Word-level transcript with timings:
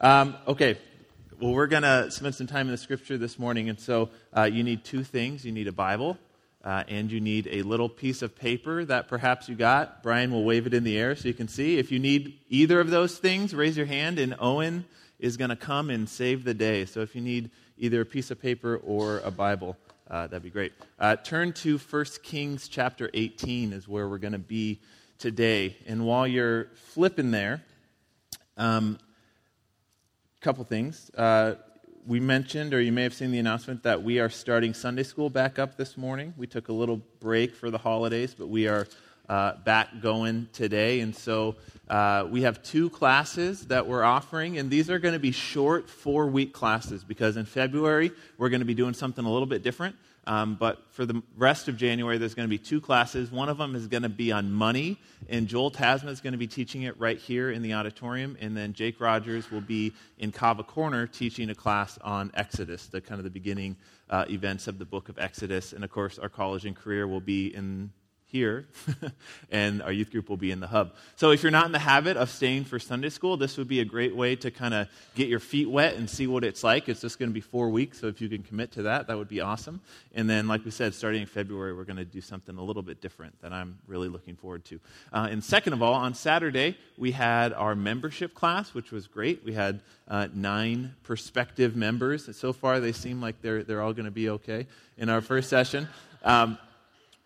Um, 0.00 0.36
okay, 0.46 0.78
well, 1.40 1.52
we're 1.52 1.66
going 1.66 1.82
to 1.82 2.08
spend 2.12 2.36
some 2.36 2.46
time 2.46 2.66
in 2.68 2.70
the 2.70 2.78
scripture 2.78 3.18
this 3.18 3.36
morning, 3.36 3.68
and 3.68 3.80
so 3.80 4.10
uh, 4.36 4.44
you 4.44 4.62
need 4.62 4.84
two 4.84 5.02
things 5.02 5.44
you 5.44 5.50
need 5.50 5.66
a 5.66 5.72
Bible. 5.72 6.16
Uh, 6.64 6.82
and 6.88 7.10
you 7.10 7.20
need 7.20 7.48
a 7.50 7.62
little 7.62 7.88
piece 7.88 8.20
of 8.20 8.36
paper 8.36 8.84
that 8.84 9.08
perhaps 9.08 9.48
you 9.48 9.54
got. 9.54 10.02
Brian 10.02 10.32
will 10.32 10.44
wave 10.44 10.66
it 10.66 10.74
in 10.74 10.82
the 10.82 10.98
air 10.98 11.14
so 11.14 11.28
you 11.28 11.32
can 11.32 11.46
see. 11.46 11.78
If 11.78 11.92
you 11.92 12.00
need 12.00 12.38
either 12.48 12.80
of 12.80 12.90
those 12.90 13.16
things, 13.16 13.54
raise 13.54 13.76
your 13.76 13.86
hand, 13.86 14.18
and 14.18 14.34
Owen 14.40 14.84
is 15.20 15.36
going 15.36 15.50
to 15.50 15.56
come 15.56 15.88
and 15.88 16.08
save 16.08 16.44
the 16.44 16.54
day. 16.54 16.84
So 16.84 17.00
if 17.00 17.14
you 17.14 17.22
need 17.22 17.50
either 17.78 18.00
a 18.00 18.04
piece 18.04 18.32
of 18.32 18.42
paper 18.42 18.76
or 18.76 19.18
a 19.20 19.30
Bible, 19.30 19.76
uh, 20.10 20.26
that'd 20.26 20.42
be 20.42 20.50
great. 20.50 20.72
Uh, 20.98 21.14
turn 21.16 21.52
to 21.54 21.78
1 21.78 22.04
Kings 22.24 22.68
chapter 22.68 23.08
18 23.14 23.72
is 23.72 23.86
where 23.88 24.08
we're 24.08 24.18
going 24.18 24.32
to 24.32 24.38
be 24.38 24.80
today. 25.18 25.76
And 25.86 26.04
while 26.04 26.26
you're 26.26 26.66
flipping 26.74 27.30
there, 27.30 27.62
um, 28.56 28.98
couple 30.40 30.62
things. 30.64 31.10
Uh, 31.16 31.54
we 32.06 32.20
mentioned, 32.20 32.72
or 32.72 32.80
you 32.80 32.92
may 32.92 33.02
have 33.02 33.12
seen 33.12 33.32
the 33.32 33.38
announcement, 33.38 33.82
that 33.82 34.02
we 34.02 34.20
are 34.20 34.30
starting 34.30 34.72
Sunday 34.72 35.02
school 35.02 35.28
back 35.28 35.58
up 35.58 35.76
this 35.76 35.96
morning. 35.96 36.32
We 36.36 36.46
took 36.46 36.68
a 36.68 36.72
little 36.72 37.02
break 37.18 37.54
for 37.54 37.70
the 37.70 37.78
holidays, 37.78 38.34
but 38.38 38.48
we 38.48 38.68
are 38.68 38.86
uh, 39.28 39.54
back 39.64 40.00
going 40.00 40.48
today. 40.52 41.00
And 41.00 41.14
so 41.14 41.56
uh, 41.88 42.26
we 42.30 42.42
have 42.42 42.62
two 42.62 42.88
classes 42.88 43.66
that 43.66 43.88
we're 43.88 44.04
offering, 44.04 44.58
and 44.58 44.70
these 44.70 44.88
are 44.90 45.00
going 45.00 45.14
to 45.14 45.18
be 45.18 45.32
short 45.32 45.90
four 45.90 46.28
week 46.28 46.52
classes 46.52 47.02
because 47.02 47.36
in 47.36 47.44
February 47.44 48.12
we're 48.38 48.48
going 48.48 48.60
to 48.60 48.66
be 48.66 48.74
doing 48.74 48.94
something 48.94 49.24
a 49.24 49.30
little 49.30 49.46
bit 49.46 49.64
different. 49.64 49.96
Um, 50.28 50.56
but 50.56 50.82
for 50.90 51.06
the 51.06 51.22
rest 51.38 51.68
of 51.68 51.78
January, 51.78 52.18
there's 52.18 52.34
going 52.34 52.46
to 52.46 52.50
be 52.50 52.58
two 52.58 52.82
classes. 52.82 53.32
One 53.32 53.48
of 53.48 53.56
them 53.56 53.74
is 53.74 53.86
going 53.86 54.02
to 54.02 54.10
be 54.10 54.30
on 54.30 54.52
money, 54.52 54.98
and 55.30 55.48
Joel 55.48 55.70
Tasma 55.70 56.08
is 56.08 56.20
going 56.20 56.32
to 56.32 56.38
be 56.38 56.46
teaching 56.46 56.82
it 56.82 57.00
right 57.00 57.16
here 57.16 57.50
in 57.50 57.62
the 57.62 57.72
auditorium. 57.72 58.36
And 58.38 58.54
then 58.54 58.74
Jake 58.74 59.00
Rogers 59.00 59.50
will 59.50 59.62
be 59.62 59.94
in 60.18 60.30
Kava 60.30 60.64
Corner 60.64 61.06
teaching 61.06 61.48
a 61.48 61.54
class 61.54 61.98
on 62.02 62.30
Exodus, 62.34 62.88
the 62.88 63.00
kind 63.00 63.18
of 63.18 63.24
the 63.24 63.30
beginning 63.30 63.74
uh, 64.10 64.26
events 64.28 64.68
of 64.68 64.78
the 64.78 64.84
book 64.84 65.08
of 65.08 65.18
Exodus. 65.18 65.72
And 65.72 65.82
of 65.82 65.90
course, 65.90 66.18
our 66.18 66.28
college 66.28 66.66
and 66.66 66.76
career 66.76 67.08
will 67.08 67.20
be 67.20 67.46
in 67.54 67.90
here, 68.30 68.68
and 69.50 69.82
our 69.82 69.90
youth 69.90 70.10
group 70.10 70.28
will 70.28 70.36
be 70.36 70.50
in 70.50 70.60
the 70.60 70.66
hub. 70.66 70.94
So, 71.16 71.30
if 71.30 71.42
you're 71.42 71.50
not 71.50 71.66
in 71.66 71.72
the 71.72 71.78
habit 71.78 72.16
of 72.16 72.30
staying 72.30 72.64
for 72.64 72.78
Sunday 72.78 73.08
school, 73.08 73.36
this 73.36 73.56
would 73.56 73.68
be 73.68 73.80
a 73.80 73.84
great 73.84 74.14
way 74.14 74.36
to 74.36 74.50
kind 74.50 74.74
of 74.74 74.88
get 75.14 75.28
your 75.28 75.40
feet 75.40 75.68
wet 75.68 75.94
and 75.94 76.08
see 76.08 76.26
what 76.26 76.44
it's 76.44 76.62
like. 76.62 76.88
It's 76.88 77.00
just 77.00 77.18
going 77.18 77.30
to 77.30 77.34
be 77.34 77.40
four 77.40 77.70
weeks, 77.70 78.00
so 78.00 78.06
if 78.06 78.20
you 78.20 78.28
can 78.28 78.42
commit 78.42 78.72
to 78.72 78.82
that, 78.82 79.06
that 79.06 79.16
would 79.16 79.28
be 79.28 79.40
awesome. 79.40 79.80
And 80.14 80.28
then, 80.28 80.46
like 80.46 80.64
we 80.64 80.70
said, 80.70 80.94
starting 80.94 81.22
in 81.22 81.26
February, 81.26 81.74
we're 81.74 81.84
going 81.84 81.96
to 81.96 82.04
do 82.04 82.20
something 82.20 82.56
a 82.56 82.62
little 82.62 82.82
bit 82.82 83.00
different 83.00 83.40
that 83.40 83.52
I'm 83.52 83.78
really 83.86 84.08
looking 84.08 84.36
forward 84.36 84.64
to. 84.66 84.80
Uh, 85.12 85.28
and 85.30 85.42
second 85.42 85.72
of 85.72 85.82
all, 85.82 85.94
on 85.94 86.12
Saturday, 86.14 86.76
we 86.98 87.12
had 87.12 87.54
our 87.54 87.74
membership 87.74 88.34
class, 88.34 88.74
which 88.74 88.92
was 88.92 89.06
great. 89.06 89.42
We 89.44 89.54
had 89.54 89.80
uh, 90.06 90.28
nine 90.34 90.94
prospective 91.02 91.76
members. 91.76 92.28
So 92.36 92.52
far, 92.52 92.78
they 92.80 92.92
seem 92.92 93.22
like 93.22 93.40
they're, 93.40 93.62
they're 93.62 93.80
all 93.80 93.94
going 93.94 94.04
to 94.04 94.10
be 94.10 94.28
okay 94.30 94.66
in 94.98 95.08
our 95.08 95.20
first 95.20 95.48
session. 95.48 95.88
Um, 96.22 96.58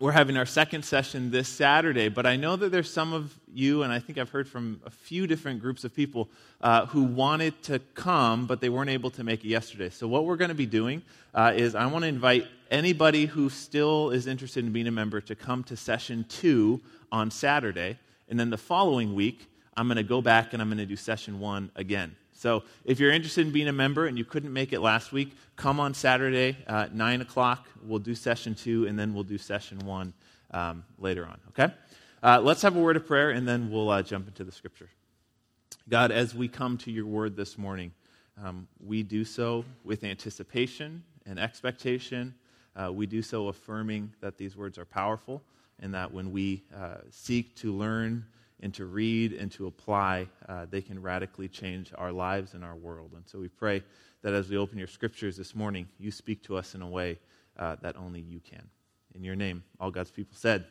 we're 0.03 0.11
having 0.11 0.35
our 0.35 0.45
second 0.45 0.83
session 0.83 1.31
this 1.31 1.47
Saturday, 1.47 2.09
but 2.09 2.25
I 2.25 2.35
know 2.35 2.57
that 2.57 2.73
there's 2.73 2.91
some 2.91 3.13
of 3.13 3.33
you, 3.53 3.83
and 3.83 3.93
I 3.93 3.99
think 3.99 4.17
I've 4.17 4.31
heard 4.31 4.49
from 4.49 4.81
a 4.85 4.89
few 4.89 5.27
different 5.27 5.61
groups 5.61 5.85
of 5.85 5.95
people 5.95 6.27
uh, 6.59 6.87
who 6.87 7.03
wanted 7.03 7.63
to 7.63 7.79
come, 7.95 8.45
but 8.45 8.59
they 8.59 8.67
weren't 8.67 8.89
able 8.89 9.11
to 9.11 9.23
make 9.23 9.45
it 9.45 9.47
yesterday. 9.47 9.89
So, 9.89 10.05
what 10.09 10.25
we're 10.25 10.35
going 10.35 10.49
to 10.49 10.55
be 10.55 10.65
doing 10.65 11.03
uh, 11.33 11.53
is 11.55 11.73
I 11.73 11.85
want 11.85 12.03
to 12.03 12.09
invite 12.09 12.47
anybody 12.69 13.27
who 13.27 13.49
still 13.49 14.09
is 14.09 14.27
interested 14.27 14.65
in 14.65 14.73
being 14.73 14.87
a 14.87 14.91
member 14.91 15.21
to 15.21 15.35
come 15.35 15.63
to 15.63 15.77
session 15.77 16.25
two 16.27 16.81
on 17.09 17.31
Saturday, 17.31 17.97
and 18.27 18.37
then 18.37 18.49
the 18.49 18.57
following 18.57 19.15
week, 19.15 19.47
I'm 19.77 19.87
going 19.87 19.95
to 19.95 20.03
go 20.03 20.21
back 20.21 20.51
and 20.51 20.61
I'm 20.61 20.67
going 20.67 20.79
to 20.79 20.85
do 20.85 20.97
session 20.97 21.39
one 21.39 21.71
again. 21.77 22.13
So 22.43 22.63
if 22.83 22.99
you're 22.99 23.13
interested 23.13 23.47
in 23.47 23.53
being 23.53 23.69
a 23.69 23.73
member 23.73 24.05
and 24.05 24.17
you 24.17 24.25
couldn't 24.25 24.51
make 24.51 24.73
it 24.73 24.81
last 24.81 25.13
week, 25.13 25.31
come 25.55 25.79
on 25.79 25.93
Saturday, 25.93 26.57
uh, 26.67 26.89
9 26.91 27.21
o'clock. 27.21 27.69
We'll 27.81 27.99
do 27.99 28.13
session 28.13 28.53
two, 28.53 28.85
and 28.85 28.99
then 28.99 29.13
we'll 29.13 29.23
do 29.23 29.37
session 29.37 29.79
one 29.79 30.11
um, 30.51 30.83
later 30.99 31.25
on, 31.25 31.39
okay? 31.47 31.73
Uh, 32.21 32.41
let's 32.41 32.61
have 32.61 32.75
a 32.75 32.81
word 32.81 32.97
of 32.97 33.07
prayer, 33.07 33.29
and 33.29 33.47
then 33.47 33.71
we'll 33.71 33.89
uh, 33.89 34.01
jump 34.01 34.27
into 34.27 34.43
the 34.43 34.51
scripture. 34.51 34.89
God, 35.87 36.11
as 36.11 36.35
we 36.35 36.49
come 36.49 36.77
to 36.79 36.91
your 36.91 37.05
word 37.05 37.37
this 37.37 37.57
morning, 37.57 37.93
um, 38.43 38.67
we 38.85 39.03
do 39.03 39.23
so 39.23 39.63
with 39.85 40.03
anticipation 40.03 41.01
and 41.25 41.39
expectation. 41.39 42.35
Uh, 42.75 42.91
we 42.91 43.05
do 43.05 43.21
so 43.21 43.47
affirming 43.47 44.11
that 44.19 44.37
these 44.37 44.57
words 44.57 44.77
are 44.77 44.83
powerful 44.83 45.41
and 45.79 45.93
that 45.93 46.11
when 46.11 46.29
we 46.33 46.61
uh, 46.75 46.95
seek 47.09 47.55
to 47.55 47.71
learn 47.71 48.25
and 48.63 48.73
to 48.73 48.85
read 48.85 49.33
and 49.33 49.51
to 49.51 49.67
apply, 49.67 50.25
uh, 50.47 50.65
they 50.69 50.81
can 50.81 50.99
radically 51.01 51.49
change 51.49 51.91
our 51.97 52.13
lives 52.13 52.53
and 52.53 52.63
our 52.63 52.75
world. 52.75 53.11
And 53.13 53.27
so 53.27 53.37
we 53.37 53.49
pray 53.49 53.83
that 54.21 54.33
as 54.33 54.49
we 54.49 54.55
open 54.55 54.77
your 54.77 54.87
scriptures 54.87 55.35
this 55.35 55.53
morning, 55.53 55.89
you 55.99 56.11
speak 56.11 56.41
to 56.43 56.55
us 56.55 56.73
in 56.73 56.81
a 56.81 56.87
way 56.87 57.19
uh, 57.59 57.75
that 57.81 57.97
only 57.97 58.21
you 58.21 58.39
can. 58.39 58.65
In 59.13 59.23
your 59.23 59.35
name, 59.35 59.63
all 59.81 59.91
God's 59.91 60.11
people 60.11 60.35
said, 60.37 60.65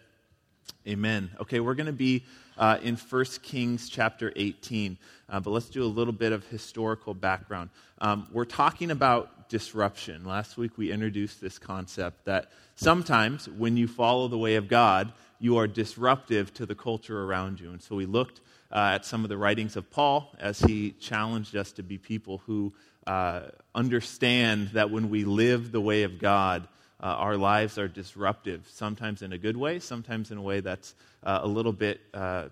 Amen. 0.88 1.30
Okay, 1.40 1.60
we're 1.60 1.74
going 1.74 1.86
to 1.86 1.92
be 1.92 2.24
uh, 2.56 2.78
in 2.82 2.96
1 2.96 3.24
Kings 3.42 3.88
chapter 3.88 4.32
18, 4.36 4.96
uh, 5.28 5.40
but 5.40 5.50
let's 5.50 5.68
do 5.68 5.82
a 5.82 5.86
little 5.86 6.12
bit 6.12 6.32
of 6.32 6.46
historical 6.46 7.14
background. 7.14 7.70
Um, 8.00 8.28
we're 8.32 8.44
talking 8.44 8.90
about 8.90 9.48
disruption. 9.48 10.24
Last 10.24 10.56
week 10.56 10.78
we 10.78 10.90
introduced 10.90 11.40
this 11.40 11.58
concept 11.58 12.24
that 12.24 12.52
sometimes 12.74 13.48
when 13.48 13.76
you 13.76 13.86
follow 13.86 14.28
the 14.28 14.38
way 14.38 14.54
of 14.54 14.66
God, 14.66 15.12
you 15.42 15.56
are 15.56 15.66
disruptive 15.66 16.54
to 16.54 16.64
the 16.64 16.74
culture 16.76 17.24
around 17.24 17.58
you. 17.58 17.70
And 17.70 17.82
so 17.82 17.96
we 17.96 18.06
looked 18.06 18.40
uh, 18.70 18.92
at 18.94 19.04
some 19.04 19.24
of 19.24 19.28
the 19.28 19.36
writings 19.36 19.74
of 19.74 19.90
Paul 19.90 20.32
as 20.38 20.60
he 20.60 20.92
challenged 20.92 21.56
us 21.56 21.72
to 21.72 21.82
be 21.82 21.98
people 21.98 22.38
who 22.46 22.72
uh, 23.08 23.48
understand 23.74 24.68
that 24.68 24.92
when 24.92 25.10
we 25.10 25.24
live 25.24 25.72
the 25.72 25.80
way 25.80 26.04
of 26.04 26.20
God, 26.20 26.68
uh, 27.00 27.06
our 27.06 27.36
lives 27.36 27.76
are 27.76 27.88
disruptive, 27.88 28.68
sometimes 28.72 29.20
in 29.20 29.32
a 29.32 29.38
good 29.38 29.56
way, 29.56 29.80
sometimes 29.80 30.30
in 30.30 30.38
a 30.38 30.42
way 30.42 30.60
that's 30.60 30.94
uh, 31.24 31.40
a 31.42 31.48
little 31.48 31.72
bit 31.72 32.00
uh, 32.14 32.44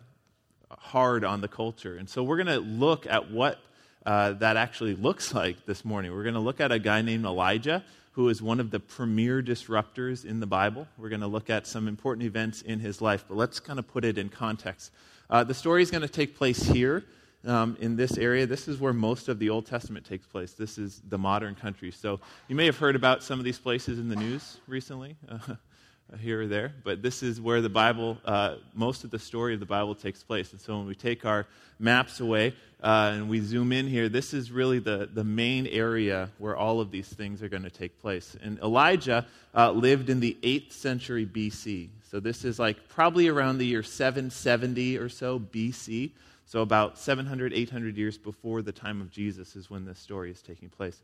hard 0.69 1.25
on 1.25 1.41
the 1.41 1.49
culture. 1.49 1.97
And 1.97 2.11
so 2.11 2.25
we're 2.25 2.43
going 2.43 2.49
to 2.49 2.59
look 2.59 3.07
at 3.07 3.31
what 3.31 3.61
uh, 4.05 4.33
that 4.33 4.57
actually 4.57 4.97
looks 4.97 5.33
like 5.43 5.65
this 5.65 5.85
morning. 5.85 6.13
We're 6.13 6.25
going 6.25 6.35
to 6.35 6.41
look 6.41 6.61
at 6.61 6.73
a 6.73 6.81
guy 6.81 7.03
named 7.03 7.25
Elijah 7.25 7.85
who 8.13 8.29
is 8.29 8.43
one 8.43 8.61
of 8.61 8.71
the 8.71 8.81
premier 8.81 9.43
disruptors 9.43 10.25
in 10.25 10.41
the 10.41 10.47
Bible. 10.47 10.89
We're 10.99 11.09
going 11.09 11.21
to 11.21 11.27
look 11.27 11.49
at 11.49 11.67
some 11.67 11.87
important 11.87 12.27
events 12.27 12.63
in 12.63 12.81
his 12.81 13.01
life, 13.01 13.25
but 13.29 13.37
let's 13.37 13.61
kind 13.61 13.79
of 13.79 13.87
put 13.87 14.05
it 14.05 14.19
in 14.19 14.29
context. 14.29 14.91
Uh, 15.29 15.45
the 15.45 15.55
story 15.55 15.83
is 15.83 15.91
going 15.91 16.03
to 16.03 16.09
take 16.09 16.37
place 16.37 16.63
here 16.63 17.05
um, 17.45 17.77
in 17.81 17.97
this 17.97 18.19
area. 18.19 18.47
This 18.47 18.67
is 18.67 18.79
where 18.79 18.93
most 18.93 19.29
of 19.29 19.39
the 19.39 19.49
Old 19.49 19.67
Testament 19.67 20.05
takes 20.05 20.27
place. 20.27 20.53
This 20.53 20.77
is 20.77 21.01
the 21.09 21.19
modern 21.19 21.55
country. 21.55 21.91
So 21.93 22.21
you 22.49 22.57
may 22.57 22.67
have 22.67 22.79
heard 22.79 22.97
about 22.97 23.23
some 23.23 23.39
of 23.39 23.45
these 23.45 23.59
places 23.59 23.99
in 23.99 24.09
the 24.09 24.17
news 24.17 24.59
recently. 24.67 25.17
Uh, 25.29 25.39
here 26.19 26.43
or 26.43 26.47
there, 26.47 26.73
but 26.85 27.03
this 27.03 27.23
is 27.23 27.41
where 27.41 27.61
the 27.61 27.69
Bible, 27.69 28.19
uh, 28.25 28.57
most 28.75 29.05
of 29.05 29.11
the 29.11 29.19
story 29.19 29.55
of 29.55 29.61
the 29.61 29.67
Bible 29.67 29.95
takes 29.95 30.23
place. 30.23 30.53
And 30.53 30.61
so 30.61 30.79
when 30.79 30.87
we 30.87 30.95
take 30.95 31.25
our 31.25 31.47
maps 31.79 32.21
away 32.21 32.55
uh, 32.83 33.13
and 33.15 33.29
we 33.29 33.41
zoom 33.41 33.73
in 33.73 33.87
here, 33.87 34.09
this 34.09 34.35
is 34.35 34.51
really 34.51 34.79
the, 34.79 35.09
the 35.13 35.25
main 35.25 35.67
area 35.67 36.31
where 36.39 36.57
all 36.57 36.81
of 36.81 36.91
these 36.91 37.09
things 37.09 37.43
are 37.43 37.49
going 37.49 37.63
to 37.63 37.71
take 37.71 38.01
place. 38.01 38.37
And 38.43 38.59
Elijah 38.61 39.27
uh, 39.55 39.71
lived 39.73 40.11
in 40.11 40.21
the 40.21 40.37
8th 40.43 40.73
century 40.73 41.27
BC. 41.27 41.89
So 42.11 42.21
this 42.21 42.45
is 42.45 42.59
like 42.59 42.89
probably 42.89 43.29
around 43.29 43.59
the 43.59 43.67
year 43.67 43.83
770 43.83 44.99
or 44.99 45.09
so 45.09 45.39
BC. 45.39 46.11
So 46.47 46.63
about 46.63 46.99
700, 46.99 47.53
800 47.53 47.97
years 47.97 48.19
before 48.19 48.63
the 48.63 48.73
time 48.73 49.01
of 49.01 49.11
Jesus 49.11 49.55
is 49.55 49.71
when 49.71 49.85
this 49.85 50.01
story 50.01 50.31
is 50.31 50.43
taking 50.43 50.69
place. 50.69 50.99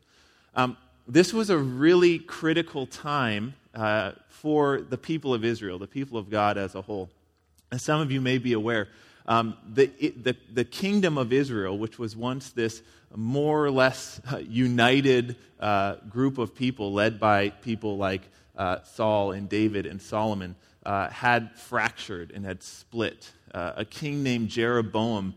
Um, 0.55 0.75
this 1.07 1.33
was 1.33 1.49
a 1.49 1.57
really 1.57 2.19
critical 2.19 2.85
time 2.85 3.53
uh, 3.77 4.13
for 4.27 4.81
the 4.81 4.97
people 4.97 5.33
of 5.33 5.45
Israel, 5.45 5.77
the 5.77 5.87
people 5.87 6.17
of 6.17 6.29
God 6.29 6.57
as 6.57 6.73
a 6.73 6.81
whole. 6.81 7.09
As 7.71 7.83
some 7.83 8.01
of 8.01 8.11
you 8.11 8.19
may 8.19 8.39
be 8.39 8.53
aware, 8.53 8.87
um, 9.27 9.55
the, 9.71 9.91
it, 9.99 10.23
the, 10.23 10.35
the, 10.51 10.65
kingdom 10.65 11.17
of 11.17 11.31
Israel, 11.31 11.77
which 11.77 11.99
was 11.99 12.15
once 12.15 12.49
this 12.51 12.81
more 13.15 13.63
or 13.63 13.69
less 13.69 14.19
uh, 14.31 14.37
united 14.37 15.35
uh, 15.59 15.95
group 16.09 16.37
of 16.37 16.55
people 16.55 16.93
led 16.93 17.19
by 17.19 17.49
people 17.49 17.97
like 17.97 18.21
uh, 18.57 18.81
Saul 18.83 19.33
and 19.33 19.47
David 19.47 19.85
and 19.85 20.01
Solomon, 20.01 20.55
uh, 20.85 21.09
had 21.09 21.55
fractured 21.55 22.31
and 22.31 22.45
had 22.45 22.63
split. 22.63 23.31
Uh, 23.53 23.73
a 23.75 23.85
king 23.85 24.23
named 24.23 24.49
Jeroboam 24.49 25.35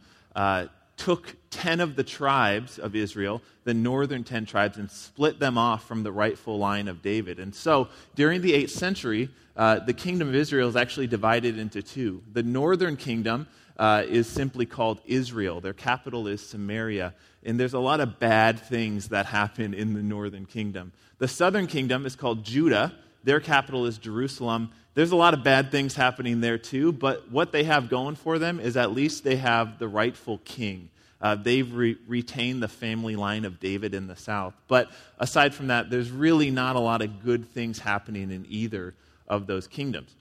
took 1.01 1.35
10 1.49 1.81
of 1.81 1.97
the 1.97 2.05
tribes 2.05 2.79
of 2.79 2.95
Israel, 2.95 3.41
the 3.65 3.73
northern 3.73 4.23
10 4.23 4.45
tribes, 4.45 4.77
and 4.77 4.91
split 4.91 5.41
them 5.41 5.57
off 5.57 5.89
from 5.89 6.03
the 6.03 6.13
rightful 6.13 6.59
line 6.59 6.89
of 6.89 7.01
David. 7.01 7.41
And 7.41 7.55
so 7.55 7.89
during 8.15 8.43
the 8.43 8.53
8th 8.53 8.71
century, 8.71 9.31
uh, 9.57 9.79
the 9.79 9.95
kingdom 9.95 10.29
of 10.29 10.35
Israel 10.35 10.69
is 10.69 10.77
actually 10.77 11.07
divided 11.07 11.59
into 11.59 11.83
two. 11.83 12.23
The 12.35 12.43
northern 12.43 12.99
kingdom 12.99 13.49
uh, 13.79 14.05
is 14.07 14.29
simply 14.29 14.67
called 14.67 15.01
Israel, 15.07 15.63
their 15.63 15.73
capital 15.73 16.29
is 16.29 16.47
Samaria. 16.47 17.15
And 17.43 17.59
there's 17.59 17.73
a 17.73 17.79
lot 17.79 18.01
of 18.01 18.19
bad 18.19 18.61
things 18.61 19.09
that 19.09 19.25
happen 19.25 19.73
in 19.73 19.95
the 19.95 20.03
northern 20.03 20.45
kingdom. 20.45 20.93
The 21.17 21.29
southern 21.29 21.67
kingdom 21.67 22.05
is 22.05 22.15
called 22.15 22.45
Judah, 22.45 22.93
their 23.25 23.41
capital 23.41 23.87
is 23.87 23.99
Jerusalem. 23.99 24.71
There's 24.95 25.13
a 25.13 25.17
lot 25.17 25.35
of 25.35 25.45
bad 25.45 25.71
things 25.71 25.95
happening 25.95 26.41
there 26.41 26.59
too, 26.59 26.93
but 26.93 27.31
what 27.31 27.53
they 27.53 27.65
have 27.65 27.89
going 27.89 28.17
for 28.17 28.39
them 28.39 28.61
is 28.61 28.77
at 28.77 28.93
least 28.93 29.25
they 29.25 29.37
have 29.37 29.79
the 29.79 29.89
rightful 29.89 30.39
king. 30.45 30.91
Uh, 31.21 31.35
they've 31.35 31.73
re- 31.75 31.99
retained 32.07 32.63
the 32.63 32.69
family 32.69 33.15
line 33.15 33.45
of 33.45 33.61
David 33.61 33.95
in 33.95 34.07
the 34.07 34.17
south. 34.17 34.55
But 34.69 34.91
aside 35.19 35.55
from 35.55 35.67
that, 35.67 35.91
there's 35.91 36.11
really 36.11 36.51
not 36.51 36.77
a 36.77 36.81
lot 36.81 37.03
of 37.03 37.23
good 37.23 37.51
things 37.51 37.79
happening 37.79 38.31
in 38.31 38.47
either 38.49 38.95
of 39.29 39.47
those 39.47 39.67
kingdoms. 39.67 40.15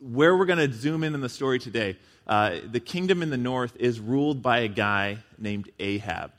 Where 0.00 0.36
we're 0.36 0.46
going 0.46 0.68
to 0.68 0.76
zoom 0.76 1.04
in 1.04 1.14
in 1.14 1.20
the 1.20 1.28
story 1.28 1.58
today, 1.58 1.96
uh, 2.26 2.56
the 2.70 2.80
kingdom 2.80 3.22
in 3.22 3.30
the 3.30 3.36
north 3.36 3.76
is 3.76 4.00
ruled 4.00 4.42
by 4.42 4.58
a 4.58 4.68
guy 4.68 5.18
named 5.38 5.70
Ahab. 5.78 6.32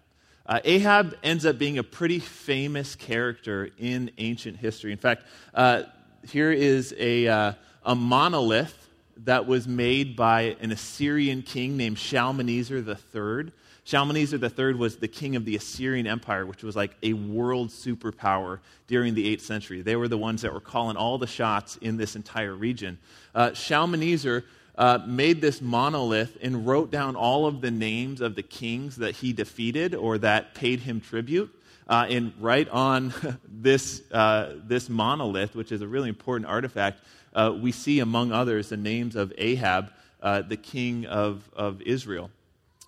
Uh, 0.47 0.61
Ahab 0.63 1.17
ends 1.23 1.45
up 1.45 1.57
being 1.57 1.77
a 1.77 1.83
pretty 1.83 2.19
famous 2.19 2.95
character 2.95 3.69
in 3.77 4.11
ancient 4.17 4.57
history. 4.57 4.93
In 4.93 4.97
fact, 4.97 5.23
uh, 5.53 5.83
here 6.25 6.51
is 6.51 6.95
a, 6.97 7.27
uh, 7.27 7.53
a 7.83 7.95
monolith 7.95 8.87
that 9.23 9.45
was 9.45 9.67
made 9.67 10.15
by 10.15 10.55
an 10.61 10.71
Assyrian 10.71 11.41
king 11.41 11.75
named 11.75 11.97
Shalmaneser 11.97 12.77
III. 12.77 13.51
Shalmaneser 13.83 14.37
III 14.37 14.75
was 14.75 14.97
the 14.97 15.07
king 15.07 15.35
of 15.35 15.43
the 15.45 15.55
Assyrian 15.55 16.07
Empire, 16.07 16.45
which 16.45 16.63
was 16.63 16.75
like 16.75 16.95
a 17.03 17.13
world 17.13 17.69
superpower 17.69 18.59
during 18.87 19.15
the 19.15 19.35
8th 19.35 19.41
century. 19.41 19.81
They 19.81 19.95
were 19.95 20.07
the 20.07 20.17
ones 20.17 20.41
that 20.43 20.53
were 20.53 20.59
calling 20.61 20.97
all 20.97 21.17
the 21.17 21.27
shots 21.27 21.77
in 21.77 21.97
this 21.97 22.15
entire 22.15 22.53
region. 22.53 22.99
Uh, 23.33 23.53
Shalmaneser 23.53 24.45
uh, 24.77 24.99
made 25.07 25.41
this 25.41 25.61
monolith 25.61 26.37
and 26.41 26.67
wrote 26.67 26.91
down 26.91 27.15
all 27.15 27.47
of 27.47 27.61
the 27.61 27.71
names 27.71 28.21
of 28.21 28.35
the 28.35 28.43
kings 28.43 28.97
that 28.97 29.15
he 29.15 29.33
defeated 29.33 29.95
or 29.95 30.17
that 30.19 30.53
paid 30.53 30.81
him 30.81 31.01
tribute. 31.01 31.53
Uh, 31.89 32.05
and 32.09 32.33
right 32.39 32.67
on 32.69 33.13
this, 33.47 34.03
uh, 34.11 34.53
this 34.63 34.89
monolith, 34.89 35.55
which 35.55 35.71
is 35.71 35.81
a 35.81 35.87
really 35.87 36.09
important 36.09 36.49
artifact, 36.49 37.01
uh, 37.33 37.53
we 37.59 37.71
see, 37.71 37.99
among 37.99 38.31
others, 38.31 38.69
the 38.69 38.77
names 38.77 39.15
of 39.15 39.31
Ahab, 39.37 39.91
uh, 40.21 40.41
the 40.41 40.57
king 40.57 41.05
of, 41.05 41.49
of 41.55 41.81
Israel. 41.81 42.29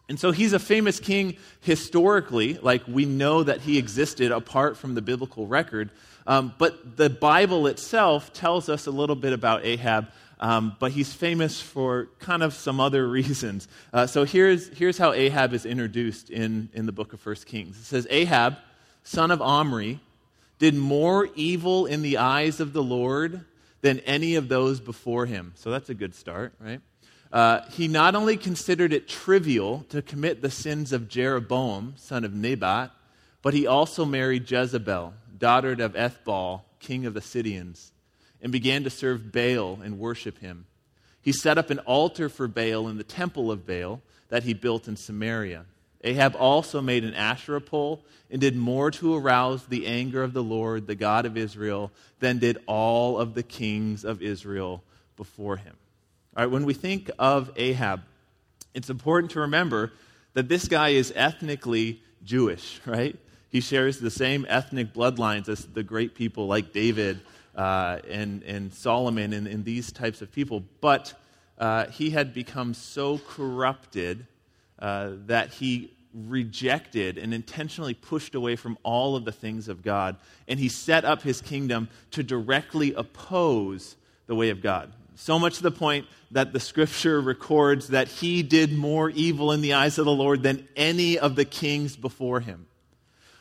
And 0.10 0.20
so 0.20 0.32
he's 0.32 0.54
a 0.54 0.60
famous 0.60 1.00
king 1.00 1.38
historically, 1.62 2.56
like 2.56 2.82
we 2.88 3.06
know 3.06 3.44
that 3.44 3.62
he 3.62 3.78
existed 3.78 4.32
apart 4.32 4.76
from 4.76 4.96
the 4.96 5.02
biblical 5.02 5.46
record. 5.46 5.92
Um, 6.26 6.54
but 6.58 6.98
the 6.98 7.12
Bible 7.12 7.68
itself 7.68 8.34
tells 8.34 8.70
us 8.70 8.88
a 8.88 8.92
little 8.92 9.16
bit 9.16 9.34
about 9.34 9.66
Ahab 9.66 10.12
um, 10.40 10.76
but 10.80 10.92
he's 10.92 11.14
famous 11.14 11.60
for 11.60 12.10
kind 12.20 12.44
of 12.44 12.54
some 12.54 12.80
other 12.80 13.08
reasons. 13.10 13.68
Uh, 13.92 14.08
so 14.08 14.24
here's, 14.24 14.70
here's 14.70 14.98
how 14.98 15.14
Ahab 15.14 15.54
is 15.54 15.66
introduced 15.66 16.30
in, 16.30 16.70
in 16.74 16.86
the 16.86 16.92
book 16.92 17.14
of 17.14 17.26
1 17.26 17.36
Kings. 17.46 17.78
It 17.78 17.86
says, 17.86 18.08
Ahab, 18.10 18.58
son 19.04 19.32
of 19.32 19.42
Omri, 19.42 20.00
did 20.58 20.76
more 20.76 21.30
evil 21.36 21.86
in 21.86 22.02
the 22.02 22.18
eyes 22.18 22.60
of 22.60 22.74
the 22.74 22.84
Lord 22.84 23.46
than 23.82 24.00
any 24.00 24.36
of 24.36 24.50
those 24.50 24.80
before 24.80 25.26
him. 25.26 25.54
So 25.56 25.72
that's 25.72 25.90
a 25.90 25.94
good 25.94 26.14
start, 26.14 26.54
right? 26.60 26.82
Uh, 27.32 27.62
he 27.72 27.88
not 27.88 28.16
only 28.16 28.38
considered 28.38 28.92
it 28.92 29.08
trivial 29.08 29.86
to 29.90 30.02
commit 30.02 30.42
the 30.42 30.50
sins 30.50 30.92
of 30.92 31.08
Jeroboam, 31.08 31.94
son 31.96 32.26
of 32.26 32.34
Nebat, 32.34 32.92
but 33.42 33.54
he 33.54 33.68
also 33.68 34.04
married 34.04 34.50
Jezebel, 34.50 35.14
daughter 35.38 35.72
of 35.72 35.94
Ethbaal, 35.94 36.62
king 36.80 37.06
of 37.06 37.14
the 37.14 37.22
Sidonians 37.22 37.92
and 38.42 38.52
began 38.52 38.84
to 38.84 38.90
serve 38.90 39.32
Baal 39.32 39.80
and 39.84 40.00
worship 40.00 40.40
him. 40.40 40.66
He 41.22 41.32
set 41.32 41.58
up 41.58 41.70
an 41.70 41.80
altar 41.80 42.30
for 42.30 42.48
Baal 42.48 42.88
in 42.88 42.98
the 42.98 43.04
temple 43.04 43.52
of 43.52 43.66
Baal 43.66 44.02
that 44.30 44.44
he 44.44 44.54
built 44.54 44.88
in 44.88 44.96
Samaria. 44.96 45.66
Ahab 46.04 46.36
also 46.38 46.82
made 46.82 47.04
an 47.04 47.14
Asherah 47.14 47.60
pole 47.60 48.06
and 48.32 48.40
did 48.40 48.56
more 48.56 48.90
to 48.92 49.16
arouse 49.16 49.66
the 49.66 49.86
anger 49.86 50.24
of 50.24 50.34
the 50.34 50.44
Lord, 50.44 50.88
the 50.88 50.96
God 50.96 51.26
of 51.26 51.36
Israel, 51.36 51.92
than 52.20 52.38
did 52.38 52.58
all 52.68 53.18
of 53.18 53.34
the 53.34 53.44
kings 53.44 54.06
of 54.06 54.22
Israel 54.22 54.82
before 55.18 55.58
him. 55.58 55.76
All 56.38 56.46
right, 56.46 56.52
when 56.52 56.64
we 56.64 56.74
think 56.74 57.12
of 57.20 57.52
Ahab, 57.58 58.02
it's 58.74 58.90
important 58.90 59.32
to 59.32 59.42
remember 59.42 59.92
that 60.34 60.48
this 60.48 60.68
guy 60.68 60.90
is 60.90 61.12
ethnically 61.16 62.02
Jewish, 62.24 62.80
right? 62.86 63.18
He 63.50 63.60
shares 63.60 64.00
the 64.00 64.12
same 64.12 64.46
ethnic 64.48 64.94
bloodlines 64.94 65.50
as 65.50 65.66
the 65.66 65.84
great 65.84 66.16
people 66.16 66.48
like 66.48 66.72
David 66.72 67.20
uh, 67.60 68.00
and, 68.10 68.42
and 68.44 68.74
Solomon 68.74 69.34
and, 69.34 69.46
and, 69.46 69.66
these 69.66 69.92
types 69.92 70.22
of 70.22 70.32
people. 70.32 70.64
But 70.80 71.14
uh, 71.58 71.88
he 71.88 72.10
had 72.10 72.34
become 72.34 72.74
so 72.74 73.18
corrupted 73.18 74.26
uh, 74.80 75.12
that 75.26 75.50
he 75.50 75.92
rejected 76.14 77.18
and 77.18 77.34
intentionally 77.34 77.94
pushed 77.94 78.34
away 78.34 78.56
from 78.56 78.78
all 78.82 79.18
of 79.18 79.26
the 79.26 79.34
things 79.34 79.68
of 79.68 79.84
God. 79.84 80.16
And 80.48 80.58
he 80.58 80.70
set 80.70 81.04
up 81.04 81.22
his 81.22 81.42
kingdom 81.42 81.90
to 82.12 82.24
directly 82.24 82.94
oppose 82.94 83.98
the 84.28 84.36
way 84.36 84.52
of 84.52 84.62
God. 84.62 84.94
So 85.16 85.38
much 85.38 85.58
to 85.58 85.64
the 85.64 85.70
point 85.70 86.06
that 86.32 86.54
the 86.54 86.62
scripture 86.62 87.20
records 87.20 87.90
that 87.90 88.08
he 88.08 88.42
did 88.42 88.72
more 88.72 89.10
evil 89.10 89.52
in 89.52 89.60
the 89.60 89.74
eyes 89.74 89.98
of 89.98 90.06
the 90.06 90.14
Lord 90.14 90.44
than 90.44 90.66
any 90.78 91.20
of 91.20 91.36
the 91.36 91.44
kings 91.44 91.98
before 91.98 92.40
him. 92.40 92.68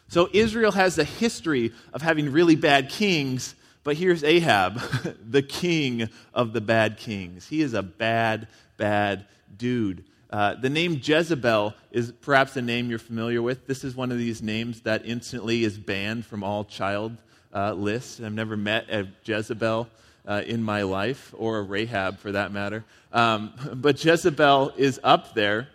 So 0.09 0.29
Israel 0.33 0.73
has 0.73 0.99
a 0.99 1.05
history 1.05 1.73
of 1.93 2.03
having 2.03 2.33
really 2.33 2.57
bad 2.57 2.89
kings 2.91 3.55
but 3.89 3.97
here's 3.97 4.23
Ahab, 4.23 4.83
the 5.31 5.41
king 5.41 6.11
of 6.35 6.53
the 6.53 6.61
bad 6.61 6.99
kings. 6.99 7.47
He 7.49 7.63
is 7.63 7.73
a 7.73 7.83
bad, 7.83 8.47
bad 8.77 9.25
dude. 9.57 10.05
Uh, 10.29 10.57
the 10.57 10.69
name 10.69 11.01
Jezebel 11.03 11.73
is 11.91 12.13
perhaps 12.21 12.55
a 12.59 12.61
name 12.61 12.91
you're 12.91 12.99
familiar 12.99 13.41
with. 13.41 13.67
This 13.67 13.85
is 13.85 13.97
one 13.97 14.13
of 14.13 14.19
these 14.19 14.43
names 14.43 14.83
that 14.83 15.07
instantly 15.07 15.65
is 15.65 15.79
banned 15.79 16.27
from 16.27 16.45
all 16.45 16.67
child 16.67 17.17
uh, 17.55 17.73
lists. 17.73 18.21
I've 18.21 18.35
never 18.35 18.59
met 18.59 18.91
a 18.91 19.09
Jezebel 19.25 19.89
uh, 20.27 20.43
in 20.45 20.63
my 20.63 20.83
life, 20.83 21.35
or 21.39 21.57
a 21.57 21.63
Rahab 21.63 22.19
for 22.19 22.33
that 22.33 22.53
matter. 22.53 22.85
Um, 23.11 23.55
but 23.75 24.05
Jezebel 24.05 24.75
is 24.77 25.01
up 25.03 25.33
there 25.33 25.69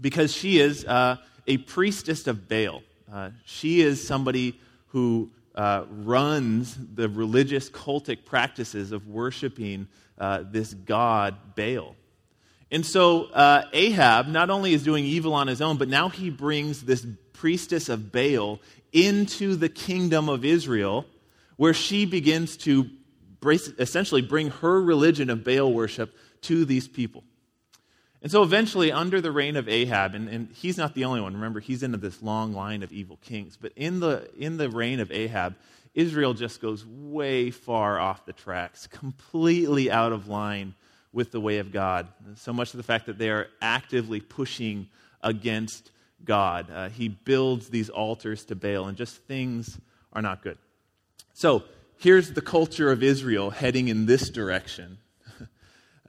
because 0.00 0.32
she 0.32 0.60
is 0.60 0.84
uh, 0.84 1.16
a 1.48 1.56
priestess 1.56 2.28
of 2.28 2.48
Baal. 2.48 2.84
Uh, 3.12 3.30
she 3.44 3.80
is 3.80 4.06
somebody 4.06 4.60
who 4.90 5.28
uh, 5.54 5.84
runs 5.90 6.76
the 6.94 7.08
religious 7.08 7.68
cultic 7.68 8.24
practices 8.24 8.92
of 8.92 9.06
worshiping 9.06 9.88
uh, 10.18 10.44
this 10.50 10.74
god 10.74 11.36
Baal. 11.56 11.96
And 12.70 12.86
so 12.86 13.24
uh, 13.24 13.66
Ahab 13.74 14.28
not 14.28 14.48
only 14.48 14.72
is 14.72 14.82
doing 14.82 15.04
evil 15.04 15.34
on 15.34 15.46
his 15.46 15.60
own, 15.60 15.76
but 15.76 15.88
now 15.88 16.08
he 16.08 16.30
brings 16.30 16.82
this 16.82 17.06
priestess 17.34 17.88
of 17.88 18.10
Baal 18.12 18.60
into 18.92 19.56
the 19.56 19.68
kingdom 19.68 20.28
of 20.28 20.44
Israel, 20.44 21.04
where 21.56 21.74
she 21.74 22.06
begins 22.06 22.56
to 22.58 22.88
essentially 23.78 24.22
bring 24.22 24.50
her 24.50 24.80
religion 24.80 25.28
of 25.28 25.44
Baal 25.44 25.72
worship 25.72 26.16
to 26.42 26.64
these 26.64 26.88
people. 26.88 27.24
And 28.22 28.30
so 28.30 28.44
eventually, 28.44 28.92
under 28.92 29.20
the 29.20 29.32
reign 29.32 29.56
of 29.56 29.68
Ahab, 29.68 30.14
and, 30.14 30.28
and, 30.28 30.48
he's 30.52 30.78
not 30.78 30.94
the 30.94 31.04
only 31.04 31.20
one, 31.20 31.34
remember, 31.34 31.58
he's 31.58 31.82
into 31.82 31.98
this 31.98 32.22
long 32.22 32.52
line 32.52 32.84
of 32.84 32.92
evil 32.92 33.18
kings, 33.20 33.58
but 33.60 33.72
in 33.74 33.98
the, 33.98 34.30
in 34.38 34.58
the 34.58 34.70
reign 34.70 35.00
of 35.00 35.10
Ahab, 35.10 35.56
Israel 35.92 36.32
just 36.32 36.62
goes 36.62 36.86
way 36.86 37.50
far 37.50 37.98
off 37.98 38.24
the 38.24 38.32
tracks, 38.32 38.86
completely 38.86 39.90
out 39.90 40.12
of 40.12 40.28
line 40.28 40.74
with 41.12 41.32
the 41.32 41.40
way 41.40 41.58
of 41.58 41.72
God. 41.72 42.06
So 42.36 42.52
much 42.52 42.70
to 42.70 42.76
the 42.76 42.84
fact 42.84 43.06
that 43.06 43.18
they 43.18 43.28
are 43.28 43.48
actively 43.60 44.20
pushing 44.20 44.88
against 45.20 45.90
God. 46.24 46.70
Uh, 46.70 46.88
he 46.88 47.08
builds 47.08 47.68
these 47.68 47.90
altars 47.90 48.44
to 48.46 48.54
Baal, 48.54 48.86
and 48.86 48.96
just 48.96 49.16
things 49.24 49.78
are 50.12 50.22
not 50.22 50.42
good. 50.42 50.58
So 51.34 51.64
here's 51.98 52.32
the 52.32 52.40
culture 52.40 52.92
of 52.92 53.02
Israel 53.02 53.50
heading 53.50 53.88
in 53.88 54.06
this 54.06 54.30
direction. 54.30 54.98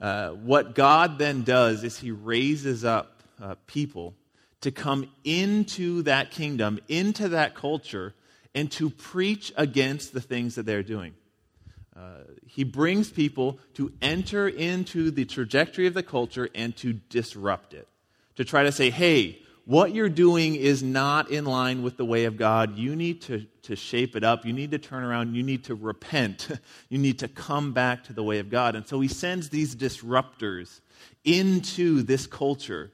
Uh, 0.00 0.30
what 0.30 0.74
God 0.74 1.18
then 1.18 1.42
does 1.42 1.84
is 1.84 1.98
he 1.98 2.10
raises 2.10 2.84
up 2.84 3.22
uh, 3.40 3.54
people 3.66 4.14
to 4.60 4.70
come 4.70 5.10
into 5.24 6.02
that 6.02 6.30
kingdom, 6.30 6.80
into 6.88 7.28
that 7.28 7.54
culture, 7.54 8.14
and 8.54 8.70
to 8.72 8.90
preach 8.90 9.52
against 9.56 10.12
the 10.12 10.20
things 10.20 10.54
that 10.54 10.64
they're 10.64 10.82
doing. 10.82 11.14
Uh, 11.96 12.18
he 12.46 12.64
brings 12.64 13.10
people 13.10 13.58
to 13.74 13.92
enter 14.02 14.48
into 14.48 15.10
the 15.10 15.24
trajectory 15.24 15.86
of 15.86 15.94
the 15.94 16.02
culture 16.02 16.48
and 16.54 16.76
to 16.76 16.92
disrupt 16.92 17.72
it. 17.72 17.86
To 18.36 18.44
try 18.44 18.64
to 18.64 18.72
say, 18.72 18.90
hey, 18.90 19.38
what 19.66 19.94
you're 19.94 20.10
doing 20.10 20.56
is 20.56 20.82
not 20.82 21.30
in 21.30 21.46
line 21.46 21.82
with 21.82 21.96
the 21.96 22.04
way 22.04 22.24
of 22.26 22.36
God. 22.36 22.76
You 22.76 22.94
need 22.94 23.22
to, 23.22 23.46
to 23.62 23.76
shape 23.76 24.14
it 24.14 24.22
up. 24.22 24.44
You 24.44 24.52
need 24.52 24.72
to 24.72 24.78
turn 24.78 25.02
around. 25.02 25.34
You 25.34 25.42
need 25.42 25.64
to 25.64 25.74
repent. 25.74 26.48
you 26.90 26.98
need 26.98 27.20
to 27.20 27.28
come 27.28 27.72
back 27.72 28.04
to 28.04 28.12
the 28.12 28.22
way 28.22 28.40
of 28.40 28.50
God. 28.50 28.74
And 28.74 28.86
so 28.86 29.00
he 29.00 29.08
sends 29.08 29.48
these 29.48 29.74
disruptors 29.74 30.80
into 31.24 32.02
this 32.02 32.26
culture 32.26 32.90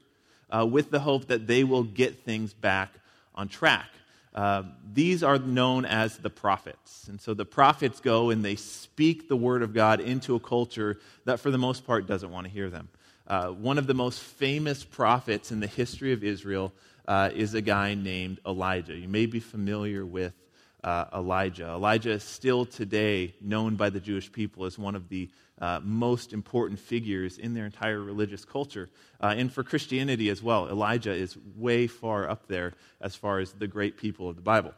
uh, 0.49 0.65
with 0.65 0.91
the 0.91 0.99
hope 0.99 1.27
that 1.27 1.45
they 1.45 1.63
will 1.63 1.83
get 1.83 2.23
things 2.23 2.53
back 2.53 2.93
on 3.35 3.49
track. 3.49 3.87
Uh, 4.33 4.63
these 4.93 5.23
are 5.23 5.37
known 5.37 5.83
as 5.83 6.17
the 6.19 6.29
prophets. 6.29 7.07
And 7.09 7.19
so 7.19 7.33
the 7.33 7.45
prophets 7.45 7.99
go 7.99 8.29
and 8.29 8.45
they 8.45 8.55
speak 8.55 9.27
the 9.27 9.35
word 9.35 9.61
of 9.61 9.73
God 9.73 9.99
into 9.99 10.35
a 10.35 10.39
culture 10.39 10.99
that, 11.25 11.41
for 11.41 11.51
the 11.51 11.57
most 11.57 11.85
part, 11.85 12.07
doesn't 12.07 12.31
want 12.31 12.47
to 12.47 12.51
hear 12.51 12.69
them. 12.69 12.87
Uh, 13.31 13.47
one 13.47 13.77
of 13.77 13.87
the 13.87 13.93
most 13.93 14.19
famous 14.19 14.83
prophets 14.83 15.53
in 15.53 15.61
the 15.61 15.67
history 15.67 16.11
of 16.11 16.21
Israel 16.21 16.73
uh, 17.07 17.29
is 17.33 17.53
a 17.53 17.61
guy 17.61 17.93
named 17.93 18.41
Elijah. 18.45 18.93
You 18.93 19.07
may 19.07 19.25
be 19.25 19.39
familiar 19.39 20.05
with 20.05 20.33
uh, 20.83 21.05
Elijah. 21.13 21.69
Elijah 21.69 22.11
is 22.11 22.23
still 22.23 22.65
today 22.65 23.33
known 23.39 23.77
by 23.77 23.89
the 23.89 24.01
Jewish 24.01 24.29
people 24.29 24.65
as 24.65 24.77
one 24.77 24.95
of 24.95 25.07
the 25.07 25.29
uh, 25.61 25.79
most 25.81 26.33
important 26.33 26.77
figures 26.77 27.37
in 27.37 27.53
their 27.53 27.65
entire 27.65 28.01
religious 28.01 28.43
culture. 28.43 28.89
Uh, 29.21 29.33
and 29.37 29.49
for 29.49 29.63
Christianity 29.63 30.27
as 30.27 30.43
well, 30.43 30.67
Elijah 30.67 31.13
is 31.13 31.37
way 31.55 31.87
far 31.87 32.29
up 32.29 32.49
there 32.49 32.73
as 32.99 33.15
far 33.15 33.39
as 33.39 33.53
the 33.53 33.67
great 33.67 33.95
people 33.95 34.27
of 34.27 34.35
the 34.35 34.41
Bible. 34.41 34.73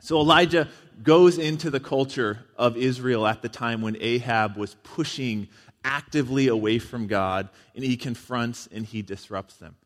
So 0.00 0.18
Elijah 0.18 0.68
goes 1.04 1.38
into 1.38 1.70
the 1.70 1.78
culture 1.78 2.40
of 2.56 2.76
Israel 2.76 3.24
at 3.24 3.40
the 3.40 3.48
time 3.48 3.82
when 3.82 3.96
Ahab 4.00 4.56
was 4.56 4.74
pushing 4.82 5.46
actively 5.84 6.48
away 6.48 6.78
from 6.78 7.06
God, 7.06 7.48
and 7.74 7.84
he 7.84 7.96
confronts 7.96 8.68
and 8.72 8.84
he 8.84 9.02
disrupts 9.02 9.56
them. 9.56 9.76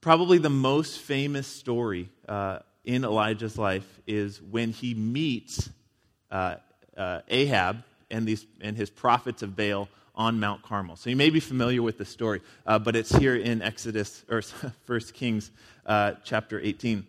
Probably 0.00 0.38
the 0.38 0.50
most 0.50 1.00
famous 1.00 1.46
story 1.46 2.08
uh, 2.28 2.58
in 2.84 3.04
Elijah's 3.04 3.56
life 3.56 4.00
is 4.06 4.42
when 4.42 4.72
he 4.72 4.94
meets 4.94 5.70
uh, 6.30 6.56
uh, 6.96 7.20
Ahab 7.28 7.84
and, 8.10 8.26
these, 8.26 8.44
and 8.60 8.76
his 8.76 8.90
prophets 8.90 9.42
of 9.42 9.56
Baal 9.56 9.88
on 10.14 10.40
Mount 10.40 10.62
Carmel. 10.62 10.96
So 10.96 11.08
you 11.08 11.16
may 11.16 11.30
be 11.30 11.40
familiar 11.40 11.82
with 11.82 11.98
the 11.98 12.04
story, 12.04 12.40
uh, 12.66 12.78
but 12.78 12.96
it's 12.96 13.14
here 13.14 13.36
in 13.36 13.62
Exodus 13.62 14.24
or 14.28 14.42
1 14.86 15.00
Kings 15.14 15.50
uh, 15.86 16.14
chapter 16.24 16.60
18. 16.60 17.06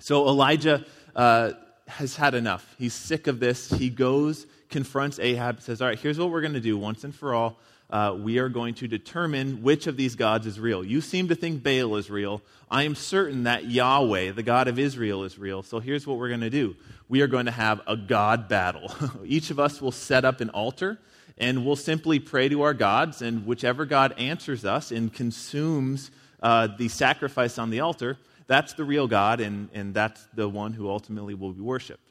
So 0.00 0.28
Elijah 0.28 0.84
uh, 1.14 1.52
has 1.86 2.16
had 2.16 2.34
enough. 2.34 2.74
He's 2.78 2.94
sick 2.94 3.26
of 3.26 3.40
this. 3.40 3.70
He 3.70 3.88
goes, 3.88 4.46
confronts 4.74 5.20
Ahab, 5.20 5.62
says, 5.62 5.80
All 5.80 5.86
right, 5.86 5.98
here's 5.98 6.18
what 6.18 6.30
we're 6.30 6.40
going 6.40 6.54
to 6.54 6.60
do 6.60 6.76
once 6.76 7.04
and 7.04 7.14
for 7.14 7.32
all. 7.32 7.56
Uh, 7.88 8.16
we 8.18 8.38
are 8.38 8.48
going 8.48 8.74
to 8.74 8.88
determine 8.88 9.62
which 9.62 9.86
of 9.86 9.96
these 9.96 10.16
gods 10.16 10.48
is 10.48 10.58
real. 10.58 10.84
You 10.84 11.00
seem 11.00 11.28
to 11.28 11.36
think 11.36 11.62
Baal 11.62 11.94
is 11.94 12.10
real. 12.10 12.42
I 12.68 12.82
am 12.82 12.96
certain 12.96 13.44
that 13.44 13.66
Yahweh, 13.66 14.32
the 14.32 14.42
God 14.42 14.66
of 14.66 14.80
Israel, 14.80 15.22
is 15.22 15.38
real. 15.38 15.62
So 15.62 15.78
here's 15.78 16.08
what 16.08 16.18
we're 16.18 16.28
going 16.28 16.40
to 16.40 16.50
do 16.50 16.74
we 17.08 17.22
are 17.22 17.28
going 17.28 17.46
to 17.46 17.52
have 17.52 17.82
a 17.86 17.96
God 17.96 18.48
battle. 18.48 18.92
Each 19.24 19.50
of 19.52 19.60
us 19.60 19.80
will 19.80 19.92
set 19.92 20.24
up 20.24 20.40
an 20.40 20.50
altar 20.50 20.98
and 21.38 21.64
we'll 21.64 21.76
simply 21.76 22.18
pray 22.18 22.48
to 22.48 22.62
our 22.62 22.74
gods, 22.74 23.22
and 23.22 23.46
whichever 23.46 23.84
God 23.84 24.12
answers 24.18 24.64
us 24.64 24.90
and 24.90 25.12
consumes 25.12 26.10
uh, 26.42 26.66
the 26.78 26.88
sacrifice 26.88 27.58
on 27.58 27.70
the 27.70 27.80
altar, 27.80 28.18
that's 28.46 28.74
the 28.74 28.84
real 28.84 29.06
God, 29.06 29.40
and, 29.40 29.68
and 29.72 29.94
that's 29.94 30.26
the 30.34 30.48
one 30.48 30.72
who 30.72 30.88
ultimately 30.88 31.34
will 31.34 31.52
be 31.52 31.60
worshiped. 31.60 32.03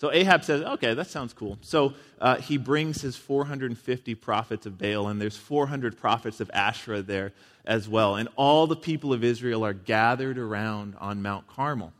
So 0.00 0.10
Ahab 0.10 0.44
says, 0.44 0.62
okay, 0.62 0.94
that 0.94 1.08
sounds 1.08 1.34
cool. 1.34 1.58
So 1.60 1.92
uh, 2.22 2.36
he 2.36 2.56
brings 2.56 3.02
his 3.02 3.16
450 3.16 4.14
prophets 4.14 4.64
of 4.64 4.78
Baal, 4.78 5.08
and 5.08 5.20
there's 5.20 5.36
400 5.36 5.98
prophets 5.98 6.40
of 6.40 6.50
Asherah 6.54 7.02
there 7.02 7.32
as 7.66 7.86
well. 7.86 8.16
And 8.16 8.30
all 8.34 8.66
the 8.66 8.76
people 8.76 9.12
of 9.12 9.22
Israel 9.22 9.62
are 9.62 9.74
gathered 9.74 10.38
around 10.38 10.94
on 10.98 11.20
Mount 11.20 11.46
Carmel. 11.48 11.92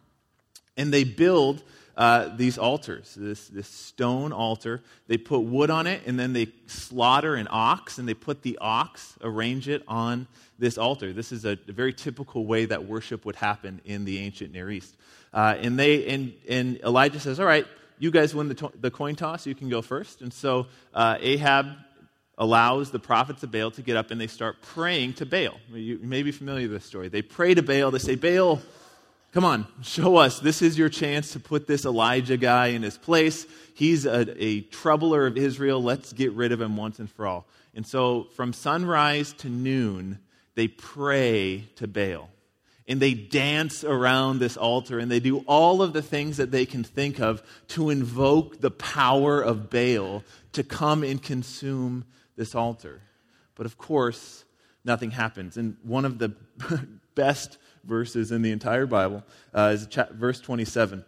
And 0.78 0.90
they 0.90 1.04
build 1.04 1.62
uh, 1.94 2.34
these 2.34 2.56
altars, 2.56 3.14
this, 3.14 3.48
this 3.48 3.68
stone 3.68 4.32
altar. 4.32 4.80
They 5.06 5.18
put 5.18 5.40
wood 5.40 5.68
on 5.68 5.86
it, 5.86 6.00
and 6.06 6.18
then 6.18 6.32
they 6.32 6.48
slaughter 6.68 7.34
an 7.34 7.48
ox, 7.50 7.98
and 7.98 8.08
they 8.08 8.14
put 8.14 8.40
the 8.40 8.56
ox, 8.62 9.18
arrange 9.20 9.68
it 9.68 9.82
on 9.86 10.26
this 10.58 10.78
altar. 10.78 11.12
This 11.12 11.32
is 11.32 11.44
a, 11.44 11.58
a 11.68 11.72
very 11.72 11.92
typical 11.92 12.46
way 12.46 12.64
that 12.64 12.86
worship 12.86 13.26
would 13.26 13.36
happen 13.36 13.82
in 13.84 14.06
the 14.06 14.20
ancient 14.20 14.54
Near 14.54 14.70
East. 14.70 14.96
Uh, 15.34 15.56
and, 15.58 15.78
they, 15.78 16.06
and, 16.06 16.32
and 16.48 16.78
Elijah 16.78 17.20
says, 17.20 17.38
All 17.38 17.46
right, 17.46 17.66
you 18.00 18.10
guys 18.10 18.34
win 18.34 18.48
the, 18.48 18.54
to- 18.54 18.72
the 18.80 18.90
coin 18.90 19.14
toss, 19.14 19.46
you 19.46 19.54
can 19.54 19.68
go 19.68 19.82
first. 19.82 20.22
And 20.22 20.32
so 20.32 20.66
uh, 20.92 21.18
Ahab 21.20 21.66
allows 22.38 22.90
the 22.90 22.98
prophets 22.98 23.42
of 23.42 23.52
Baal 23.52 23.70
to 23.72 23.82
get 23.82 23.96
up 23.96 24.10
and 24.10 24.18
they 24.18 24.26
start 24.26 24.62
praying 24.62 25.12
to 25.14 25.26
Baal. 25.26 25.54
You 25.72 26.00
may 26.02 26.22
be 26.22 26.32
familiar 26.32 26.66
with 26.66 26.78
this 26.78 26.86
story. 26.86 27.08
They 27.08 27.20
pray 27.20 27.52
to 27.54 27.62
Baal, 27.62 27.90
they 27.90 27.98
say, 27.98 28.14
Baal, 28.16 28.60
come 29.32 29.44
on, 29.44 29.66
show 29.82 30.16
us. 30.16 30.40
This 30.40 30.62
is 30.62 30.78
your 30.78 30.88
chance 30.88 31.34
to 31.34 31.40
put 31.40 31.66
this 31.66 31.84
Elijah 31.84 32.38
guy 32.38 32.68
in 32.68 32.82
his 32.82 32.96
place. 32.96 33.46
He's 33.74 34.06
a, 34.06 34.26
a 34.42 34.62
troubler 34.62 35.26
of 35.26 35.36
Israel. 35.36 35.82
Let's 35.82 36.14
get 36.14 36.32
rid 36.32 36.52
of 36.52 36.60
him 36.60 36.78
once 36.78 36.98
and 36.98 37.10
for 37.10 37.26
all. 37.26 37.46
And 37.74 37.86
so 37.86 38.28
from 38.34 38.54
sunrise 38.54 39.34
to 39.34 39.50
noon, 39.50 40.18
they 40.54 40.68
pray 40.68 41.68
to 41.76 41.86
Baal. 41.86 42.30
And 42.90 43.00
they 43.00 43.14
dance 43.14 43.84
around 43.84 44.40
this 44.40 44.56
altar 44.56 44.98
and 44.98 45.08
they 45.08 45.20
do 45.20 45.44
all 45.46 45.80
of 45.80 45.92
the 45.92 46.02
things 46.02 46.38
that 46.38 46.50
they 46.50 46.66
can 46.66 46.82
think 46.82 47.20
of 47.20 47.40
to 47.68 47.88
invoke 47.88 48.60
the 48.60 48.72
power 48.72 49.40
of 49.40 49.70
Baal 49.70 50.24
to 50.54 50.64
come 50.64 51.04
and 51.04 51.22
consume 51.22 52.04
this 52.34 52.56
altar. 52.56 53.00
But 53.54 53.66
of 53.66 53.78
course, 53.78 54.44
nothing 54.84 55.12
happens. 55.12 55.56
And 55.56 55.76
one 55.84 56.04
of 56.04 56.18
the 56.18 56.30
best 57.14 57.58
verses 57.84 58.32
in 58.32 58.42
the 58.42 58.50
entire 58.50 58.86
Bible 58.86 59.22
uh, 59.54 59.70
is 59.74 59.86
verse 60.10 60.40
27. 60.40 61.04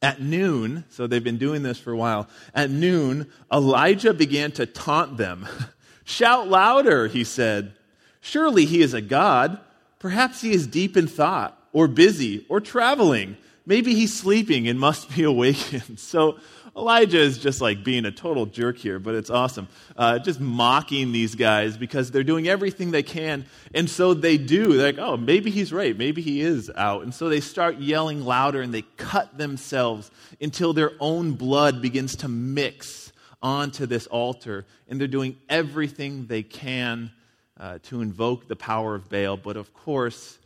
At 0.00 0.22
noon, 0.22 0.86
so 0.88 1.06
they've 1.06 1.22
been 1.22 1.36
doing 1.36 1.62
this 1.62 1.78
for 1.78 1.92
a 1.92 1.96
while, 1.96 2.26
at 2.54 2.70
noon, 2.70 3.30
Elijah 3.52 4.14
began 4.14 4.50
to 4.52 4.64
taunt 4.64 5.18
them. 5.18 5.46
Shout 6.04 6.48
louder, 6.48 7.06
he 7.08 7.22
said. 7.22 7.74
Surely 8.22 8.64
he 8.64 8.80
is 8.80 8.94
a 8.94 9.02
God. 9.02 9.60
Perhaps 10.02 10.40
he 10.40 10.50
is 10.50 10.66
deep 10.66 10.96
in 10.96 11.06
thought, 11.06 11.56
or 11.72 11.86
busy, 11.86 12.44
or 12.48 12.60
traveling. 12.60 13.36
Maybe 13.64 13.94
he's 13.94 14.12
sleeping 14.12 14.66
and 14.66 14.78
must 14.78 15.14
be 15.14 15.22
awakened. 15.34 16.00
So 16.00 16.40
Elijah 16.76 17.20
is 17.20 17.38
just 17.38 17.60
like 17.60 17.84
being 17.84 18.04
a 18.04 18.10
total 18.10 18.46
jerk 18.46 18.78
here, 18.78 18.98
but 18.98 19.14
it's 19.14 19.30
awesome. 19.30 19.68
Uh, 19.96 20.18
just 20.18 20.40
mocking 20.40 21.12
these 21.12 21.36
guys 21.36 21.76
because 21.76 22.10
they're 22.10 22.24
doing 22.24 22.48
everything 22.48 22.90
they 22.90 23.04
can. 23.04 23.44
And 23.74 23.88
so 23.88 24.12
they 24.12 24.38
do. 24.38 24.76
They're 24.76 24.88
like, 24.88 24.98
oh, 24.98 25.16
maybe 25.16 25.52
he's 25.52 25.72
right. 25.72 25.96
Maybe 25.96 26.20
he 26.20 26.40
is 26.40 26.68
out. 26.74 27.04
And 27.04 27.14
so 27.14 27.28
they 27.28 27.40
start 27.40 27.78
yelling 27.78 28.24
louder 28.24 28.60
and 28.60 28.74
they 28.74 28.82
cut 28.96 29.38
themselves 29.38 30.10
until 30.40 30.72
their 30.72 30.94
own 30.98 31.34
blood 31.34 31.80
begins 31.80 32.16
to 32.16 32.28
mix 32.28 33.12
onto 33.40 33.86
this 33.86 34.08
altar. 34.08 34.66
And 34.88 35.00
they're 35.00 35.06
doing 35.06 35.36
everything 35.48 36.26
they 36.26 36.42
can 36.42 37.12
uh, 37.62 37.78
to 37.84 38.02
invoke 38.02 38.48
the 38.48 38.56
power 38.56 38.96
of 38.96 39.08
Baal. 39.08 39.36
But 39.36 39.56
of 39.56 39.72
course, 39.72 40.38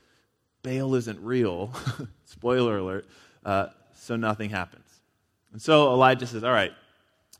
Baal 0.62 0.94
isn't 0.94 1.18
real. 1.20 1.72
Spoiler 2.26 2.76
alert. 2.76 3.06
Uh, 3.44 3.68
so 3.94 4.16
nothing 4.16 4.50
happens. 4.50 4.84
And 5.52 5.62
so 5.62 5.92
Elijah 5.92 6.26
says, 6.26 6.44
All 6.44 6.52
right, 6.52 6.72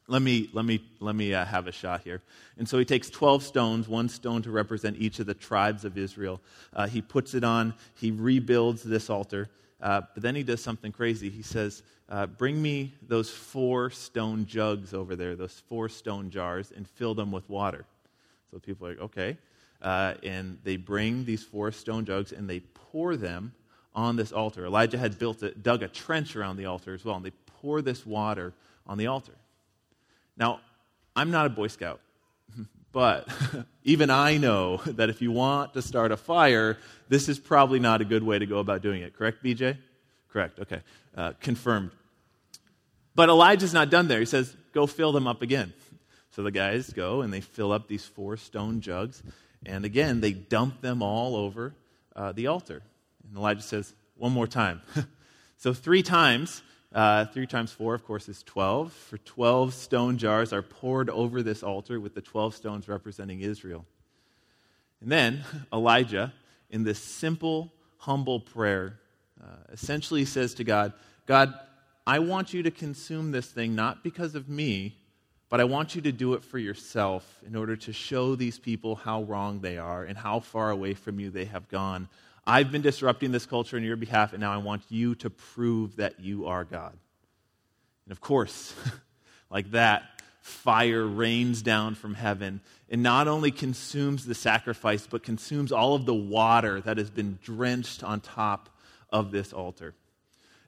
let 0.09 0.23
me, 0.23 0.49
let 0.55 0.65
me, 0.65 0.83
let 0.99 1.15
me 1.15 1.35
uh, 1.35 1.45
have 1.45 1.67
a 1.67 1.73
shot 1.73 2.01
here. 2.01 2.23
And 2.57 2.67
so 2.67 2.79
he 2.79 2.87
takes 2.87 3.11
12 3.11 3.43
stones, 3.43 3.87
one 3.87 4.09
stone 4.09 4.41
to 4.43 4.51
represent 4.51 4.97
each 4.99 5.19
of 5.19 5.27
the 5.27 5.35
tribes 5.35 5.85
of 5.85 5.99
Israel. 5.99 6.41
Uh, 6.73 6.87
he 6.87 7.03
puts 7.03 7.35
it 7.35 7.45
on, 7.45 7.75
he 7.97 8.11
rebuilds 8.11 8.83
this 8.83 9.11
altar. 9.11 9.51
Uh, 9.83 10.01
but 10.15 10.23
then 10.23 10.35
he 10.35 10.43
does 10.43 10.63
something 10.63 10.91
crazy. 10.91 11.29
He 11.29 11.43
says, 11.43 11.83
uh, 12.09 12.25
Bring 12.25 12.63
me 12.63 12.95
those 13.07 13.29
four 13.29 13.91
stone 13.91 14.47
jugs 14.47 14.95
over 14.95 15.17
there, 15.17 15.37
those 15.37 15.63
four 15.69 15.91
stone 15.91 16.31
jars, 16.31 16.73
and 16.75 16.89
fill 16.89 17.15
them 17.15 17.31
with 17.31 17.47
water. 17.51 17.85
So 18.51 18.59
people 18.59 18.87
are 18.87 18.91
like, 18.91 19.01
Okay. 19.01 19.37
Uh, 19.83 20.15
and 20.23 20.59
they 20.65 20.77
bring 20.77 21.25
these 21.25 21.43
four 21.43 21.71
stone 21.71 22.05
jugs 22.05 22.33
and 22.33 22.49
they 22.49 22.61
pour 22.61 23.17
them 23.17 23.53
on 23.95 24.17
this 24.17 24.33
altar. 24.33 24.67
Elijah 24.67 24.99
had 24.99 25.19
built 25.19 25.43
a, 25.43 25.51
dug 25.51 25.83
a 25.83 25.89
trench 25.89 26.37
around 26.37 26.57
the 26.57 26.67
altar 26.67 26.95
as 26.95 27.05
well, 27.05 27.17
and 27.17 27.25
they 27.25 27.33
pour 27.61 27.83
this 27.83 28.05
water 28.05 28.53
on 28.87 28.99
the 28.99 29.07
altar. 29.07 29.33
Now, 30.37 30.61
I'm 31.15 31.31
not 31.31 31.47
a 31.47 31.49
Boy 31.49 31.69
Scout, 31.69 32.01
but 32.93 33.29
even 33.85 34.11
I 34.11 34.37
know 34.37 34.77
that 34.87 35.09
if 35.09 35.23
you 35.23 35.33
want 35.33 35.75
to 35.75 35.83
start 35.83 36.13
a 36.13 36.17
fire, 36.17 36.79
this 37.09 37.29
is 37.29 37.39
probably 37.39 37.81
not 37.81 38.01
a 38.01 38.05
good 38.05 38.23
way 38.23 38.39
to 38.39 38.47
go 38.47 38.59
about 38.59 38.83
doing 38.83 39.03
it. 39.03 39.17
Correct, 39.17 39.43
BJ? 39.43 39.79
Correct, 40.31 40.59
okay. 40.61 40.83
Uh, 41.17 41.33
confirmed. 41.41 41.91
But 43.15 43.31
Elijah's 43.31 43.73
not 43.73 43.89
done 43.89 44.09
there. 44.09 44.21
He 44.21 44.27
says, 44.27 44.55
Go 44.75 44.87
fill 44.87 45.13
them 45.13 45.27
up 45.27 45.41
again. 45.41 45.73
So 46.33 46.43
the 46.43 46.51
guys 46.51 46.91
go 46.91 47.23
and 47.23 47.33
they 47.33 47.41
fill 47.41 47.73
up 47.73 47.89
these 47.89 48.05
four 48.05 48.37
stone 48.37 48.83
jugs 48.83 49.23
and 49.67 49.85
again, 49.85 50.21
they 50.21 50.33
dump 50.33 50.81
them 50.81 51.03
all 51.03 51.37
over 51.37 51.75
uh, 52.15 52.33
the 52.33 52.47
altar. 52.47 52.83
And 53.29 53.37
Elijah 53.37 53.63
says, 53.63 53.93
one 54.17 54.33
more 54.33 54.47
time. 54.47 54.81
so, 55.57 55.75
three 55.75 56.03
times, 56.03 56.63
uh, 56.95 57.27
three 57.27 57.47
times 57.47 57.73
four, 57.73 57.95
of 57.95 58.05
course, 58.05 58.29
is 58.29 58.43
12. 58.45 58.93
For 58.93 59.19
12 59.19 59.75
stone 59.75 60.19
jars 60.19 60.53
are 60.53 60.63
poured 60.63 61.11
over 61.11 61.43
this 61.43 61.63
altar 61.63 62.01
with 62.01 62.15
the 62.15 62.23
12 62.23 62.55
stones 62.55 62.89
representing 62.89 63.41
Israel. 63.41 63.85
And 65.01 65.11
then 65.11 65.45
Elijah, 65.73 66.33
in 66.71 66.85
this 66.85 67.03
simple, 67.03 67.73
humble 67.99 68.41
prayer, 68.41 69.01
uh, 69.43 69.49
essentially 69.73 70.25
says 70.25 70.55
to 70.55 70.65
God, 70.65 70.93
God, 71.27 71.53
I 72.07 72.21
want 72.21 72.55
you 72.55 72.63
to 72.63 72.71
consume 72.71 73.33
this 73.33 73.47
thing 73.49 73.75
not 73.75 74.05
because 74.05 74.37
of 74.37 74.49
me, 74.49 74.97
but 75.49 75.61
I 75.61 75.65
want 75.65 75.95
you 75.95 76.03
to 76.03 76.13
do 76.13 76.35
it 76.35 76.45
for 76.45 76.59
yourself 76.59 77.41
in 77.47 77.55
order 77.55 77.77
to 77.77 77.93
show 77.93 78.35
these 78.35 78.59
people 78.59 78.97
how 78.97 79.23
wrong 79.23 79.61
they 79.61 79.79
are 79.79 80.05
and 80.05 80.19
how 80.19 80.41
far 80.41 80.71
away 80.71 80.95
from 80.95 81.21
you 81.21 81.31
they 81.31 81.45
have 81.45 81.69
gone. 81.69 82.09
I've 82.47 82.73
been 82.73 82.83
disrupting 82.83 83.33
this 83.33 83.47
culture 83.47 83.77
on 83.77 83.83
your 83.83 83.97
behalf, 83.97 84.33
and 84.33 84.41
now 84.41 84.53
I 84.53 84.59
want 84.59 84.83
you 84.89 85.15
to 85.17 85.31
prove 85.31 85.97
that 85.97 86.21
you 86.21 86.47
are 86.47 86.65
God. 86.65 86.97
And 88.05 88.13
of 88.13 88.21
course, 88.21 88.75
like 89.51 89.71
that, 89.73 90.03
fire 90.41 91.05
rains 91.05 91.61
down 91.61 91.97
from 91.97 92.15
heaven 92.15 92.61
and 92.89 93.03
not 93.03 93.27
only 93.27 93.51
consumes 93.51 94.27
the 94.27 94.35
sacrifice, 94.35 95.07
but 95.07 95.25
consumes 95.25 95.73
all 95.73 95.95
of 95.95 96.07
the 96.07 96.15
water 96.15 96.81
that 96.83 96.99
has 96.99 97.11
been 97.11 97.39
drenched 97.43 98.05
on 98.05 98.21
top 98.21 98.69
of 99.11 99.33
this 99.33 99.53
altar. 99.53 99.95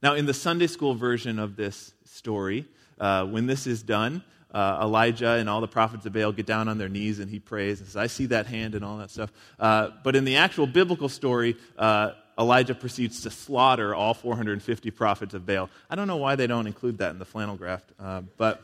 Now, 0.03 0.15
in 0.15 0.27
the 0.27 0.35
Sunday 0.35 0.67
school 0.67 0.95
version 0.95 1.39
of 1.39 1.55
this 1.55 1.93
story, 2.05 2.67
uh, 2.99 3.25
when 3.27 3.47
this 3.47 3.69
is 3.69 3.83
done, 3.85 4.25
uh, 4.53 4.81
Elijah 4.83 5.33
and 5.33 5.49
all 5.49 5.61
the 5.61 5.69
prophets 5.69 6.07
of 6.07 6.13
Baal 6.13 6.33
get 6.33 6.47
down 6.47 6.69
on 6.69 6.79
their 6.79 6.89
knees 6.89 7.19
and 7.19 7.31
he 7.31 7.39
prays 7.39 7.81
and 7.81 7.89
says, 7.89 7.97
I 7.97 8.07
see 8.07 8.27
that 8.27 8.47
hand 8.47 8.75
and 8.75 8.85
all 8.85 8.99
that 8.99 9.11
stuff. 9.11 9.31
Uh, 9.59 9.91
but 10.03 10.17
in 10.17 10.25
the 10.25 10.37
actual 10.37 10.67
biblical 10.67 11.09
story, 11.09 11.57
uh, 11.77 12.13
Elijah 12.39 12.75
proceeds 12.75 13.23
to 13.23 13.31
slaughter 13.31 13.95
all 13.95 14.15
450 14.15 14.91
prophets 14.93 15.35
of 15.35 15.45
Baal. 15.45 15.69
I 15.91 15.97
don't 15.97 16.07
know 16.07 16.17
why 16.17 16.37
they 16.37 16.47
don't 16.47 16.67
include 16.67 16.99
that 16.99 17.11
in 17.11 17.19
the 17.19 17.25
flannel 17.25 17.57
graph, 17.57 17.83
uh, 17.99 18.23
but, 18.37 18.63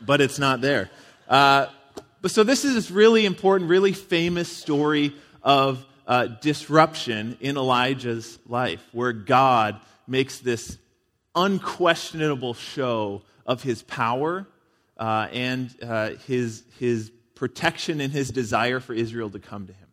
but 0.00 0.20
it's 0.20 0.38
not 0.38 0.60
there. 0.60 0.90
Uh, 1.28 1.66
but 2.20 2.30
so 2.30 2.42
this 2.42 2.64
is 2.64 2.74
this 2.74 2.90
really 2.90 3.26
important, 3.26 3.70
really 3.70 3.92
famous 3.92 4.48
story 4.48 5.14
of 5.42 5.84
uh, 6.06 6.26
disruption 6.26 7.36
in 7.40 7.56
Elijah's 7.56 8.38
life, 8.46 8.84
where 8.92 9.12
God 9.12 9.78
makes 10.06 10.38
this 10.38 10.78
unquestionable 11.34 12.54
show 12.54 13.22
of 13.46 13.62
his 13.62 13.82
power 13.82 14.46
uh, 14.98 15.28
and 15.32 15.74
uh, 15.82 16.10
his, 16.26 16.64
his 16.78 17.10
protection 17.34 18.00
and 18.00 18.12
his 18.12 18.30
desire 18.30 18.80
for 18.80 18.92
Israel 18.92 19.30
to 19.30 19.38
come 19.38 19.66
to 19.66 19.72
him. 19.72 19.88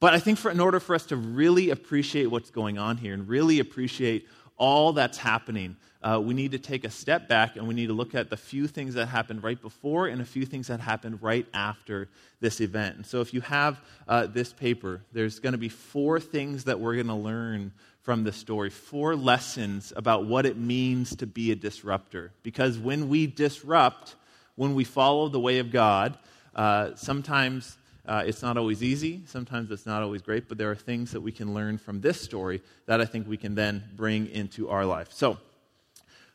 But 0.00 0.12
I 0.12 0.18
think 0.18 0.38
for, 0.38 0.50
in 0.50 0.60
order 0.60 0.80
for 0.80 0.94
us 0.94 1.06
to 1.06 1.16
really 1.16 1.70
appreciate 1.70 2.26
what's 2.26 2.50
going 2.50 2.76
on 2.76 2.98
here 2.98 3.14
and 3.14 3.26
really 3.26 3.60
appreciate 3.60 4.28
all 4.56 4.92
that's 4.92 5.16
happening, 5.18 5.76
uh, 6.02 6.20
we 6.22 6.34
need 6.34 6.52
to 6.52 6.58
take 6.58 6.84
a 6.84 6.90
step 6.90 7.28
back 7.28 7.56
and 7.56 7.66
we 7.66 7.74
need 7.74 7.86
to 7.86 7.94
look 7.94 8.14
at 8.14 8.28
the 8.28 8.36
few 8.36 8.68
things 8.68 8.94
that 8.94 9.06
happened 9.06 9.42
right 9.42 9.60
before 9.60 10.06
and 10.06 10.20
a 10.20 10.24
few 10.24 10.44
things 10.44 10.66
that 10.66 10.78
happened 10.78 11.22
right 11.22 11.46
after 11.54 12.10
this 12.40 12.60
event. 12.60 12.96
And 12.96 13.06
so, 13.06 13.22
if 13.22 13.32
you 13.32 13.40
have 13.40 13.80
uh, 14.06 14.26
this 14.26 14.52
paper, 14.52 15.00
there's 15.12 15.38
going 15.38 15.52
to 15.52 15.58
be 15.58 15.70
four 15.70 16.20
things 16.20 16.64
that 16.64 16.78
we're 16.78 16.94
going 16.94 17.06
to 17.06 17.14
learn 17.14 17.72
from 18.04 18.22
the 18.22 18.32
story, 18.32 18.68
four 18.68 19.16
lessons 19.16 19.90
about 19.96 20.26
what 20.26 20.44
it 20.44 20.58
means 20.58 21.16
to 21.16 21.26
be 21.26 21.50
a 21.50 21.56
disruptor. 21.56 22.30
Because 22.42 22.78
when 22.78 23.08
we 23.08 23.26
disrupt, 23.26 24.14
when 24.56 24.74
we 24.74 24.84
follow 24.84 25.30
the 25.30 25.40
way 25.40 25.58
of 25.58 25.72
God, 25.72 26.18
uh, 26.54 26.90
sometimes 26.96 27.78
uh, 28.06 28.22
it's 28.26 28.42
not 28.42 28.58
always 28.58 28.82
easy, 28.82 29.22
sometimes 29.24 29.70
it's 29.70 29.86
not 29.86 30.02
always 30.02 30.20
great, 30.20 30.50
but 30.50 30.58
there 30.58 30.70
are 30.70 30.76
things 30.76 31.12
that 31.12 31.22
we 31.22 31.32
can 31.32 31.54
learn 31.54 31.78
from 31.78 32.02
this 32.02 32.20
story 32.20 32.60
that 32.84 33.00
I 33.00 33.06
think 33.06 33.26
we 33.26 33.38
can 33.38 33.54
then 33.54 33.82
bring 33.96 34.26
into 34.26 34.68
our 34.68 34.84
life. 34.84 35.10
So, 35.10 35.38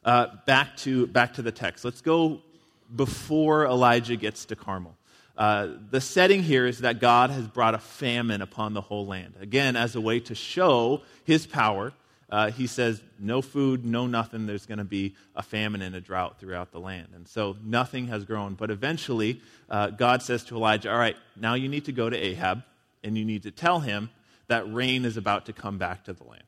uh, 0.03 0.25
back, 0.47 0.75
to, 0.77 1.05
back 1.05 1.35
to 1.35 1.43
the 1.43 1.51
text. 1.51 1.85
Let's 1.85 2.01
go 2.01 2.41
before 2.95 3.65
Elijah 3.65 4.15
gets 4.15 4.45
to 4.45 4.55
Carmel. 4.55 4.95
Uh, 5.39 5.69
the 5.89 6.01
setting 6.01 6.43
here 6.43 6.67
is 6.67 6.79
that 6.79 6.99
God 6.99 7.29
has 7.29 7.47
brought 7.47 7.73
a 7.73 7.79
famine 7.79 8.41
upon 8.41 8.73
the 8.73 8.81
whole 8.81 9.07
land. 9.07 9.35
Again, 9.39 9.77
as 9.77 9.95
a 9.95 10.01
way 10.01 10.19
to 10.19 10.35
show 10.35 11.01
his 11.23 11.47
power, 11.47 11.93
uh, 12.29 12.51
he 12.51 12.67
says, 12.67 13.01
No 13.17 13.41
food, 13.41 13.85
no 13.85 14.05
nothing. 14.05 14.45
There's 14.45 14.65
going 14.65 14.79
to 14.79 14.83
be 14.83 15.15
a 15.37 15.41
famine 15.41 15.81
and 15.81 15.95
a 15.95 16.01
drought 16.01 16.41
throughout 16.41 16.73
the 16.73 16.81
land. 16.81 17.07
And 17.15 17.25
so 17.25 17.55
nothing 17.63 18.07
has 18.07 18.25
grown. 18.25 18.55
But 18.55 18.69
eventually, 18.69 19.41
uh, 19.69 19.91
God 19.91 20.21
says 20.21 20.43
to 20.45 20.57
Elijah, 20.57 20.91
All 20.91 20.99
right, 20.99 21.15
now 21.37 21.53
you 21.53 21.69
need 21.69 21.85
to 21.85 21.93
go 21.93 22.09
to 22.09 22.17
Ahab 22.17 22.63
and 23.01 23.17
you 23.17 23.23
need 23.23 23.43
to 23.43 23.51
tell 23.51 23.79
him 23.79 24.09
that 24.47 24.71
rain 24.71 25.05
is 25.05 25.15
about 25.15 25.45
to 25.45 25.53
come 25.53 25.77
back 25.77 26.03
to 26.03 26.13
the 26.13 26.25
land. 26.25 26.43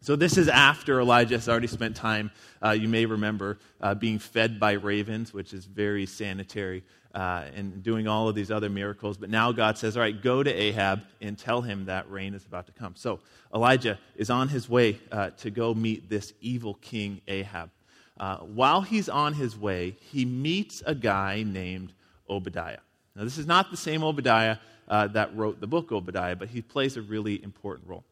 So, 0.00 0.16
this 0.16 0.36
is 0.36 0.48
after 0.48 1.00
Elijah 1.00 1.36
has 1.36 1.48
already 1.48 1.68
spent 1.68 1.94
time, 1.94 2.32
uh, 2.60 2.70
you 2.70 2.88
may 2.88 3.06
remember, 3.06 3.58
uh, 3.80 3.94
being 3.94 4.18
fed 4.18 4.58
by 4.58 4.72
ravens, 4.72 5.32
which 5.32 5.52
is 5.54 5.64
very 5.64 6.06
sanitary, 6.06 6.82
uh, 7.14 7.44
and 7.54 7.82
doing 7.82 8.08
all 8.08 8.28
of 8.28 8.34
these 8.34 8.50
other 8.50 8.68
miracles. 8.68 9.16
But 9.18 9.30
now 9.30 9.52
God 9.52 9.78
says, 9.78 9.96
All 9.96 10.02
right, 10.02 10.20
go 10.20 10.42
to 10.42 10.50
Ahab 10.50 11.02
and 11.20 11.38
tell 11.38 11.60
him 11.60 11.86
that 11.86 12.10
rain 12.10 12.34
is 12.34 12.44
about 12.44 12.66
to 12.66 12.72
come. 12.72 12.94
So, 12.96 13.20
Elijah 13.54 13.98
is 14.16 14.30
on 14.30 14.48
his 14.48 14.68
way 14.68 14.98
uh, 15.10 15.30
to 15.30 15.50
go 15.50 15.74
meet 15.74 16.08
this 16.08 16.32
evil 16.40 16.74
king, 16.74 17.20
Ahab. 17.28 17.70
Uh, 18.18 18.38
while 18.38 18.80
he's 18.80 19.08
on 19.08 19.34
his 19.34 19.58
way, 19.58 19.96
he 20.00 20.24
meets 20.24 20.82
a 20.86 20.94
guy 20.94 21.42
named 21.42 21.92
Obadiah. 22.30 22.78
Now, 23.14 23.24
this 23.24 23.36
is 23.36 23.46
not 23.46 23.70
the 23.70 23.76
same 23.76 24.02
Obadiah 24.02 24.56
uh, 24.88 25.08
that 25.08 25.36
wrote 25.36 25.60
the 25.60 25.66
book 25.66 25.92
Obadiah, 25.92 26.36
but 26.36 26.48
he 26.48 26.62
plays 26.62 26.96
a 26.96 27.02
really 27.02 27.42
important 27.42 27.88
role. 27.88 28.04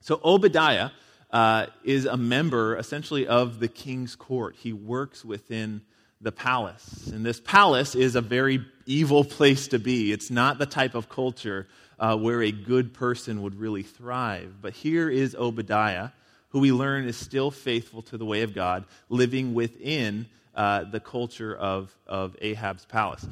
So, 0.00 0.20
Obadiah 0.24 0.90
uh, 1.30 1.66
is 1.84 2.06
a 2.06 2.16
member 2.16 2.76
essentially 2.76 3.26
of 3.26 3.60
the 3.60 3.68
king's 3.68 4.16
court. 4.16 4.56
He 4.56 4.72
works 4.72 5.24
within 5.24 5.82
the 6.20 6.32
palace. 6.32 7.06
And 7.06 7.24
this 7.24 7.40
palace 7.40 7.94
is 7.94 8.14
a 8.14 8.20
very 8.20 8.64
evil 8.86 9.24
place 9.24 9.68
to 9.68 9.78
be. 9.78 10.12
It's 10.12 10.30
not 10.30 10.58
the 10.58 10.66
type 10.66 10.94
of 10.94 11.08
culture 11.08 11.66
uh, 11.98 12.16
where 12.16 12.42
a 12.42 12.52
good 12.52 12.92
person 12.92 13.42
would 13.42 13.54
really 13.58 13.82
thrive. 13.82 14.54
But 14.60 14.74
here 14.74 15.08
is 15.08 15.34
Obadiah, 15.34 16.10
who 16.50 16.60
we 16.60 16.72
learn 16.72 17.06
is 17.06 17.16
still 17.16 17.50
faithful 17.50 18.02
to 18.02 18.18
the 18.18 18.24
way 18.24 18.42
of 18.42 18.54
God, 18.54 18.84
living 19.08 19.54
within 19.54 20.26
uh, 20.54 20.84
the 20.84 21.00
culture 21.00 21.54
of, 21.54 21.94
of 22.06 22.36
Ahab's 22.40 22.84
palace. 22.84 23.26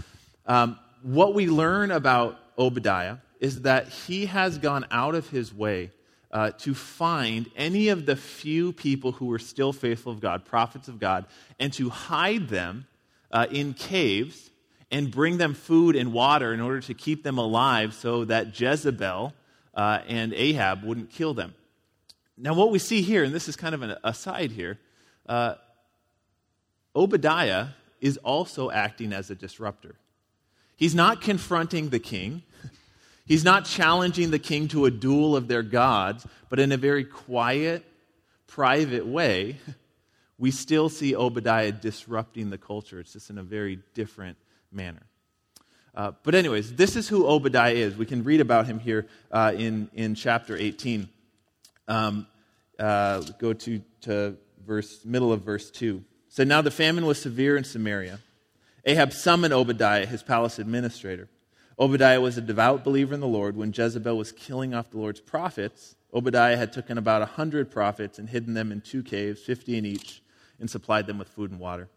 Um, 0.47 0.79
what 1.03 1.35
we 1.35 1.49
learn 1.49 1.91
about 1.91 2.39
Obadiah 2.59 3.19
is 3.41 3.63
that 3.63 3.89
he 3.89 4.27
has 4.27 4.59
gone 4.59 4.87
out 4.91 5.15
of 5.15 5.29
his 5.29 5.53
way 5.53 5.91
uh, 6.31 6.51
to 6.59 6.75
find 6.75 7.51
any 7.57 7.89
of 7.89 8.07
the 8.07 8.17
few 8.17 8.73
people 8.73 9.13
who 9.13 9.27
were 9.27 9.39
still 9.39 9.73
faithful 9.73 10.13
of 10.13 10.21
God, 10.21 10.45
prophets 10.45 10.89
of 10.89 10.99
God, 10.99 11.27
and 11.59 11.73
to 11.75 11.89
hide 11.89 12.49
them 12.49 12.87
uh, 13.31 13.47
in 13.51 13.75
caves 13.75 14.51
and 14.91 15.11
bring 15.11 15.39
them 15.39 15.55
food 15.55 15.97
and 15.97 16.13
water 16.13 16.53
in 16.53 16.61
order 16.61 16.81
to 16.81 16.95
keep 16.95 17.23
them 17.23 17.39
alive 17.39 17.95
so 17.95 18.25
that 18.25 18.59
Jezebel 18.59 19.33
uh, 19.75 19.99
and 20.07 20.33
Ahab 20.33 20.83
wouldn't 20.83 21.11
kill 21.11 21.35
them. 21.35 21.55
Now, 22.37 22.55
what 22.55 22.71
we 22.71 22.79
see 22.79 23.03
here, 23.03 23.25
and 23.25 23.35
this 23.35 23.49
is 23.49 23.57
kind 23.57 23.75
of 23.75 23.83
an 23.83 23.97
aside 24.05 24.53
here, 24.53 24.79
uh, 25.29 25.55
Obadiah 26.95 27.69
is 28.01 28.17
also 28.19 28.71
acting 28.71 29.13
as 29.13 29.31
a 29.31 29.35
disruptor. 29.35 29.97
He's 30.77 30.95
not 30.95 31.21
confronting 31.21 31.89
the 31.89 31.99
king. 31.99 32.43
He's 33.29 33.45
not 33.45 33.67
challenging 33.67 34.31
the 34.31 34.39
king 34.39 34.69
to 34.69 34.87
a 34.87 34.91
duel 34.91 35.37
of 35.37 35.49
their 35.49 35.63
gods, 35.63 36.27
but 36.49 36.59
in 36.59 36.73
a 36.73 36.79
very 36.79 37.05
quiet, 37.05 37.85
private 38.47 39.07
way, 39.07 39.59
we 40.39 40.51
still 40.51 40.89
see 40.89 41.15
Obadiah 41.15 41.73
disrupting 41.73 42.49
the 42.49 42.57
culture. 42.57 42.99
It's 43.01 43.13
just 43.13 43.29
in 43.29 43.37
a 43.37 43.43
very 43.43 43.81
different 43.93 44.39
manner. 44.73 45.03
Uh, 45.95 46.13
but, 46.23 46.35
anyways, 46.35 46.75
this 46.75 46.97
is 46.97 47.09
who 47.09 47.27
Obadiah 47.27 47.75
is. 47.75 47.97
We 47.97 48.07
can 48.07 48.25
read 48.25 48.41
about 48.41 48.67
him 48.67 48.79
here 48.79 49.07
uh, 49.31 49.53
in, 49.55 49.91
in 49.93 50.15
chapter 50.15 50.57
18. 50.57 51.09
Um, 51.87 52.27
uh, 52.79 53.21
go 53.39 53.53
to, 53.53 53.83
to 54.03 54.37
verse, 54.65 55.05
middle 55.05 55.33
of 55.33 55.43
verse 55.43 55.71
2. 55.71 56.03
So 56.29 56.45
now 56.45 56.63
the 56.63 56.71
famine 56.71 57.05
was 57.05 57.21
severe 57.21 57.57
in 57.57 57.65
Samaria. 57.65 58.21
Ahab 58.85 59.13
summoned 59.13 59.53
Obadiah, 59.53 60.07
his 60.07 60.23
palace 60.23 60.59
administrator. 60.59 61.29
Obadiah 61.81 62.21
was 62.21 62.37
a 62.37 62.41
devout 62.41 62.83
believer 62.83 63.15
in 63.15 63.21
the 63.21 63.27
Lord. 63.27 63.57
When 63.57 63.73
Jezebel 63.73 64.17
was 64.17 64.33
killing 64.33 64.75
off 64.75 64.91
the 64.91 64.99
Lord's 64.99 65.21
prophets, 65.21 65.95
Obadiah 66.13 66.57
had 66.57 66.73
taken 66.73 66.99
about 66.99 67.23
a 67.23 67.27
hundred 67.27 67.71
prophets 67.71 68.19
and 68.19 68.29
hidden 68.29 68.55
them 68.55 68.73
in 68.73 68.81
two 68.81 69.03
caves, 69.03 69.41
fifty 69.43 69.79
in 69.79 69.87
each, 69.87 70.23
and 70.59 70.69
supplied 70.69 71.07
them 71.07 71.19
with 71.19 71.29
food 71.29 71.51
and 71.51 71.61
water. 71.61 71.89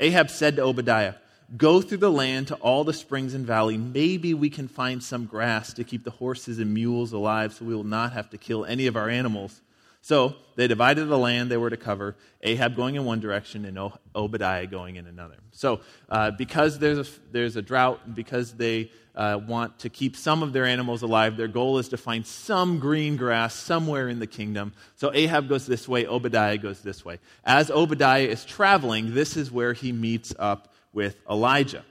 Ahab 0.00 0.30
said 0.30 0.56
to 0.56 0.62
Obadiah, 0.62 1.14
Go 1.56 1.80
through 1.80 1.98
the 1.98 2.10
land 2.10 2.48
to 2.48 2.54
all 2.56 2.84
the 2.84 2.92
springs 2.92 3.34
and 3.34 3.44
valley. 3.44 3.76
Maybe 3.76 4.34
we 4.34 4.50
can 4.50 4.68
find 4.68 5.02
some 5.02 5.26
grass 5.26 5.72
to 5.74 5.84
keep 5.84 6.04
the 6.04 6.12
horses 6.12 6.60
and 6.60 6.72
mules 6.72 7.12
alive 7.12 7.52
so 7.52 7.64
we 7.64 7.74
will 7.74 7.82
not 7.82 8.12
have 8.12 8.30
to 8.30 8.38
kill 8.38 8.64
any 8.64 8.86
of 8.86 8.96
our 8.96 9.08
animals. 9.08 9.60
So 10.00 10.36
they 10.56 10.66
divided 10.68 11.06
the 11.06 11.18
land 11.18 11.50
they 11.50 11.56
were 11.56 11.70
to 11.70 11.76
cover, 11.76 12.16
Ahab 12.42 12.76
going 12.76 12.94
in 12.94 13.04
one 13.04 13.20
direction 13.20 13.64
and 13.64 13.92
Obadiah 14.14 14.66
going 14.66 14.96
in 14.96 15.06
another. 15.06 15.36
So, 15.52 15.80
uh, 16.08 16.30
because 16.30 16.78
there's 16.78 16.98
a, 16.98 17.10
there's 17.32 17.56
a 17.56 17.62
drought, 17.62 18.00
and 18.06 18.14
because 18.14 18.54
they 18.54 18.90
uh, 19.14 19.40
want 19.46 19.78
to 19.80 19.88
keep 19.88 20.16
some 20.16 20.42
of 20.42 20.52
their 20.52 20.64
animals 20.64 21.02
alive. 21.02 21.36
Their 21.36 21.48
goal 21.48 21.78
is 21.78 21.88
to 21.88 21.96
find 21.96 22.26
some 22.26 22.78
green 22.78 23.16
grass 23.16 23.54
somewhere 23.54 24.08
in 24.08 24.18
the 24.18 24.26
kingdom. 24.26 24.72
So 24.96 25.12
Ahab 25.12 25.48
goes 25.48 25.66
this 25.66 25.88
way, 25.88 26.06
Obadiah 26.06 26.58
goes 26.58 26.80
this 26.80 27.04
way. 27.04 27.18
As 27.44 27.70
Obadiah 27.70 28.26
is 28.26 28.44
traveling, 28.44 29.14
this 29.14 29.36
is 29.36 29.50
where 29.50 29.72
he 29.72 29.92
meets 29.92 30.34
up 30.38 30.72
with 30.92 31.16
Elijah. 31.28 31.84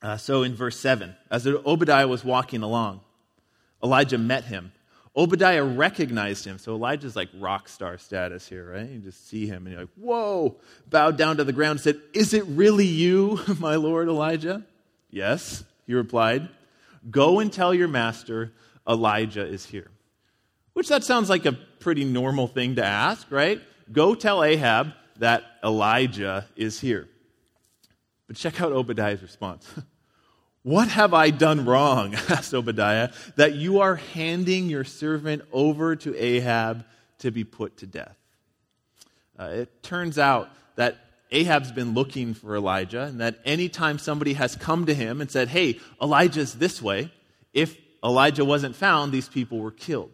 Uh, 0.00 0.16
so 0.16 0.42
in 0.42 0.54
verse 0.54 0.78
7, 0.78 1.14
as 1.30 1.46
Obadiah 1.46 2.06
was 2.06 2.24
walking 2.24 2.62
along, 2.62 3.00
Elijah 3.82 4.18
met 4.18 4.44
him. 4.44 4.72
Obadiah 5.16 5.64
recognized 5.64 6.44
him. 6.44 6.58
So 6.58 6.74
Elijah's 6.74 7.16
like 7.16 7.28
rock 7.38 7.68
star 7.68 7.98
status 7.98 8.48
here, 8.48 8.70
right? 8.72 8.88
You 8.88 9.00
just 9.00 9.28
see 9.28 9.46
him 9.46 9.66
and 9.66 9.72
you're 9.72 9.82
like, 9.82 9.94
whoa, 9.96 10.56
bowed 10.88 11.16
down 11.16 11.38
to 11.38 11.44
the 11.44 11.52
ground 11.52 11.72
and 11.72 11.80
said, 11.80 12.00
Is 12.14 12.34
it 12.34 12.44
really 12.46 12.86
you, 12.86 13.40
my 13.58 13.74
Lord 13.74 14.06
Elijah? 14.08 14.62
Yes. 15.10 15.64
He 15.88 15.94
replied, 15.94 16.48
Go 17.10 17.40
and 17.40 17.52
tell 17.52 17.74
your 17.74 17.88
master 17.88 18.52
Elijah 18.86 19.44
is 19.44 19.64
here. 19.64 19.90
Which 20.74 20.88
that 20.88 21.02
sounds 21.02 21.30
like 21.30 21.46
a 21.46 21.52
pretty 21.52 22.04
normal 22.04 22.46
thing 22.46 22.76
to 22.76 22.84
ask, 22.84 23.26
right? 23.30 23.60
Go 23.90 24.14
tell 24.14 24.44
Ahab 24.44 24.92
that 25.16 25.44
Elijah 25.64 26.46
is 26.54 26.78
here. 26.78 27.08
But 28.26 28.36
check 28.36 28.60
out 28.60 28.70
Obadiah's 28.70 29.22
response. 29.22 29.66
What 30.64 30.88
have 30.88 31.14
I 31.14 31.30
done 31.30 31.64
wrong, 31.64 32.14
asked 32.28 32.52
Obadiah, 32.52 33.10
that 33.36 33.54
you 33.54 33.80
are 33.80 33.94
handing 33.94 34.68
your 34.68 34.84
servant 34.84 35.42
over 35.50 35.96
to 35.96 36.14
Ahab 36.14 36.84
to 37.20 37.30
be 37.30 37.44
put 37.44 37.78
to 37.78 37.86
death? 37.86 38.16
Uh, 39.38 39.44
it 39.44 39.82
turns 39.82 40.18
out 40.18 40.50
that 40.74 40.98
Ahab's 41.30 41.72
been 41.72 41.94
looking 41.94 42.34
for 42.34 42.56
Elijah, 42.56 43.02
and 43.02 43.20
that 43.20 43.38
anytime 43.44 43.98
somebody 43.98 44.32
has 44.34 44.56
come 44.56 44.86
to 44.86 44.94
him 44.94 45.20
and 45.20 45.30
said, 45.30 45.48
Hey, 45.48 45.78
Elijah's 46.00 46.54
this 46.54 46.80
way, 46.80 47.12
if 47.52 47.76
Elijah 48.02 48.44
wasn't 48.44 48.76
found, 48.76 49.12
these 49.12 49.28
people 49.28 49.58
were 49.58 49.70
killed. 49.70 50.10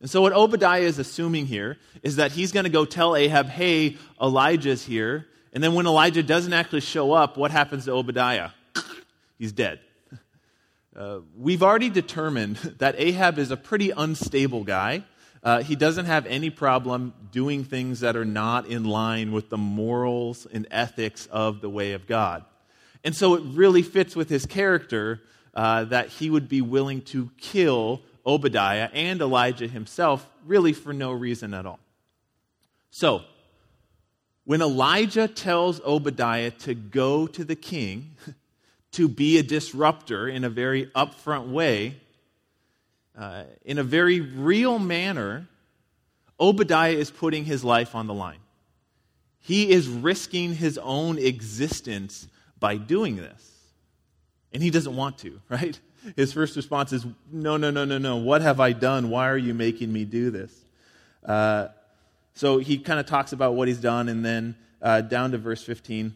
And 0.00 0.10
so, 0.10 0.22
what 0.22 0.32
Obadiah 0.32 0.82
is 0.82 0.98
assuming 0.98 1.46
here 1.46 1.78
is 2.02 2.16
that 2.16 2.32
he's 2.32 2.52
going 2.52 2.64
to 2.64 2.70
go 2.70 2.84
tell 2.84 3.16
Ahab, 3.16 3.48
Hey, 3.48 3.96
Elijah's 4.20 4.84
here. 4.84 5.26
And 5.52 5.64
then, 5.64 5.74
when 5.74 5.86
Elijah 5.86 6.22
doesn't 6.22 6.52
actually 6.52 6.82
show 6.82 7.12
up, 7.12 7.36
what 7.36 7.50
happens 7.50 7.86
to 7.86 7.92
Obadiah? 7.92 8.50
He's 9.38 9.52
dead. 9.52 9.80
Uh, 10.96 11.20
we've 11.36 11.62
already 11.62 11.90
determined 11.90 12.56
that 12.78 12.94
Ahab 12.96 13.38
is 13.38 13.50
a 13.50 13.56
pretty 13.58 13.90
unstable 13.90 14.64
guy. 14.64 15.04
Uh, 15.46 15.62
he 15.62 15.76
doesn't 15.76 16.06
have 16.06 16.26
any 16.26 16.50
problem 16.50 17.14
doing 17.30 17.62
things 17.62 18.00
that 18.00 18.16
are 18.16 18.24
not 18.24 18.66
in 18.66 18.82
line 18.82 19.30
with 19.30 19.48
the 19.48 19.56
morals 19.56 20.44
and 20.52 20.66
ethics 20.72 21.26
of 21.26 21.60
the 21.60 21.70
way 21.70 21.92
of 21.92 22.04
God. 22.08 22.44
And 23.04 23.14
so 23.14 23.34
it 23.34 23.44
really 23.44 23.82
fits 23.82 24.16
with 24.16 24.28
his 24.28 24.44
character 24.44 25.22
uh, 25.54 25.84
that 25.84 26.08
he 26.08 26.30
would 26.30 26.48
be 26.48 26.62
willing 26.62 27.00
to 27.02 27.30
kill 27.38 28.02
Obadiah 28.26 28.90
and 28.92 29.20
Elijah 29.20 29.68
himself, 29.68 30.28
really 30.44 30.72
for 30.72 30.92
no 30.92 31.12
reason 31.12 31.54
at 31.54 31.64
all. 31.64 31.78
So, 32.90 33.22
when 34.46 34.60
Elijah 34.62 35.28
tells 35.28 35.80
Obadiah 35.82 36.50
to 36.50 36.74
go 36.74 37.28
to 37.28 37.44
the 37.44 37.54
king, 37.54 38.16
to 38.90 39.06
be 39.06 39.38
a 39.38 39.44
disruptor 39.44 40.26
in 40.26 40.42
a 40.42 40.50
very 40.50 40.86
upfront 40.86 41.52
way, 41.52 42.00
uh, 43.16 43.44
in 43.64 43.78
a 43.78 43.84
very 43.84 44.20
real 44.20 44.78
manner, 44.78 45.48
Obadiah 46.38 46.92
is 46.92 47.10
putting 47.10 47.44
his 47.44 47.64
life 47.64 47.94
on 47.94 48.06
the 48.06 48.14
line. 48.14 48.38
He 49.40 49.70
is 49.70 49.88
risking 49.88 50.54
his 50.54 50.78
own 50.78 51.18
existence 51.18 52.28
by 52.58 52.76
doing 52.76 53.16
this. 53.16 53.52
And 54.52 54.62
he 54.62 54.70
doesn't 54.70 54.94
want 54.94 55.18
to, 55.18 55.40
right? 55.48 55.78
His 56.14 56.32
first 56.32 56.56
response 56.56 56.92
is, 56.92 57.06
No, 57.32 57.56
no, 57.56 57.70
no, 57.70 57.84
no, 57.84 57.98
no. 57.98 58.16
What 58.16 58.42
have 58.42 58.60
I 58.60 58.72
done? 58.72 59.10
Why 59.10 59.28
are 59.28 59.36
you 59.36 59.54
making 59.54 59.92
me 59.92 60.04
do 60.04 60.30
this? 60.30 60.52
Uh, 61.24 61.68
so 62.34 62.58
he 62.58 62.78
kind 62.78 63.00
of 63.00 63.06
talks 63.06 63.32
about 63.32 63.54
what 63.54 63.66
he's 63.66 63.80
done, 63.80 64.08
and 64.08 64.24
then 64.24 64.56
uh, 64.82 65.00
down 65.00 65.32
to 65.32 65.38
verse 65.38 65.62
15. 65.62 66.14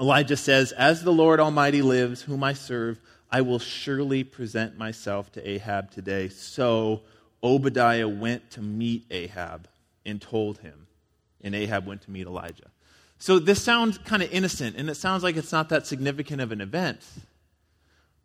Elijah 0.00 0.36
says, 0.36 0.72
As 0.72 1.02
the 1.02 1.12
Lord 1.12 1.40
Almighty 1.40 1.82
lives, 1.82 2.22
whom 2.22 2.44
I 2.44 2.52
serve, 2.52 3.00
I 3.32 3.40
will 3.40 3.58
surely 3.58 4.24
present 4.24 4.76
myself 4.76 5.32
to 5.32 5.48
Ahab 5.48 5.90
today. 5.90 6.28
So 6.28 7.00
Obadiah 7.42 8.06
went 8.06 8.50
to 8.52 8.60
meet 8.60 9.06
Ahab 9.10 9.68
and 10.04 10.20
told 10.20 10.58
him, 10.58 10.86
and 11.40 11.54
Ahab 11.54 11.86
went 11.86 12.02
to 12.02 12.10
meet 12.10 12.26
Elijah. 12.26 12.70
So 13.18 13.38
this 13.38 13.62
sounds 13.62 13.96
kind 13.96 14.22
of 14.22 14.30
innocent, 14.30 14.76
and 14.76 14.90
it 14.90 14.96
sounds 14.96 15.22
like 15.22 15.36
it's 15.36 15.50
not 15.50 15.70
that 15.70 15.86
significant 15.86 16.42
of 16.42 16.52
an 16.52 16.60
event. 16.60 17.00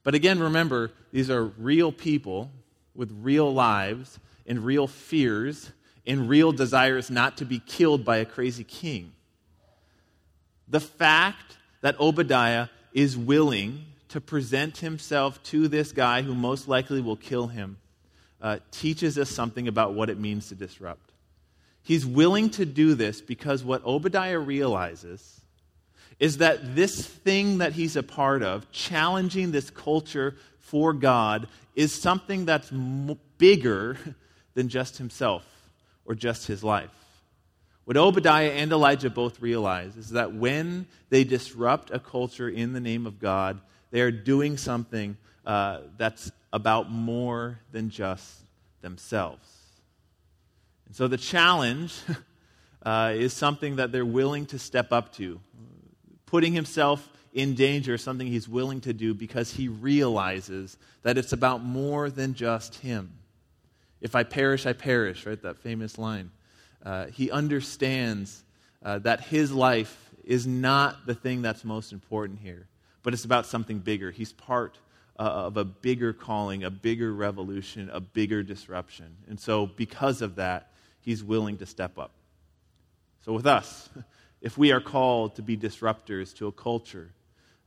But 0.04 0.14
again, 0.14 0.40
remember, 0.40 0.92
these 1.14 1.30
are 1.30 1.46
real 1.46 1.94
people 1.94 2.52
with 2.94 3.18
real 3.22 3.54
lives 3.54 4.20
and 4.46 4.66
real 4.66 4.88
fears 4.88 5.72
and 6.06 6.28
real 6.28 6.52
desires 6.52 7.10
not 7.10 7.38
to 7.38 7.46
be 7.46 7.60
killed 7.60 8.04
by 8.04 8.18
a 8.18 8.26
crazy 8.26 8.64
king. 8.64 9.14
The 10.68 10.80
fact 10.80 11.58
that 11.82 11.98
Obadiah 12.00 12.68
is 12.92 13.16
willing 13.16 13.86
to 14.10 14.22
present 14.22 14.78
himself 14.78 15.42
to 15.44 15.68
this 15.68 15.92
guy 15.92 16.22
who 16.22 16.34
most 16.34 16.68
likely 16.68 17.02
will 17.02 17.16
kill 17.16 17.48
him 17.48 17.78
uh, 18.42 18.60
teaches 18.72 19.18
us 19.18 19.30
something 19.30 19.68
about 19.68 19.94
what 19.94 20.10
it 20.10 20.20
means 20.20 20.50
to 20.50 20.56
disrupt. 20.56 21.12
He's 21.82 22.06
willing 22.06 22.50
to 22.52 22.66
do 22.66 22.96
this 22.96 23.22
because 23.22 23.64
what 23.64 23.86
Obadiah 23.86 24.40
realizes 24.40 25.42
is 26.20 26.38
that 26.38 26.76
this 26.76 27.06
thing 27.06 27.60
that 27.60 27.74
he's 27.74 27.96
a 27.96 28.04
part 28.04 28.44
of, 28.44 28.70
challenging 28.72 29.52
this 29.52 29.70
culture 29.70 30.36
for 30.60 30.94
God, 30.94 31.48
is 31.76 31.94
something 31.94 32.46
that's 32.46 32.72
m- 32.72 33.18
bigger 33.38 33.98
than 34.54 34.68
just 34.68 34.98
himself 34.98 35.46
or 36.06 36.16
just 36.16 36.48
his 36.48 36.64
life. 36.64 36.90
What 37.86 37.96
Obadiah 37.96 38.52
and 38.52 38.72
Elijah 38.72 39.10
both 39.10 39.40
realize 39.42 39.96
is 39.96 40.10
that 40.10 40.34
when 40.34 40.88
they 41.10 41.24
disrupt 41.24 41.92
a 41.92 42.00
culture 42.00 42.50
in 42.50 42.74
the 42.74 42.82
name 42.82 43.06
of 43.06 43.20
God, 43.20 43.62
they 43.92 44.02
are 44.02 44.12
doing 44.12 44.58
something 44.58 45.18
uh, 45.46 45.80
that's 45.98 46.32
about 46.52 46.92
more 46.92 47.60
than 47.72 47.90
just 47.90 48.42
themselves. 48.82 49.48
And 50.86 50.96
so 50.96 51.08
the 51.08 51.18
challenge 51.18 51.96
uh, 52.84 53.14
is 53.16 53.34
something 53.34 53.78
that 53.78 53.92
they're 53.92 54.06
willing 54.06 54.46
to 54.48 54.60
step 54.60 54.92
up 54.92 55.14
to. 55.16 55.40
Putting 56.26 56.54
himself 56.54 57.08
in 57.34 57.54
danger 57.54 57.96
is 57.96 58.02
something 58.02 58.28
he's 58.28 58.50
willing 58.50 58.82
to 58.82 58.94
do 58.94 59.14
because 59.14 59.54
he 59.54 59.68
realizes 59.68 60.78
that 61.04 61.18
it's 61.18 61.34
about 61.34 61.64
more 61.64 62.10
than 62.10 62.34
just 62.34 62.76
him. 62.76 63.14
If 64.02 64.16
I 64.16 64.24
perish, 64.24 64.66
I 64.66 64.74
perish, 64.74 65.26
right? 65.26 65.42
That 65.42 65.58
famous 65.58 65.98
line. 65.98 66.32
Uh, 66.84 67.08
he 67.08 67.32
understands 67.32 68.44
uh, 68.84 69.00
that 69.00 69.22
his 69.22 69.52
life 69.52 70.10
is 70.24 70.46
not 70.46 71.06
the 71.06 71.16
thing 71.16 71.42
that's 71.42 71.64
most 71.64 71.92
important 71.92 72.40
here, 72.40 72.68
but 73.08 73.14
it's 73.14 73.24
about 73.24 73.46
something 73.46 73.80
bigger. 73.80 74.12
He's 74.12 74.34
part 74.34 74.80
uh, 75.18 75.22
of 75.22 75.56
a 75.56 75.64
bigger 75.64 76.12
calling, 76.12 76.66
a 76.66 76.70
bigger 76.70 77.14
revolution, 77.14 77.90
a 77.94 78.02
bigger 78.02 78.44
disruption. 78.44 79.16
And 79.30 79.40
so, 79.40 79.66
because 79.66 80.22
of 80.22 80.36
that, 80.36 80.74
he's 81.00 81.24
willing 81.24 81.56
to 81.60 81.66
step 81.66 81.98
up. 81.98 82.12
So, 83.24 83.32
with 83.32 83.48
us, 83.48 83.88
if 84.42 84.58
we 84.58 84.74
are 84.74 84.82
called 84.82 85.38
to 85.38 85.42
be 85.42 85.56
disruptors 85.56 86.36
to 86.36 86.48
a 86.48 86.52
culture, 86.52 87.14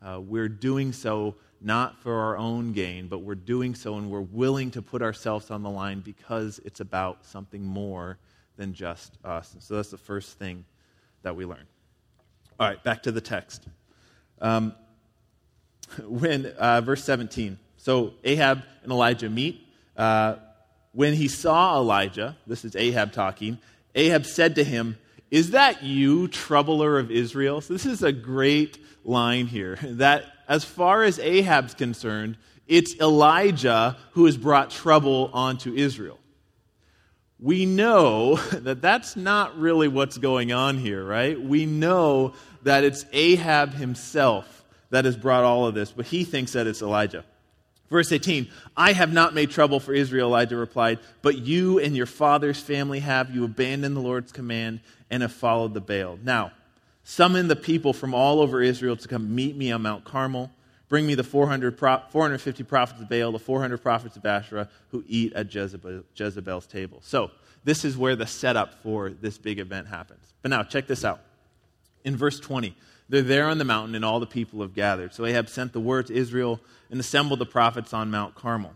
uh, 0.02 0.20
we're 0.20 0.50
doing 0.50 0.92
so 0.92 1.36
not 1.58 2.02
for 2.02 2.20
our 2.20 2.36
own 2.36 2.74
gain, 2.74 3.08
but 3.08 3.20
we're 3.20 3.34
doing 3.34 3.74
so 3.74 3.96
and 3.96 4.10
we're 4.10 4.20
willing 4.20 4.70
to 4.72 4.82
put 4.82 5.00
ourselves 5.00 5.50
on 5.50 5.62
the 5.62 5.70
line 5.70 6.00
because 6.00 6.60
it's 6.66 6.80
about 6.80 7.24
something 7.24 7.64
more 7.64 8.18
than 8.58 8.74
just 8.74 9.16
us. 9.24 9.54
And 9.54 9.62
so 9.62 9.76
that's 9.76 9.90
the 9.90 9.96
first 9.96 10.38
thing 10.38 10.66
that 11.22 11.34
we 11.34 11.46
learn. 11.46 11.64
All 12.58 12.68
right, 12.68 12.84
back 12.84 13.04
to 13.04 13.10
the 13.10 13.22
text. 13.22 13.68
Um, 14.42 14.74
when, 16.08 16.46
uh, 16.46 16.80
verse 16.80 17.04
17. 17.04 17.58
So 17.76 18.14
Ahab 18.24 18.62
and 18.82 18.92
Elijah 18.92 19.28
meet. 19.28 19.66
Uh, 19.96 20.36
when 20.92 21.14
he 21.14 21.28
saw 21.28 21.76
Elijah, 21.78 22.36
this 22.46 22.64
is 22.64 22.74
Ahab 22.74 23.12
talking, 23.12 23.58
Ahab 23.94 24.26
said 24.26 24.56
to 24.56 24.64
him, 24.64 24.98
Is 25.30 25.52
that 25.52 25.82
you, 25.82 26.28
troubler 26.28 26.98
of 26.98 27.10
Israel? 27.10 27.60
So 27.60 27.72
this 27.72 27.86
is 27.86 28.02
a 28.02 28.12
great 28.12 28.78
line 29.04 29.46
here. 29.46 29.78
That 29.82 30.24
as 30.48 30.64
far 30.64 31.04
as 31.04 31.18
Ahab's 31.20 31.74
concerned, 31.74 32.36
it's 32.66 32.98
Elijah 33.00 33.96
who 34.12 34.26
has 34.26 34.36
brought 34.36 34.70
trouble 34.70 35.30
onto 35.32 35.72
Israel 35.72 36.18
we 37.40 37.66
know 37.66 38.36
that 38.52 38.82
that's 38.82 39.16
not 39.16 39.58
really 39.58 39.88
what's 39.88 40.18
going 40.18 40.52
on 40.52 40.78
here, 40.78 41.04
right? 41.04 41.40
We 41.40 41.66
know 41.66 42.34
that 42.62 42.84
it's 42.84 43.04
Ahab 43.12 43.74
himself 43.74 44.59
that 44.90 45.04
has 45.04 45.16
brought 45.16 45.44
all 45.44 45.66
of 45.66 45.74
this, 45.74 45.92
but 45.92 46.06
he 46.06 46.24
thinks 46.24 46.52
that 46.52 46.66
it's 46.66 46.82
Elijah. 46.82 47.24
Verse 47.90 48.12
18, 48.12 48.48
I 48.76 48.92
have 48.92 49.12
not 49.12 49.34
made 49.34 49.50
trouble 49.50 49.80
for 49.80 49.92
Israel, 49.92 50.28
Elijah 50.28 50.56
replied, 50.56 51.00
but 51.22 51.38
you 51.38 51.80
and 51.80 51.96
your 51.96 52.06
father's 52.06 52.60
family 52.60 53.00
have. 53.00 53.34
You 53.34 53.44
abandoned 53.44 53.96
the 53.96 54.00
Lord's 54.00 54.30
command 54.30 54.80
and 55.10 55.22
have 55.22 55.32
followed 55.32 55.74
the 55.74 55.80
Baal. 55.80 56.18
Now, 56.22 56.52
summon 57.02 57.48
the 57.48 57.56
people 57.56 57.92
from 57.92 58.14
all 58.14 58.40
over 58.40 58.62
Israel 58.62 58.96
to 58.96 59.08
come 59.08 59.34
meet 59.34 59.56
me 59.56 59.72
on 59.72 59.82
Mount 59.82 60.04
Carmel. 60.04 60.52
Bring 60.88 61.04
me 61.04 61.16
the 61.16 61.24
400 61.24 61.76
pro- 61.76 62.02
450 62.10 62.62
prophets 62.62 63.00
of 63.00 63.08
Baal, 63.08 63.32
the 63.32 63.40
400 63.40 63.78
prophets 63.78 64.16
of 64.16 64.24
Asherah 64.24 64.68
who 64.90 65.04
eat 65.08 65.32
at 65.32 65.52
Jezebel, 65.52 66.04
Jezebel's 66.14 66.66
table. 66.66 67.00
So, 67.02 67.32
this 67.64 67.84
is 67.84 67.96
where 67.96 68.16
the 68.16 68.26
setup 68.26 68.82
for 68.82 69.10
this 69.10 69.36
big 69.36 69.58
event 69.58 69.88
happens. 69.88 70.32
But 70.42 70.50
now, 70.50 70.62
check 70.62 70.86
this 70.86 71.04
out. 71.04 71.20
In 72.04 72.16
verse 72.16 72.40
20, 72.40 72.74
they're 73.10 73.22
there 73.22 73.48
on 73.48 73.58
the 73.58 73.64
mountain, 73.64 73.96
and 73.96 74.04
all 74.04 74.20
the 74.20 74.26
people 74.26 74.62
have 74.62 74.72
gathered. 74.72 75.12
So 75.12 75.26
Ahab 75.26 75.48
sent 75.48 75.72
the 75.72 75.80
word 75.80 76.06
to 76.06 76.14
Israel 76.14 76.60
and 76.90 77.00
assembled 77.00 77.40
the 77.40 77.46
prophets 77.46 77.92
on 77.92 78.10
Mount 78.10 78.36
Carmel. 78.36 78.72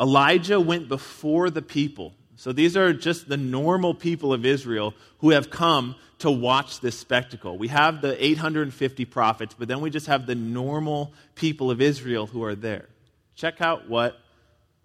Elijah 0.00 0.60
went 0.60 0.88
before 0.88 1.50
the 1.50 1.60
people. 1.60 2.14
So 2.36 2.52
these 2.52 2.76
are 2.76 2.92
just 2.92 3.28
the 3.28 3.36
normal 3.36 3.94
people 3.94 4.32
of 4.32 4.46
Israel 4.46 4.94
who 5.18 5.30
have 5.30 5.50
come 5.50 5.96
to 6.20 6.30
watch 6.30 6.78
this 6.78 6.96
spectacle. 6.96 7.58
We 7.58 7.66
have 7.66 8.00
the 8.00 8.24
850 8.24 9.04
prophets, 9.06 9.56
but 9.58 9.66
then 9.66 9.80
we 9.80 9.90
just 9.90 10.06
have 10.06 10.26
the 10.26 10.36
normal 10.36 11.12
people 11.34 11.68
of 11.68 11.80
Israel 11.80 12.26
who 12.26 12.44
are 12.44 12.54
there. 12.54 12.88
Check 13.34 13.60
out 13.60 13.88
what 13.88 14.20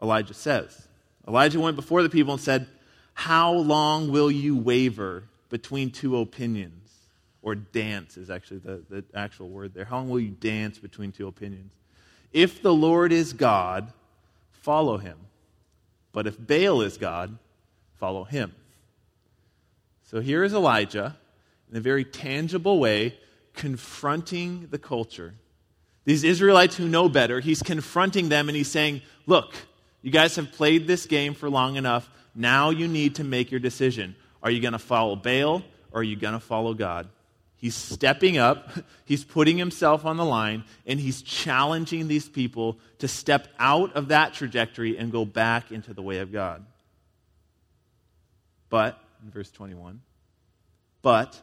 Elijah 0.02 0.34
says. 0.34 0.88
Elijah 1.28 1.60
went 1.60 1.76
before 1.76 2.02
the 2.02 2.10
people 2.10 2.34
and 2.34 2.42
said, 2.42 2.66
How 3.14 3.54
long 3.54 4.12
will 4.12 4.32
you 4.32 4.58
waver 4.58 5.26
between 5.50 5.92
two 5.92 6.18
opinions? 6.18 6.83
Or 7.44 7.56
dance 7.56 8.18
is 8.18 8.30
actually 8.30 8.60
the, 8.60 8.82
the 8.90 9.04
actual 9.14 9.50
word 9.50 9.74
there. 9.74 9.86
How 9.86 9.98
long 9.98 10.10
will 10.10 10.20
you 10.20 10.32
dance 10.32 10.80
between 10.80 11.12
two 11.12 11.28
opinions? 11.28 11.74
If 12.32 12.64
the 12.64 12.74
Lord 12.74 13.12
is 13.12 13.34
God, 13.34 13.94
follow 14.52 14.98
him. 14.98 15.18
But 16.14 16.26
if 16.26 16.38
Baal 16.40 16.82
is 16.82 16.98
God, 16.98 17.38
follow 17.98 18.24
him. 18.24 18.56
So 20.10 20.22
here 20.22 20.44
is 20.44 20.54
Elijah 20.54 21.18
in 21.70 21.78
a 21.78 21.82
very 21.82 22.06
tangible 22.06 22.80
way, 22.80 23.18
confronting 23.54 24.68
the 24.72 24.80
culture. 24.80 25.34
These 26.06 26.24
Israelites 26.24 26.76
who 26.76 26.88
know 26.88 27.10
better, 27.10 27.40
he's 27.40 27.62
confronting 27.62 28.30
them 28.30 28.48
and 28.48 28.56
he's 28.56 28.72
saying, 28.72 29.02
Look, 29.26 29.56
you 30.02 30.12
guys 30.12 30.36
have 30.36 30.52
played 30.52 30.86
this 30.86 31.06
game 31.06 31.34
for 31.34 31.50
long 31.50 31.78
enough. 31.78 32.10
Now 32.36 32.70
you 32.72 32.88
need 32.88 33.16
to 33.16 33.24
make 33.24 33.52
your 33.52 33.60
decision. 33.60 34.16
Are 34.42 34.52
you 34.52 34.62
going 34.62 34.74
to 34.74 34.80
follow 34.80 35.16
Baal 35.16 35.64
or 35.92 36.02
are 36.02 36.04
you 36.04 36.16
going 36.16 36.34
to 36.34 36.40
follow 36.40 36.74
God? 36.74 37.08
He's 37.64 37.76
stepping 37.76 38.38
up, 38.38 38.72
he's 39.06 39.24
putting 39.24 39.58
himself 39.58 40.06
on 40.06 40.18
the 40.18 40.26
line, 40.26 40.66
and 40.86 41.00
he's 41.00 41.22
challenging 41.22 42.10
these 42.10 42.28
people 42.28 42.78
to 43.00 43.08
step 43.08 43.48
out 43.58 43.94
of 43.94 44.10
that 44.10 44.34
trajectory 44.34 44.98
and 44.98 45.14
go 45.14 45.24
back 45.24 45.72
into 45.72 45.94
the 45.94 46.02
way 46.02 46.18
of 46.18 46.34
God. 46.34 46.66
But, 48.70 49.02
in 49.24 49.32
verse 49.32 49.50
21, 49.50 50.02
but 51.02 51.42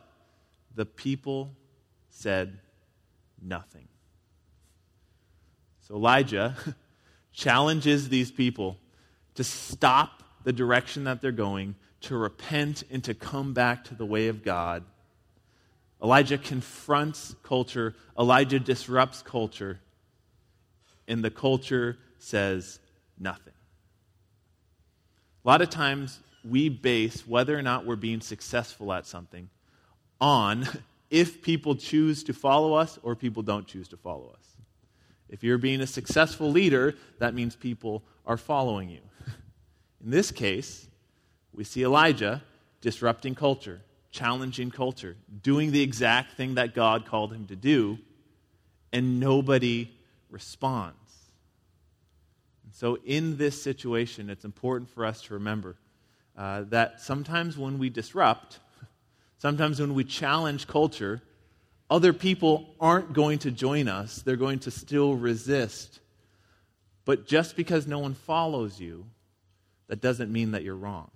the 0.75 0.85
people 0.85 1.57
said 2.11 2.59
nothing. 3.41 3.89
So 5.89 5.95
Elijah 5.95 6.55
challenges 7.33 8.11
these 8.11 8.31
people 8.31 8.77
to 9.37 9.43
stop 9.43 10.23
the 10.45 10.53
direction 10.53 11.05
that 11.05 11.23
they're 11.23 11.33
going, 11.33 11.77
to 12.03 12.15
repent, 12.15 12.83
and 12.91 13.03
to 13.05 13.15
come 13.15 13.55
back 13.55 13.85
to 13.85 13.95
the 13.95 14.05
way 14.05 14.29
of 14.29 14.45
God 14.45 14.85
Elijah 16.03 16.39
confronts 16.39 17.35
culture, 17.43 17.95
Elijah 18.19 18.59
disrupts 18.59 19.23
culture, 19.23 19.81
and 21.07 21.23
the 21.23 21.31
culture 21.31 21.99
says 22.19 22.79
nothing. 23.19 23.53
A 25.45 25.49
lot 25.49 25.61
of 25.61 25.71
times 25.71 26.21
we 26.49 26.69
base 26.69 27.27
whether 27.27 27.59
or 27.59 27.63
not 27.63 27.85
we're 27.85 27.97
being 27.97 28.21
successful 28.21 28.93
at 28.93 29.07
something 29.07 29.51
on 30.21 30.67
if 31.11 31.43
people 31.43 31.75
choose 31.75 32.23
to 32.25 32.33
follow 32.33 32.75
us 32.75 32.99
or 33.03 33.15
people 33.15 33.43
don't 33.43 33.67
choose 33.67 33.89
to 33.89 33.97
follow 33.97 34.35
us. 34.39 34.47
If 35.29 35.45
you're 35.45 35.59
being 35.59 35.81
a 35.81 35.87
successful 35.87 36.51
leader, 36.51 36.95
that 37.19 37.35
means 37.35 37.57
people 37.57 38.03
are 38.27 38.37
following 38.37 38.89
you. 38.89 39.01
In 40.05 40.11
this 40.11 40.31
case, 40.31 40.89
we 41.53 41.65
see 41.65 41.85
Elijah 41.85 42.43
disrupting 42.81 43.35
culture 43.35 43.81
challenging 44.11 44.71
culture, 44.71 45.17
doing 45.43 45.73
the 45.73 45.83
exact 45.83 46.37
thing 46.37 46.55
that 46.55 46.75
God 46.75 47.07
called 47.07 47.33
him 47.33 47.47
to 47.47 47.57
do, 47.57 47.99
and 48.93 49.21
nobody 49.21 49.91
responds. 50.31 50.97
And 52.65 52.75
so, 52.75 52.99
in 53.05 53.37
this 53.37 53.61
situation, 53.61 54.31
it's 54.31 54.45
important 54.45 54.91
for 54.91 55.05
us 55.05 55.23
to 55.23 55.35
remember 55.35 55.77
uh, 56.37 56.65
that 56.69 57.01
sometimes 57.01 57.57
when 57.57 57.79
we 57.79 57.91
disrupt, 57.91 58.59
sometimes 59.39 59.81
when 59.81 59.95
we 59.95 60.05
challenge 60.05 60.67
culture, 60.67 61.23
other 61.89 62.13
people 62.13 62.75
aren't 62.81 63.13
going 63.13 63.41
to 63.41 63.51
join 63.51 63.89
us, 63.89 64.23
they're 64.23 64.37
going 64.37 64.61
to 64.61 64.71
still 64.71 65.15
resist. 65.15 66.01
But 67.05 67.27
just 67.27 67.57
because 67.57 67.87
no 67.87 67.99
one 67.99 68.15
follows 68.15 68.81
you, 68.81 69.07
that 69.89 70.01
doesn't 70.01 70.31
mean 70.33 70.53
that 70.53 70.63
you're 70.63 70.77
wrong. 70.77 71.11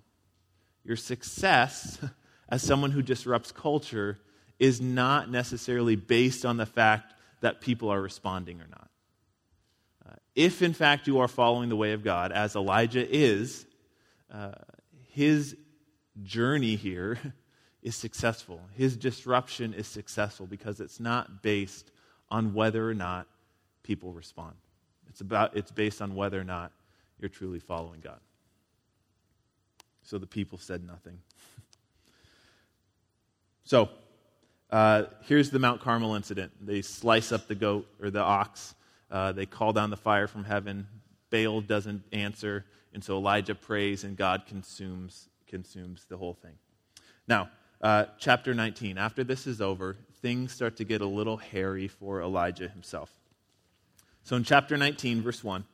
Your 0.84 0.96
success 0.96 1.98
as 2.54 2.62
someone 2.62 2.92
who 2.92 3.02
disrupts 3.02 3.50
culture 3.50 4.16
is 4.60 4.80
not 4.80 5.28
necessarily 5.28 5.96
based 5.96 6.46
on 6.46 6.56
the 6.56 6.64
fact 6.64 7.12
that 7.40 7.60
people 7.60 7.88
are 7.88 8.00
responding 8.00 8.60
or 8.60 8.68
not. 8.70 8.90
Uh, 10.08 10.14
if, 10.36 10.62
in 10.62 10.72
fact, 10.72 11.08
you 11.08 11.18
are 11.18 11.26
following 11.26 11.68
the 11.68 11.74
way 11.74 11.94
of 11.94 12.04
God, 12.04 12.30
as 12.30 12.54
Elijah 12.54 13.04
is, 13.12 13.66
uh, 14.32 14.52
his 15.10 15.56
journey 16.22 16.76
here 16.76 17.18
is 17.82 17.96
successful. 17.96 18.60
His 18.76 18.96
disruption 18.96 19.74
is 19.74 19.88
successful 19.88 20.46
because 20.46 20.78
it's 20.78 21.00
not 21.00 21.42
based 21.42 21.90
on 22.30 22.54
whether 22.54 22.88
or 22.88 22.94
not 22.94 23.26
people 23.82 24.12
respond. 24.12 24.54
It's, 25.08 25.20
about, 25.20 25.56
it's 25.56 25.72
based 25.72 26.00
on 26.00 26.14
whether 26.14 26.40
or 26.40 26.44
not 26.44 26.70
you're 27.18 27.28
truly 27.30 27.58
following 27.58 27.98
God. 27.98 28.20
So 30.04 30.18
the 30.18 30.26
people 30.28 30.56
said 30.56 30.86
nothing. 30.86 31.18
So, 33.64 33.88
uh, 34.70 35.04
here's 35.22 35.50
the 35.50 35.58
Mount 35.58 35.80
Carmel 35.80 36.14
incident. 36.14 36.52
They 36.60 36.82
slice 36.82 37.32
up 37.32 37.48
the 37.48 37.54
goat 37.54 37.86
or 38.00 38.10
the 38.10 38.20
ox. 38.20 38.74
Uh, 39.10 39.32
they 39.32 39.46
call 39.46 39.72
down 39.72 39.90
the 39.90 39.96
fire 39.96 40.26
from 40.26 40.44
heaven. 40.44 40.86
Baal 41.30 41.60
doesn't 41.60 42.02
answer, 42.12 42.64
and 42.92 43.02
so 43.02 43.16
Elijah 43.16 43.54
prays, 43.54 44.04
and 44.04 44.16
God 44.16 44.44
consumes 44.46 45.28
consumes 45.46 46.04
the 46.08 46.16
whole 46.16 46.34
thing. 46.34 46.54
Now, 47.28 47.48
uh, 47.80 48.06
chapter 48.18 48.54
19. 48.54 48.98
After 48.98 49.22
this 49.22 49.46
is 49.46 49.60
over, 49.60 49.96
things 50.20 50.52
start 50.52 50.76
to 50.78 50.84
get 50.84 51.00
a 51.00 51.06
little 51.06 51.36
hairy 51.36 51.86
for 51.86 52.20
Elijah 52.20 52.68
himself. 52.68 53.14
So, 54.24 54.36
in 54.36 54.42
chapter 54.44 54.76
19, 54.76 55.22
verse 55.22 55.44
1, 55.44 55.60
it 55.60 55.66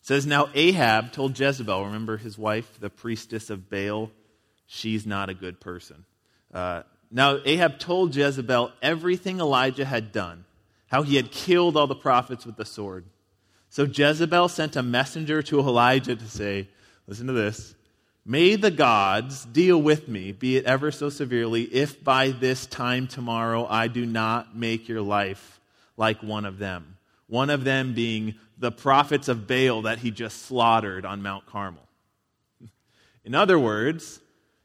says, 0.00 0.26
Now 0.26 0.48
Ahab 0.54 1.12
told 1.12 1.38
Jezebel, 1.38 1.84
remember 1.84 2.16
his 2.16 2.38
wife, 2.38 2.78
the 2.80 2.88
priestess 2.88 3.50
of 3.50 3.68
Baal, 3.68 4.10
she's 4.66 5.06
not 5.06 5.28
a 5.28 5.34
good 5.34 5.60
person. 5.60 6.04
Uh, 6.52 6.84
now, 7.14 7.38
Ahab 7.44 7.78
told 7.78 8.16
Jezebel 8.16 8.72
everything 8.82 9.38
Elijah 9.38 9.84
had 9.84 10.10
done, 10.10 10.44
how 10.88 11.02
he 11.02 11.14
had 11.14 11.30
killed 11.30 11.76
all 11.76 11.86
the 11.86 11.94
prophets 11.94 12.44
with 12.44 12.56
the 12.56 12.64
sword. 12.64 13.04
So 13.70 13.84
Jezebel 13.84 14.48
sent 14.48 14.74
a 14.74 14.82
messenger 14.82 15.40
to 15.44 15.60
Elijah 15.60 16.16
to 16.16 16.28
say, 16.28 16.68
Listen 17.06 17.28
to 17.28 17.32
this. 17.32 17.76
May 18.26 18.56
the 18.56 18.70
gods 18.70 19.44
deal 19.44 19.80
with 19.80 20.08
me, 20.08 20.32
be 20.32 20.56
it 20.56 20.64
ever 20.64 20.90
so 20.90 21.08
severely, 21.08 21.62
if 21.62 22.02
by 22.02 22.30
this 22.30 22.66
time 22.66 23.06
tomorrow 23.06 23.64
I 23.68 23.86
do 23.86 24.04
not 24.06 24.56
make 24.56 24.88
your 24.88 25.02
life 25.02 25.60
like 25.96 26.20
one 26.20 26.44
of 26.44 26.58
them. 26.58 26.96
One 27.28 27.50
of 27.50 27.62
them 27.62 27.94
being 27.94 28.34
the 28.58 28.72
prophets 28.72 29.28
of 29.28 29.46
Baal 29.46 29.82
that 29.82 29.98
he 29.98 30.10
just 30.10 30.46
slaughtered 30.46 31.04
on 31.04 31.22
Mount 31.22 31.46
Carmel. 31.46 31.86
In 33.24 33.36
other 33.36 33.58
words, 33.58 34.20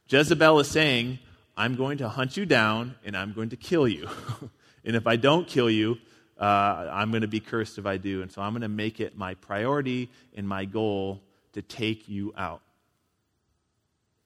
Jezebel 0.08 0.60
is 0.62 0.68
saying, 0.68 1.20
I'm 1.60 1.76
going 1.76 1.98
to 1.98 2.08
hunt 2.08 2.38
you 2.38 2.46
down 2.46 2.96
and 3.04 3.18
I'm 3.18 3.34
going 3.34 3.50
to 3.50 3.58
kill 3.58 3.86
you. 3.86 4.08
and 4.86 4.96
if 4.96 5.06
I 5.06 5.18
don't 5.18 5.46
kill 5.46 5.70
you, 5.70 5.98
uh, 6.40 6.88
I'm 6.90 7.12
going 7.12 7.24
to 7.24 7.28
be 7.28 7.42
cursed 7.42 7.78
if 7.78 7.86
I 7.86 7.98
do. 7.98 8.22
And 8.22 8.32
so 8.32 8.42
I'm 8.42 8.54
going 8.54 8.62
to 8.62 8.70
make 8.70 9.02
it 9.02 9.18
my 9.18 9.34
priority 9.34 10.10
and 10.34 10.48
my 10.48 10.64
goal 10.64 11.22
to 11.52 11.62
take 11.62 12.08
you 12.08 12.34
out. 12.38 12.62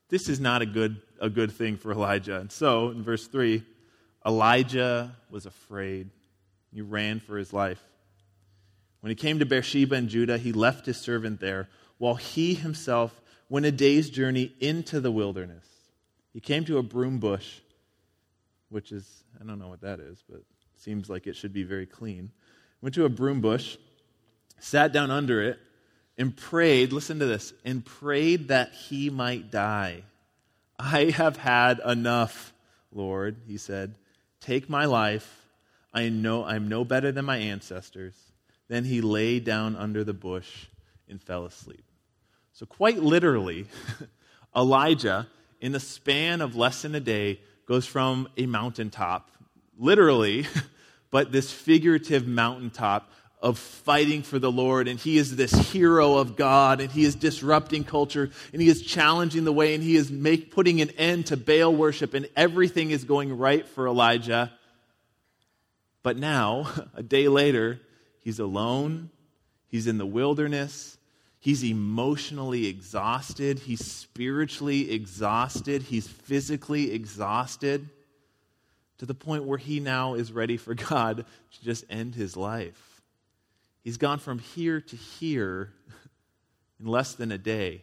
This 0.09 0.29
is 0.29 0.39
not 0.39 0.61
a 0.61 0.67
good, 0.67 1.01
a 1.19 1.27
good 1.27 1.51
thing 1.51 1.75
for 1.75 1.91
Elijah. 1.91 2.39
And 2.39 2.51
so, 2.51 2.91
in 2.91 3.01
verse 3.01 3.25
3, 3.25 3.63
Elijah 4.23 5.15
was 5.31 5.47
afraid. 5.47 6.11
He 6.71 6.83
ran 6.83 7.19
for 7.19 7.35
his 7.35 7.51
life. 7.51 7.83
When 8.99 9.09
he 9.09 9.15
came 9.15 9.39
to 9.39 9.45
Beersheba 9.47 9.95
in 9.95 10.07
Judah, 10.07 10.37
he 10.37 10.51
left 10.51 10.85
his 10.85 10.97
servant 10.97 11.39
there, 11.39 11.67
while 11.97 12.13
he 12.13 12.53
himself 12.53 13.19
went 13.49 13.65
a 13.65 13.71
day's 13.71 14.11
journey 14.11 14.53
into 14.59 14.99
the 14.99 15.11
wilderness. 15.11 15.65
He 16.33 16.39
came 16.39 16.65
to 16.65 16.79
a 16.79 16.83
broom 16.83 17.19
bush, 17.19 17.59
which 18.69 18.91
is, 18.91 19.23
I 19.39 19.45
don't 19.45 19.59
know 19.59 19.67
what 19.67 19.81
that 19.81 19.99
is, 19.99 20.23
but 20.27 20.41
seems 20.77 21.09
like 21.09 21.27
it 21.27 21.35
should 21.35 21.53
be 21.53 21.63
very 21.63 21.85
clean. 21.85 22.31
Went 22.81 22.95
to 22.95 23.05
a 23.05 23.09
broom 23.09 23.39
bush, 23.39 23.77
sat 24.59 24.91
down 24.91 25.11
under 25.11 25.41
it, 25.41 25.59
and 26.17 26.35
prayed, 26.35 26.91
listen 26.91 27.19
to 27.19 27.25
this, 27.25 27.53
and 27.63 27.85
prayed 27.85 28.49
that 28.49 28.73
he 28.73 29.09
might 29.09 29.51
die. 29.51 30.03
I 30.77 31.11
have 31.11 31.37
had 31.37 31.79
enough, 31.85 32.51
Lord, 32.91 33.37
he 33.47 33.57
said. 33.57 33.95
Take 34.41 34.69
my 34.69 34.85
life. 34.85 35.45
I 35.93 36.09
know 36.09 36.43
I'm 36.43 36.67
no 36.67 36.83
better 36.83 37.11
than 37.11 37.25
my 37.25 37.37
ancestors. 37.37 38.15
Then 38.67 38.83
he 38.83 39.01
lay 39.01 39.39
down 39.39 39.75
under 39.75 40.03
the 40.03 40.13
bush 40.13 40.65
and 41.07 41.21
fell 41.21 41.45
asleep. 41.45 41.83
So, 42.53 42.65
quite 42.65 42.97
literally, 42.97 43.67
Elijah 44.55 45.27
in 45.63 45.71
the 45.71 45.79
span 45.79 46.41
of 46.41 46.57
less 46.57 46.81
than 46.81 46.93
a 46.93 46.99
day, 46.99 47.39
goes 47.65 47.85
from 47.85 48.27
a 48.35 48.45
mountaintop, 48.45 49.31
literally, 49.79 50.45
but 51.09 51.31
this 51.31 51.53
figurative 51.53 52.27
mountaintop 52.27 53.09
of 53.41 53.57
fighting 53.57 54.23
for 54.23 54.39
the 54.39 54.51
Lord, 54.51 54.89
and 54.89 54.99
he 54.99 55.17
is 55.17 55.37
this 55.37 55.53
hero 55.53 56.17
of 56.17 56.35
God, 56.35 56.81
and 56.81 56.91
he 56.91 57.05
is 57.05 57.15
disrupting 57.15 57.85
culture, 57.85 58.29
and 58.51 58.61
he 58.61 58.67
is 58.67 58.81
challenging 58.81 59.45
the 59.45 59.53
way, 59.53 59.73
and 59.73 59.81
he 59.81 59.95
is 59.95 60.11
make, 60.11 60.51
putting 60.51 60.81
an 60.81 60.89
end 60.91 61.27
to 61.27 61.37
Baal 61.37 61.73
worship, 61.73 62.13
and 62.13 62.27
everything 62.35 62.91
is 62.91 63.05
going 63.05 63.37
right 63.37 63.65
for 63.65 63.87
Elijah. 63.87 64.51
But 66.03 66.17
now, 66.17 66.73
a 66.93 67.03
day 67.03 67.29
later, 67.29 67.79
he's 68.19 68.39
alone, 68.39 69.11
he's 69.69 69.87
in 69.87 69.97
the 69.97 70.05
wilderness, 70.05 70.97
He's 71.43 71.65
emotionally 71.65 72.67
exhausted. 72.67 73.59
He's 73.59 73.85
spiritually 73.85 74.89
exhausted. 74.91 75.81
He's 75.81 76.07
physically 76.07 76.93
exhausted 76.93 77.89
to 78.99 79.05
the 79.05 79.13
point 79.13 79.43
where 79.43 79.57
he 79.57 79.81
now 79.81 80.13
is 80.13 80.31
ready 80.31 80.55
for 80.55 80.73
God 80.89 81.17
to 81.17 81.61
just 81.61 81.83
end 81.89 82.15
his 82.15 82.37
life. 82.37 83.01
He's 83.83 83.97
gone 83.97 84.19
from 84.19 84.39
here 84.39 84.79
to 84.79 84.95
here 84.95 85.73
in 86.79 86.85
less 86.85 87.15
than 87.15 87.33
a 87.33 87.37
day. 87.37 87.81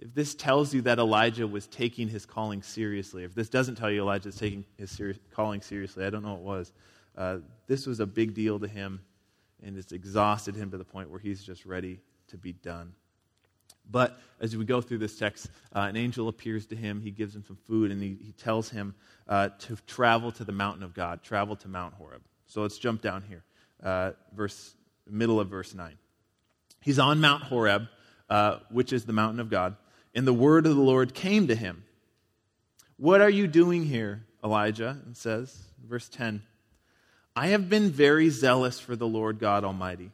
if 0.00 0.14
this 0.14 0.34
tells 0.34 0.72
you 0.72 0.80
that 0.80 0.98
Elijah 0.98 1.46
was 1.46 1.66
taking 1.66 2.08
his 2.08 2.24
calling 2.24 2.62
seriously, 2.62 3.24
if 3.24 3.34
this 3.34 3.50
doesn't 3.50 3.74
tell 3.74 3.90
you 3.90 4.00
Elijah 4.00 4.30
is 4.30 4.36
taking 4.36 4.64
his 4.78 4.98
calling 5.34 5.60
seriously, 5.60 6.06
I 6.06 6.08
don't 6.08 6.22
know 6.22 6.32
what 6.32 6.40
was. 6.40 6.72
Uh, 7.14 7.36
this 7.66 7.86
was 7.86 8.00
a 8.00 8.06
big 8.06 8.32
deal 8.32 8.58
to 8.58 8.68
him, 8.68 9.02
and 9.62 9.76
it's 9.76 9.92
exhausted 9.92 10.56
him 10.56 10.70
to 10.70 10.78
the 10.78 10.84
point 10.84 11.10
where 11.10 11.20
he's 11.20 11.44
just 11.44 11.66
ready 11.66 12.00
to 12.32 12.36
be 12.36 12.52
done. 12.52 12.92
But 13.90 14.20
as 14.40 14.56
we 14.56 14.64
go 14.64 14.80
through 14.80 14.98
this 14.98 15.18
text, 15.18 15.48
uh, 15.74 15.80
an 15.80 15.96
angel 15.96 16.28
appears 16.28 16.66
to 16.66 16.76
him. 16.76 17.00
He 17.00 17.10
gives 17.10 17.34
him 17.34 17.44
some 17.46 17.58
food, 17.66 17.90
and 17.90 18.02
he, 18.02 18.16
he 18.20 18.32
tells 18.32 18.68
him 18.68 18.94
uh, 19.28 19.48
to 19.60 19.76
travel 19.86 20.30
to 20.32 20.44
the 20.44 20.52
mountain 20.52 20.82
of 20.82 20.94
God, 20.94 21.22
travel 21.22 21.56
to 21.56 21.68
Mount 21.68 21.94
Horeb. 21.94 22.22
So 22.46 22.62
let's 22.62 22.78
jump 22.78 23.02
down 23.02 23.22
here, 23.22 23.44
uh, 23.82 24.12
verse 24.34 24.74
middle 25.08 25.40
of 25.40 25.48
verse 25.48 25.74
nine. 25.74 25.96
He's 26.80 26.98
on 26.98 27.20
Mount 27.20 27.42
Horeb, 27.42 27.88
uh, 28.30 28.58
which 28.70 28.92
is 28.92 29.04
the 29.04 29.12
mountain 29.12 29.40
of 29.40 29.50
God, 29.50 29.76
and 30.14 30.26
the 30.26 30.32
word 30.32 30.66
of 30.66 30.76
the 30.76 30.82
Lord 30.82 31.14
came 31.14 31.48
to 31.48 31.54
him. 31.54 31.84
What 32.96 33.20
are 33.20 33.30
you 33.30 33.46
doing 33.46 33.84
here, 33.84 34.24
Elijah? 34.44 34.96
It 35.10 35.16
says, 35.16 35.56
verse 35.84 36.08
ten. 36.08 36.42
I 37.34 37.48
have 37.48 37.68
been 37.68 37.90
very 37.90 38.28
zealous 38.28 38.78
for 38.78 38.94
the 38.94 39.08
Lord 39.08 39.38
God 39.38 39.64
Almighty. 39.64 40.12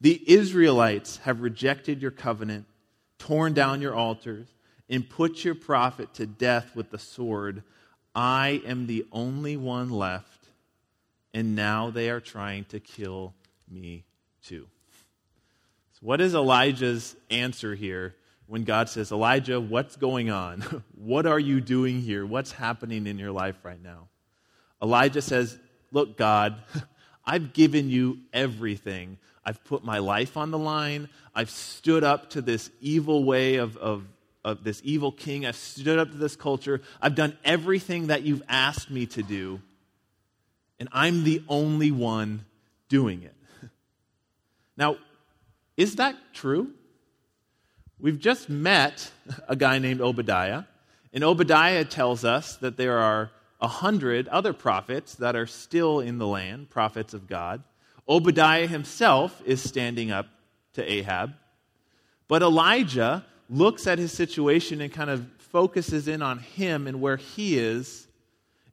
The 0.00 0.22
Israelites 0.30 1.18
have 1.18 1.40
rejected 1.40 2.02
your 2.02 2.10
covenant 2.10 2.66
torn 3.24 3.54
down 3.54 3.80
your 3.80 3.94
altars, 3.94 4.46
and 4.90 5.08
put 5.08 5.44
your 5.44 5.54
prophet 5.54 6.12
to 6.14 6.26
death 6.26 6.76
with 6.76 6.90
the 6.90 6.98
sword. 6.98 7.62
I 8.14 8.62
am 8.66 8.86
the 8.86 9.06
only 9.12 9.56
one 9.56 9.88
left, 9.88 10.48
and 11.32 11.56
now 11.56 11.90
they 11.90 12.10
are 12.10 12.20
trying 12.20 12.64
to 12.66 12.80
kill 12.80 13.32
me 13.70 14.04
too. 14.42 14.66
So, 15.94 16.00
what 16.00 16.20
is 16.20 16.34
Elijah's 16.34 17.16
answer 17.30 17.74
here 17.74 18.14
when 18.46 18.64
God 18.64 18.90
says, 18.90 19.10
Elijah, 19.10 19.58
what's 19.58 19.96
going 19.96 20.30
on? 20.30 20.60
what 20.94 21.24
are 21.24 21.40
you 21.40 21.62
doing 21.62 22.02
here? 22.02 22.26
What's 22.26 22.52
happening 22.52 23.06
in 23.06 23.18
your 23.18 23.32
life 23.32 23.56
right 23.62 23.82
now? 23.82 24.08
Elijah 24.82 25.22
says, 25.22 25.58
Look, 25.92 26.18
God, 26.18 26.62
I've 27.26 27.52
given 27.52 27.88
you 27.88 28.18
everything. 28.32 29.18
I've 29.44 29.62
put 29.64 29.84
my 29.84 29.98
life 29.98 30.36
on 30.36 30.50
the 30.50 30.58
line. 30.58 31.08
I've 31.34 31.50
stood 31.50 32.04
up 32.04 32.30
to 32.30 32.42
this 32.42 32.70
evil 32.80 33.24
way 33.24 33.56
of, 33.56 33.76
of, 33.76 34.04
of 34.44 34.64
this 34.64 34.80
evil 34.84 35.12
king. 35.12 35.46
I've 35.46 35.56
stood 35.56 35.98
up 35.98 36.10
to 36.10 36.16
this 36.16 36.36
culture. 36.36 36.80
I've 37.00 37.14
done 37.14 37.36
everything 37.44 38.08
that 38.08 38.22
you've 38.22 38.42
asked 38.48 38.90
me 38.90 39.06
to 39.06 39.22
do. 39.22 39.60
And 40.78 40.88
I'm 40.92 41.24
the 41.24 41.42
only 41.48 41.90
one 41.90 42.44
doing 42.88 43.22
it. 43.22 43.34
Now, 44.76 44.96
is 45.76 45.96
that 45.96 46.16
true? 46.32 46.72
We've 48.00 48.18
just 48.18 48.50
met 48.50 49.10
a 49.48 49.54
guy 49.54 49.78
named 49.78 50.00
Obadiah, 50.00 50.64
and 51.12 51.22
Obadiah 51.22 51.84
tells 51.84 52.24
us 52.24 52.56
that 52.56 52.76
there 52.76 52.98
are 52.98 53.30
a 53.60 53.68
hundred 53.68 54.28
other 54.28 54.52
prophets 54.52 55.14
that 55.16 55.36
are 55.36 55.46
still 55.46 56.00
in 56.00 56.18
the 56.18 56.26
land, 56.26 56.70
prophets 56.70 57.14
of 57.14 57.26
God. 57.26 57.62
Obadiah 58.08 58.66
himself 58.66 59.40
is 59.46 59.62
standing 59.62 60.10
up 60.10 60.26
to 60.74 60.92
Ahab. 60.92 61.34
But 62.28 62.42
Elijah 62.42 63.24
looks 63.48 63.86
at 63.86 63.98
his 63.98 64.12
situation 64.12 64.80
and 64.80 64.92
kind 64.92 65.10
of 65.10 65.26
focuses 65.38 66.08
in 66.08 66.22
on 66.22 66.38
him 66.38 66.86
and 66.86 67.00
where 67.00 67.16
he 67.16 67.58
is. 67.58 68.06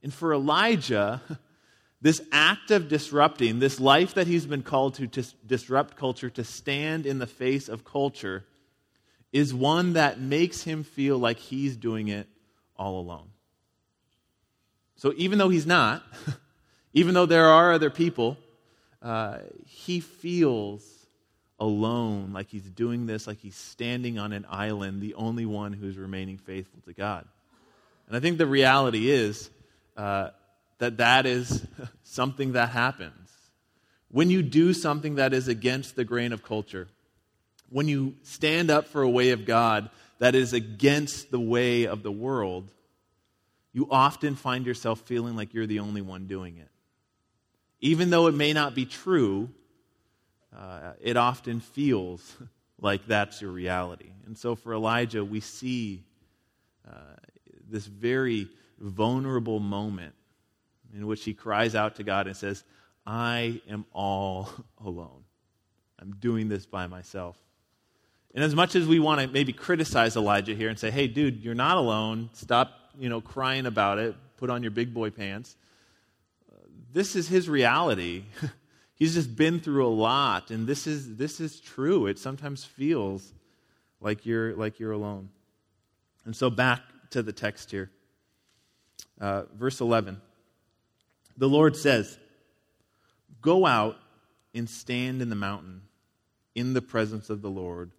And 0.04 0.14
for 0.14 0.34
Elijah, 0.34 1.22
this 2.02 2.22
act 2.32 2.72
of 2.72 2.88
disrupting, 2.88 3.60
this 3.60 3.80
life 3.80 4.16
that 4.16 4.28
he's 4.28 4.46
been 4.46 4.64
called 4.64 4.96
to, 4.96 5.08
to 5.08 5.24
disrupt 5.46 5.96
culture, 5.96 6.30
to 6.32 6.44
stand 6.44 7.06
in 7.06 7.20
the 7.20 7.28
face 7.28 7.70
of 7.70 7.86
culture, 7.86 8.46
is 9.32 9.54
one 9.54 9.94
that 9.94 10.20
makes 10.20 10.64
him 10.64 10.84
feel 10.84 11.18
like 11.18 11.38
he's 11.38 11.78
doing 11.78 12.10
it 12.10 12.28
all 12.76 13.00
alone. 13.00 13.31
So 15.02 15.16
even 15.18 15.40
though 15.40 15.50
he's 15.50 15.66
not, 15.66 16.04
even 16.94 17.16
though 17.16 17.26
there 17.26 17.48
are 17.48 17.74
other 17.74 17.90
people, 17.90 18.38
uh, 19.02 19.40
he 19.66 20.00
feels 20.00 20.84
alone, 21.60 22.34
like 22.34 22.50
he's 22.50 22.70
doing 22.70 23.08
this, 23.08 23.26
like 23.26 23.40
he's 23.40 23.56
standing 23.56 24.20
on 24.20 24.32
an 24.32 24.46
island, 24.48 25.02
the 25.02 25.16
only 25.16 25.48
one 25.48 25.74
who's 25.74 25.98
remaining 25.98 26.38
faithful 26.38 26.82
to 26.86 26.94
God. 26.94 27.26
And 28.06 28.16
I 28.16 28.20
think 28.20 28.38
the 28.38 28.46
reality 28.46 29.10
is 29.10 29.50
uh, 29.98 30.30
that 30.78 30.98
that 30.98 31.26
is 31.26 31.66
something 32.04 32.52
that 32.52 32.70
happens. 32.70 33.32
When 34.12 34.30
you 34.30 34.44
do 34.44 34.72
something 34.72 35.16
that 35.16 35.34
is 35.34 35.48
against 35.48 35.96
the 35.96 36.06
grain 36.06 36.32
of 36.32 36.44
culture, 36.44 36.88
when 37.72 37.88
you 37.88 38.14
stand 38.22 38.70
up 38.70 38.86
for 38.86 39.02
a 39.02 39.10
way 39.10 39.32
of 39.32 39.48
God 39.48 39.90
that 40.20 40.36
is 40.36 40.54
against 40.54 41.32
the 41.32 41.40
way 41.40 41.88
of 41.88 42.04
the 42.04 42.12
world, 42.12 42.70
you 43.74 43.88
often 43.90 44.36
find 44.36 44.66
yourself 44.66 45.02
feeling 45.02 45.36
like 45.36 45.54
you're 45.54 45.68
the 45.68 45.80
only 45.80 46.02
one 46.02 46.28
doing 46.28 46.58
it. 46.58 46.70
Even 47.80 48.10
though 48.10 48.28
it 48.28 48.34
may 48.34 48.54
not 48.54 48.76
be 48.76 48.86
true, 48.86 49.50
uh, 50.56 50.94
it 51.00 51.18
often 51.18 51.60
feels 51.60 52.36
like 52.80 53.06
that's 53.08 53.42
your 53.42 53.52
reality. 53.52 54.12
And 54.26 54.38
so 54.38 54.56
for 54.56 54.74
Elijah, 54.74 55.24
we 55.24 55.40
see 55.40 56.04
uh, 56.88 57.16
this 57.70 57.86
very 57.86 58.50
vulnerable 58.80 59.60
moment 59.60 60.14
in 60.94 61.08
which 61.08 61.24
he 61.24 61.34
cries 61.34 61.76
out 61.76 61.96
to 61.96 62.04
God 62.04 62.28
and 62.28 62.36
says, 62.36 62.64
I 63.06 63.62
am 63.70 63.86
all 63.94 64.50
alone. 64.84 65.24
I'm 66.00 66.16
doing 66.16 66.50
this 66.50 66.66
by 66.66 66.88
myself. 66.88 67.38
And 68.34 68.44
as 68.44 68.56
much 68.56 68.76
as 68.76 68.88
we 68.88 69.00
want 69.00 69.22
to 69.22 69.28
maybe 69.28 69.54
criticize 69.54 70.16
Elijah 70.16 70.56
here 70.56 70.70
and 70.70 70.80
say, 70.80 70.90
hey, 70.90 71.08
dude, 71.08 71.44
you're 71.44 71.54
not 71.54 71.78
alone, 71.78 72.30
stop 72.34 72.81
you 72.98 73.10
know, 73.10 73.22
crying 73.22 73.66
about 73.66 74.00
it, 74.00 74.16
put 74.38 74.50
on 74.50 74.64
your 74.64 74.72
big 74.72 74.94
boy 74.94 75.10
pants 75.10 75.56
this 76.94 77.16
is 77.16 77.28
his 77.28 77.50
reality. 77.50 78.24
He's 78.96 79.14
just 79.14 79.36
been 79.36 79.60
through 79.60 79.88
a 79.88 79.90
lot, 79.90 80.52
and 80.52 80.68
this 80.68 80.86
is, 80.86 81.16
this 81.16 81.40
is 81.40 81.60
true. 81.60 82.06
It 82.08 82.20
sometimes 82.20 82.64
feels 82.64 83.34
like 84.00 84.26
you're, 84.26 84.54
like 84.56 84.80
you're 84.80 84.92
alone. 84.92 85.30
And 86.26 86.36
so 86.36 86.50
back 86.50 86.82
to 87.12 87.24
the 87.24 87.34
text 87.34 87.72
here. 87.72 87.90
Uh, 89.20 89.44
verse 89.56 89.82
11. 89.82 90.22
The 91.38 91.50
Lord 91.50 91.76
says, 91.76 92.18
Go 93.42 93.66
out 93.66 93.98
and 94.54 94.70
stand 94.70 95.22
in 95.22 95.30
the 95.30 95.36
mountain 95.36 95.82
in 96.54 96.74
the 96.74 96.82
presence 96.82 97.32
of 97.32 97.42
the 97.42 97.50
Lord, 97.50 97.92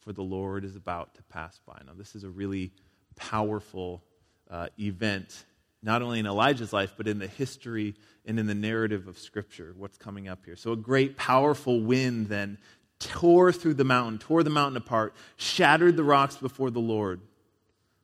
for 0.00 0.12
the 0.12 0.22
Lord 0.22 0.64
is 0.64 0.74
about 0.74 1.14
to 1.14 1.22
pass 1.24 1.60
by. 1.64 1.80
Now, 1.86 1.92
this 1.96 2.16
is 2.16 2.24
a 2.24 2.28
really 2.28 2.72
powerful 3.14 4.02
uh, 4.50 4.68
event 4.78 5.44
not 5.82 6.02
only 6.02 6.18
in 6.18 6.26
Elijah's 6.26 6.72
life, 6.72 6.94
but 6.96 7.08
in 7.08 7.18
the 7.18 7.26
history 7.26 7.94
and 8.26 8.38
in 8.38 8.46
the 8.46 8.54
narrative 8.54 9.08
of 9.08 9.18
Scripture, 9.18 9.72
what's 9.76 9.96
coming 9.96 10.28
up 10.28 10.44
here. 10.44 10.56
So, 10.56 10.72
a 10.72 10.76
great, 10.76 11.16
powerful 11.16 11.80
wind 11.80 12.28
then 12.28 12.58
tore 12.98 13.50
through 13.50 13.74
the 13.74 13.84
mountain, 13.84 14.18
tore 14.18 14.42
the 14.42 14.50
mountain 14.50 14.76
apart, 14.76 15.14
shattered 15.36 15.96
the 15.96 16.04
rocks 16.04 16.36
before 16.36 16.70
the 16.70 16.80
Lord. 16.80 17.20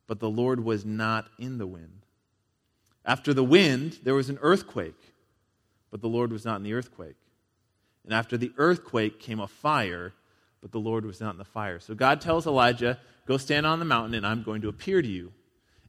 But 0.07 0.21
the 0.21 0.31
Lord 0.31 0.65
was 0.65 0.85
not 0.85 1.27
in 1.39 1.59
the 1.59 1.67
wind. 1.67 2.07
After 3.05 3.35
the 3.35 3.45
wind, 3.45 3.99
there 4.05 4.15
was 4.15 4.31
an 4.31 4.39
earthquake, 4.41 5.15
but 5.91 6.01
the 6.01 6.09
Lord 6.09 6.33
was 6.33 6.45
not 6.45 6.57
in 6.57 6.63
the 6.63 6.73
earthquake. 6.73 7.17
And 8.05 8.15
after 8.15 8.37
the 8.37 8.53
earthquake 8.57 9.21
came 9.21 9.41
a 9.41 9.49
fire, 9.49 10.15
but 10.63 10.73
the 10.73 10.81
Lord 10.81 11.05
was 11.05 11.21
not 11.21 11.33
in 11.33 11.39
the 11.39 11.45
fire. 11.45 11.79
So 11.79 11.95
God 11.95 12.21
tells 12.21 12.47
Elijah, 12.47 12.99
Go 13.27 13.37
stand 13.37 13.67
on 13.67 13.81
the 13.81 13.85
mountain, 13.85 14.15
and 14.15 14.25
I'm 14.25 14.45
going 14.45 14.63
to 14.63 14.69
appear 14.69 15.03
to 15.03 15.09
you. 15.09 15.33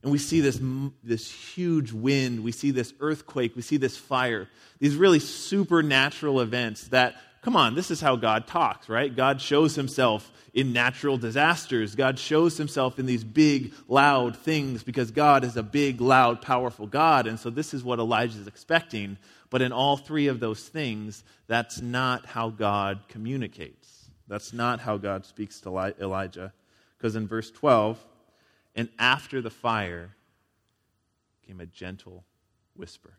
And 0.08 0.12
we 0.14 0.20
see 0.20 0.40
this, 0.40 0.58
this 1.04 1.30
huge 1.30 1.92
wind, 1.92 2.42
we 2.42 2.54
see 2.54 2.72
this 2.72 2.94
earthquake, 3.02 3.58
we 3.58 3.62
see 3.62 3.76
this 3.76 3.98
fire, 3.98 4.48
these 4.80 4.96
really 4.96 5.20
supernatural 5.20 6.40
events 6.40 6.88
that, 6.88 7.16
come 7.42 7.58
on, 7.58 7.76
this 7.76 7.92
is 7.92 8.00
how 8.00 8.16
God 8.16 8.48
talks, 8.48 8.88
right? 8.88 9.14
God 9.14 9.42
shows 9.42 9.76
himself 9.76 10.32
in 10.54 10.72
natural 10.72 11.18
disasters. 11.18 11.94
God 11.94 12.18
shows 12.18 12.56
himself 12.56 13.00
in 13.00 13.06
these 13.06 13.26
big, 13.26 13.74
loud 13.90 14.38
things 14.38 14.82
because 14.82 15.12
God 15.12 15.44
is 15.44 15.58
a 15.58 15.62
big, 15.62 16.00
loud, 16.00 16.42
powerful 16.42 16.88
God. 16.88 17.28
And 17.28 17.38
so 17.38 17.50
this 17.50 17.74
is 17.74 17.84
what 17.84 18.00
Elijah 18.00 18.40
is 18.40 18.48
expecting. 18.48 19.18
But 19.50 19.62
in 19.62 19.74
all 19.74 19.98
three 19.98 20.28
of 20.28 20.40
those 20.40 20.64
things, 20.70 21.26
that's 21.48 21.82
not 21.82 22.26
how 22.26 22.50
God 22.50 23.02
communicates. 23.10 24.10
That's 24.30 24.54
not 24.54 24.80
how 24.80 24.96
God 24.96 25.26
speaks 25.26 25.60
to 25.60 25.94
Elijah. 26.00 26.54
Because 26.98 27.18
in 27.18 27.28
verse 27.28 27.52
12, 27.52 28.02
and 28.78 28.90
after 29.00 29.42
the 29.42 29.50
fire 29.50 30.16
came 31.46 31.60
a 31.60 31.66
gentle 31.66 32.24
whisper. 32.76 33.18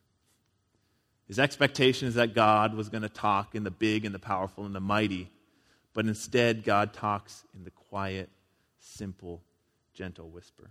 His 1.27 1.39
expectation 1.39 2.09
is 2.09 2.15
that 2.15 2.35
God 2.35 2.75
was 2.75 2.89
going 2.89 3.03
to 3.03 3.09
talk 3.09 3.55
in 3.55 3.65
the 3.65 3.71
big 3.71 4.05
and 4.07 4.15
the 4.15 4.21
powerful 4.21 4.65
and 4.65 4.75
the 4.75 4.81
mighty, 4.81 5.31
but 5.93 6.07
instead, 6.07 6.63
God 6.63 6.95
talks 6.95 7.45
in 7.55 7.65
the 7.65 7.71
quiet, 7.71 8.31
simple, 8.79 9.43
gentle 9.93 10.31
whisper. 10.31 10.71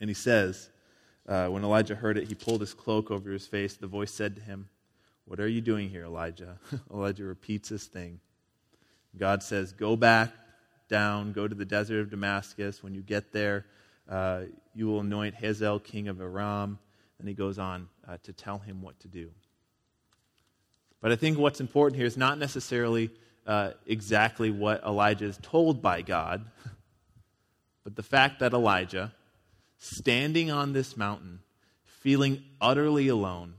And 0.00 0.08
he 0.08 0.14
says, 0.14 0.70
uh, 1.28 1.48
when 1.48 1.64
Elijah 1.64 1.94
heard 1.94 2.16
it, 2.16 2.26
he 2.26 2.34
pulled 2.34 2.60
his 2.60 2.74
cloak 2.74 3.10
over 3.10 3.30
his 3.30 3.46
face. 3.46 3.76
The 3.76 3.86
voice 3.86 4.10
said 4.10 4.36
to 4.36 4.42
him, 4.42 4.68
What 5.26 5.38
are 5.38 5.48
you 5.48 5.60
doing 5.60 5.90
here, 5.90 6.04
Elijah? 6.04 6.58
Elijah 6.92 7.24
repeats 7.24 7.68
this 7.68 7.86
thing. 7.86 8.20
God 9.16 9.42
says, 9.42 9.72
Go 9.72 9.96
back 9.96 10.32
down, 10.94 11.32
go 11.32 11.48
to 11.48 11.54
the 11.56 11.64
desert 11.64 11.98
of 12.02 12.10
Damascus. 12.10 12.80
When 12.80 12.94
you 12.94 13.02
get 13.02 13.32
there, 13.32 13.66
uh, 14.08 14.42
you 14.76 14.86
will 14.86 15.00
anoint 15.00 15.34
Hazael 15.34 15.80
king 15.80 16.06
of 16.06 16.20
Aram. 16.20 16.78
And 17.18 17.26
he 17.26 17.34
goes 17.34 17.58
on 17.58 17.88
uh, 18.06 18.18
to 18.22 18.32
tell 18.32 18.58
him 18.58 18.80
what 18.80 19.00
to 19.00 19.08
do. 19.08 19.32
But 21.00 21.10
I 21.10 21.16
think 21.16 21.36
what's 21.36 21.60
important 21.60 21.96
here 21.96 22.06
is 22.06 22.16
not 22.16 22.38
necessarily 22.38 23.10
uh, 23.44 23.72
exactly 23.88 24.52
what 24.52 24.84
Elijah 24.84 25.24
is 25.24 25.36
told 25.42 25.82
by 25.82 26.00
God, 26.02 26.48
but 27.82 27.96
the 27.96 28.04
fact 28.04 28.38
that 28.38 28.52
Elijah, 28.52 29.12
standing 29.78 30.52
on 30.52 30.74
this 30.74 30.96
mountain, 30.96 31.40
feeling 31.82 32.44
utterly 32.60 33.08
alone, 33.08 33.54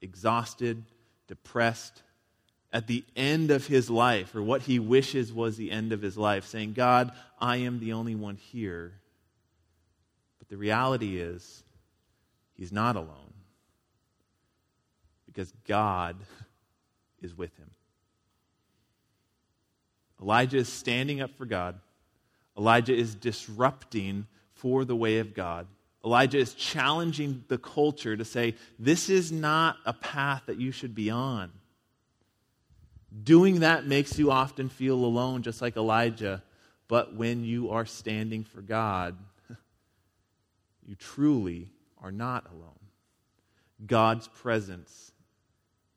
exhausted, 0.00 0.82
depressed, 1.28 2.02
at 2.74 2.88
the 2.88 3.04
end 3.14 3.52
of 3.52 3.68
his 3.68 3.88
life, 3.88 4.34
or 4.34 4.42
what 4.42 4.62
he 4.62 4.80
wishes 4.80 5.32
was 5.32 5.56
the 5.56 5.70
end 5.70 5.92
of 5.92 6.02
his 6.02 6.18
life, 6.18 6.44
saying, 6.44 6.72
God, 6.72 7.12
I 7.38 7.58
am 7.58 7.78
the 7.78 7.92
only 7.92 8.16
one 8.16 8.34
here. 8.34 8.92
But 10.40 10.48
the 10.48 10.56
reality 10.56 11.20
is, 11.20 11.62
he's 12.54 12.72
not 12.72 12.96
alone 12.96 13.32
because 15.26 15.52
God 15.68 16.16
is 17.22 17.38
with 17.38 17.56
him. 17.56 17.70
Elijah 20.20 20.58
is 20.58 20.68
standing 20.68 21.20
up 21.20 21.30
for 21.38 21.46
God. 21.46 21.78
Elijah 22.58 22.94
is 22.94 23.14
disrupting 23.14 24.26
for 24.54 24.84
the 24.84 24.96
way 24.96 25.18
of 25.18 25.32
God. 25.32 25.68
Elijah 26.04 26.38
is 26.38 26.54
challenging 26.54 27.44
the 27.46 27.58
culture 27.58 28.16
to 28.16 28.24
say, 28.24 28.54
this 28.80 29.08
is 29.08 29.30
not 29.30 29.76
a 29.86 29.92
path 29.92 30.42
that 30.46 30.60
you 30.60 30.72
should 30.72 30.94
be 30.94 31.08
on. 31.08 31.52
Doing 33.22 33.60
that 33.60 33.86
makes 33.86 34.18
you 34.18 34.30
often 34.30 34.68
feel 34.68 34.96
alone, 34.96 35.42
just 35.42 35.62
like 35.62 35.76
Elijah. 35.76 36.42
But 36.88 37.14
when 37.14 37.44
you 37.44 37.70
are 37.70 37.86
standing 37.86 38.44
for 38.44 38.60
God, 38.60 39.16
you 40.86 40.96
truly 40.96 41.70
are 42.02 42.10
not 42.10 42.46
alone. 42.50 42.72
God's 43.86 44.28
presence 44.28 45.12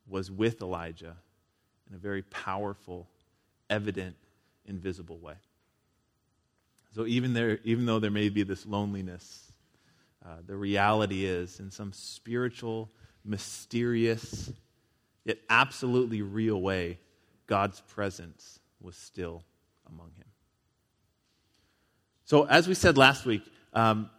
was 0.06 0.30
with 0.30 0.62
Elijah 0.62 1.16
in 1.88 1.94
a 1.94 1.98
very 1.98 2.22
powerful, 2.22 3.08
evident, 3.68 4.16
invisible 4.66 5.18
way. 5.18 5.34
So 6.94 7.06
even 7.06 7.34
there, 7.34 7.58
even 7.64 7.86
though 7.86 7.98
there 7.98 8.10
may 8.10 8.28
be 8.28 8.42
this 8.42 8.64
loneliness, 8.66 9.52
uh, 10.24 10.36
the 10.46 10.56
reality 10.56 11.24
is, 11.24 11.60
in 11.60 11.70
some 11.70 11.92
spiritual, 11.92 12.90
mysterious, 13.24 14.50
yet 15.24 15.38
absolutely 15.48 16.22
real 16.22 16.60
way, 16.60 16.98
God's 17.48 17.80
presence 17.80 18.60
was 18.80 18.96
still 18.96 19.42
among 19.88 20.12
him. 20.16 20.26
So, 22.24 22.44
as 22.44 22.68
we 22.68 22.74
said 22.74 22.96
last 22.96 23.26
week, 23.26 23.42
um, 23.72 24.10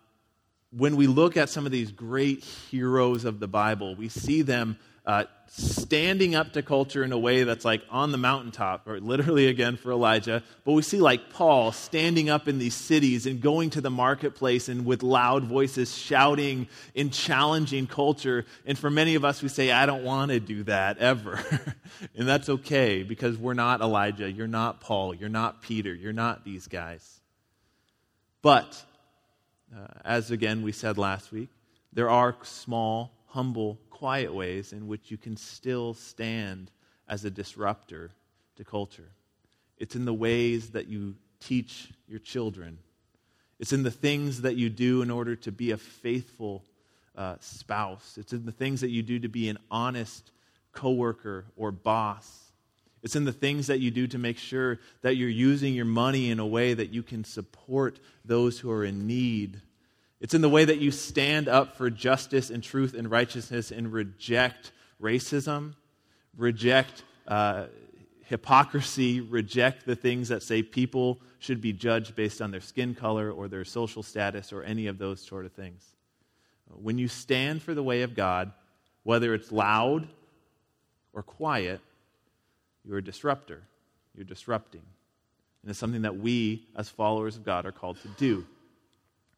when 0.72 0.96
we 0.96 1.08
look 1.08 1.38
at 1.38 1.50
some 1.50 1.66
of 1.66 1.72
these 1.72 1.92
great 1.92 2.44
heroes 2.44 3.24
of 3.24 3.40
the 3.40 3.48
Bible, 3.48 3.96
we 3.96 4.10
see 4.10 4.42
them 4.42 4.78
uh, 5.06 5.26
standing 5.52 6.36
up 6.36 6.54
to 6.54 6.62
culture 6.62 7.04
in 7.04 7.12
a 7.12 7.18
way 7.18 7.44
that's 7.44 7.66
like 7.66 7.82
on 7.90 8.12
the 8.12 8.18
mountaintop, 8.18 8.88
or 8.88 9.00
literally 9.00 9.48
again 9.48 9.78
for 9.78 9.92
Elijah. 9.92 10.44
But 10.64 10.74
we 10.74 10.82
see 10.82 11.00
like 11.00 11.32
Paul 11.32 11.72
standing 11.72 12.30
up 12.30 12.48
in 12.48 12.60
these 12.60 12.76
cities 12.76 13.26
and 13.26 13.42
going 13.42 13.72
to 13.72 13.82
the 13.82 13.90
marketplace 13.90 14.70
and 14.70 14.86
with 14.86 15.04
loud 15.04 15.44
voices 15.44 15.96
shouting 15.96 16.68
and 16.96 17.12
challenging 17.12 17.88
culture. 17.88 18.46
And 18.66 18.78
for 18.78 18.90
many 18.90 19.16
of 19.16 19.26
us, 19.26 19.42
we 19.42 19.50
say, 19.50 19.72
I 19.72 19.86
don't 19.86 20.04
want 20.04 20.32
to 20.32 20.40
do 20.40 20.64
that 20.64 21.00
ever. 21.00 21.40
and 22.16 22.28
that's 22.28 22.50
okay 22.50 23.04
because 23.04 23.38
we're 23.38 23.54
not 23.54 23.82
Elijah. 23.82 24.32
You're 24.32 24.48
not 24.48 24.82
Paul. 24.82 25.14
You're 25.14 25.30
not 25.30 25.62
Peter. 25.62 25.94
You're 25.94 26.14
not 26.14 26.46
these 26.46 26.68
guys. 26.68 27.20
But, 28.42 28.84
uh, 29.76 29.88
as 30.06 30.32
again 30.32 30.62
we 30.62 30.72
said 30.72 30.98
last 30.98 31.32
week, 31.32 31.50
there 31.92 32.10
are 32.10 32.36
small, 32.44 33.12
humble 33.30 33.80
quiet 33.90 34.34
ways 34.34 34.74
in 34.74 34.88
which 34.88 35.12
you 35.12 35.18
can 35.18 35.38
still 35.38 35.94
stand 35.94 36.72
as 37.08 37.26
a 37.26 37.30
disruptor 37.30 38.12
to 38.56 38.64
culture. 38.64 39.10
It's 39.78 39.96
in 39.96 40.06
the 40.06 40.14
ways 40.14 40.72
that 40.72 40.88
you 40.88 41.16
teach 41.40 41.90
your 42.08 42.20
children. 42.20 42.80
It's 43.60 43.74
in 43.74 43.84
the 43.84 43.92
things 43.92 44.42
that 44.42 44.56
you 44.56 44.70
do 44.70 45.02
in 45.02 45.12
order 45.12 45.36
to 45.38 45.52
be 45.52 45.72
a 45.72 45.78
faithful 45.78 46.64
uh, 47.16 47.36
spouse. 47.40 48.18
It's 48.18 48.34
in 48.34 48.46
the 48.46 48.52
things 48.52 48.82
that 48.82 48.90
you 48.90 49.02
do 49.02 49.20
to 49.20 49.28
be 49.28 49.50
an 49.50 49.58
honest 49.70 50.32
coworker 50.72 51.46
or 51.56 51.72
boss. 51.72 52.52
It's 53.04 53.16
in 53.16 53.26
the 53.26 53.32
things 53.32 53.68
that 53.68 53.80
you 53.80 53.92
do 53.92 54.08
to 54.08 54.18
make 54.18 54.38
sure 54.38 54.80
that 55.02 55.16
you're 55.16 55.30
using 55.30 55.74
your 55.74 55.86
money 55.86 56.32
in 56.32 56.40
a 56.40 56.46
way 56.46 56.74
that 56.74 56.90
you 56.90 57.04
can 57.04 57.24
support 57.24 58.00
those 58.26 58.60
who 58.60 58.72
are 58.72 58.84
in 58.84 59.08
need 59.08 59.62
it's 60.20 60.34
in 60.34 60.42
the 60.42 60.50
way 60.50 60.66
that 60.66 60.80
you 60.80 60.92
stand 60.92 61.48
up 61.48 61.78
for 61.78 61.90
justice 61.90 62.50
and 62.50 62.62
truth 62.62 62.94
and 62.94 63.10
righteousness 63.10 63.72
and 63.72 63.92
reject 63.92 64.72
racism, 65.02 65.76
reject 66.38 67.04
uh, 67.28 67.66
hypocrisy, 68.26 69.22
reject 69.22 69.86
the 69.86 69.96
things 69.96 70.28
that 70.28 70.44
say 70.44 70.62
people 70.62 71.20
should 71.40 71.62
be 71.62 71.72
judged 71.72 72.16
based 72.16 72.42
on 72.42 72.52
their 72.52 72.62
skin 72.62 72.94
color 72.94 73.32
or 73.32 73.48
their 73.48 73.64
social 73.64 74.04
status 74.04 74.52
or 74.52 74.62
any 74.64 74.88
of 74.88 74.98
those 74.98 75.22
sort 75.22 75.46
of 75.46 75.54
things. 75.54 75.84
When 76.68 76.98
you 76.98 77.08
stand 77.08 77.64
for 77.64 77.74
the 77.74 77.82
way 77.82 78.04
of 78.04 78.14
God, 78.14 78.52
whether 79.04 79.34
it's 79.34 79.52
loud 79.52 80.08
or 81.14 81.24
quiet, 81.24 81.80
you're 82.86 83.00
a 83.00 83.04
disruptor. 83.04 83.64
You're 84.16 84.26
disrupting. 84.26 84.84
And 85.62 85.70
it's 85.70 85.80
something 85.80 86.04
that 86.04 86.18
we, 86.18 86.68
as 86.76 86.90
followers 86.90 87.36
of 87.36 87.46
God, 87.46 87.66
are 87.66 87.72
called 87.72 88.00
to 88.02 88.08
do. 88.10 88.46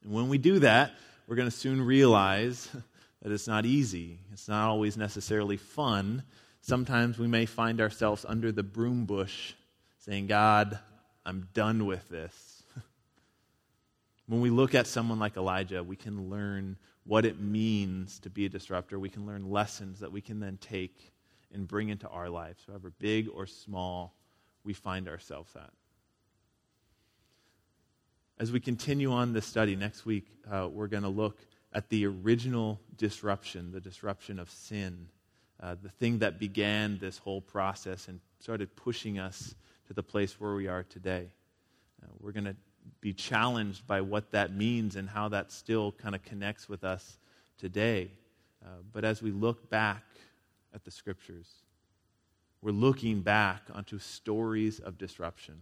And 0.03 0.13
when 0.13 0.29
we 0.29 0.37
do 0.37 0.59
that, 0.59 0.93
we're 1.27 1.35
going 1.35 1.49
to 1.49 1.55
soon 1.55 1.81
realize 1.81 2.69
that 3.21 3.31
it's 3.31 3.47
not 3.47 3.65
easy. 3.65 4.19
It's 4.31 4.47
not 4.47 4.69
always 4.69 4.97
necessarily 4.97 5.57
fun. 5.57 6.23
Sometimes 6.61 7.17
we 7.17 7.27
may 7.27 7.45
find 7.45 7.81
ourselves 7.81 8.25
under 8.27 8.51
the 8.51 8.63
broom 8.63 9.05
bush 9.05 9.53
saying, 9.99 10.27
God, 10.27 10.79
I'm 11.25 11.47
done 11.53 11.85
with 11.85 12.07
this. 12.09 12.63
when 14.27 14.41
we 14.41 14.49
look 14.49 14.75
at 14.75 14.87
someone 14.87 15.19
like 15.19 15.37
Elijah, 15.37 15.83
we 15.83 15.95
can 15.95 16.29
learn 16.29 16.77
what 17.03 17.25
it 17.25 17.39
means 17.39 18.19
to 18.19 18.29
be 18.29 18.45
a 18.45 18.49
disruptor. 18.49 18.99
We 18.99 19.09
can 19.09 19.25
learn 19.25 19.49
lessons 19.49 19.99
that 19.99 20.11
we 20.11 20.21
can 20.21 20.39
then 20.39 20.57
take 20.57 21.11
and 21.53 21.67
bring 21.67 21.89
into 21.89 22.07
our 22.07 22.29
lives, 22.29 22.63
however 22.67 22.91
big 22.99 23.27
or 23.33 23.45
small 23.45 24.15
we 24.63 24.73
find 24.73 25.07
ourselves 25.07 25.55
at. 25.55 25.71
As 28.41 28.51
we 28.51 28.59
continue 28.59 29.11
on 29.11 29.33
this 29.33 29.45
study 29.45 29.75
next 29.75 30.03
week, 30.03 30.25
uh, 30.51 30.67
we're 30.67 30.87
going 30.87 31.03
to 31.03 31.09
look 31.09 31.37
at 31.73 31.89
the 31.89 32.07
original 32.07 32.81
disruption, 32.97 33.71
the 33.71 33.79
disruption 33.79 34.39
of 34.39 34.49
sin, 34.49 35.09
uh, 35.59 35.75
the 35.79 35.91
thing 35.91 36.17
that 36.17 36.39
began 36.39 36.97
this 36.97 37.19
whole 37.19 37.39
process 37.39 38.07
and 38.07 38.19
started 38.39 38.75
pushing 38.75 39.19
us 39.19 39.53
to 39.85 39.93
the 39.93 40.01
place 40.01 40.39
where 40.39 40.55
we 40.55 40.67
are 40.67 40.81
today. 40.81 41.27
Uh, 42.01 42.07
we're 42.19 42.31
going 42.31 42.45
to 42.45 42.55
be 42.99 43.13
challenged 43.13 43.85
by 43.85 44.01
what 44.01 44.31
that 44.31 44.55
means 44.55 44.95
and 44.95 45.07
how 45.07 45.29
that 45.29 45.51
still 45.51 45.91
kind 45.91 46.15
of 46.15 46.23
connects 46.23 46.67
with 46.67 46.83
us 46.83 47.19
today. 47.59 48.09
Uh, 48.65 48.69
but 48.91 49.05
as 49.05 49.21
we 49.21 49.29
look 49.29 49.69
back 49.69 50.03
at 50.73 50.83
the 50.83 50.89
scriptures, 50.89 51.47
we're 52.63 52.71
looking 52.71 53.21
back 53.21 53.61
onto 53.71 53.99
stories 53.99 54.79
of 54.79 54.97
disruption 54.97 55.61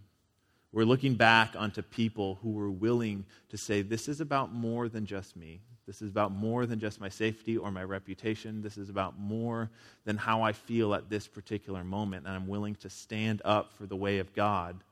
we're 0.72 0.86
looking 0.86 1.15
back 1.15 1.55
onto 1.57 1.82
people 1.82 2.38
who 2.41 2.51
were 2.51 2.70
willing 2.70 3.26
to 3.49 3.57
say, 3.57 3.82
This 3.82 4.07
is 4.07 4.22
about 4.22 4.53
more 4.53 4.88
than 4.88 5.05
just 5.05 5.36
me. 5.36 5.61
This 5.88 6.03
is 6.03 6.11
about 6.11 6.32
more 6.32 6.67
than 6.67 6.80
just 6.80 7.01
my 7.01 7.09
safety 7.09 7.57
or 7.57 7.72
my 7.72 7.84
reputation. 7.84 8.61
This 8.61 8.78
is 8.78 8.89
about 8.89 9.17
more 9.17 9.72
than 10.05 10.17
how 10.17 10.43
I 10.43 10.51
feel 10.51 10.93
at 10.93 11.09
this 11.09 11.28
particular 11.28 11.84
moment. 11.84 12.28
And 12.28 12.36
I'm 12.36 12.47
willing 12.47 12.76
to 12.76 12.91
stand 12.91 13.41
up 13.43 13.74
for 13.74 13.88
the 13.88 13.95
way 13.95 14.20
of 14.20 14.32
God. 14.36 14.84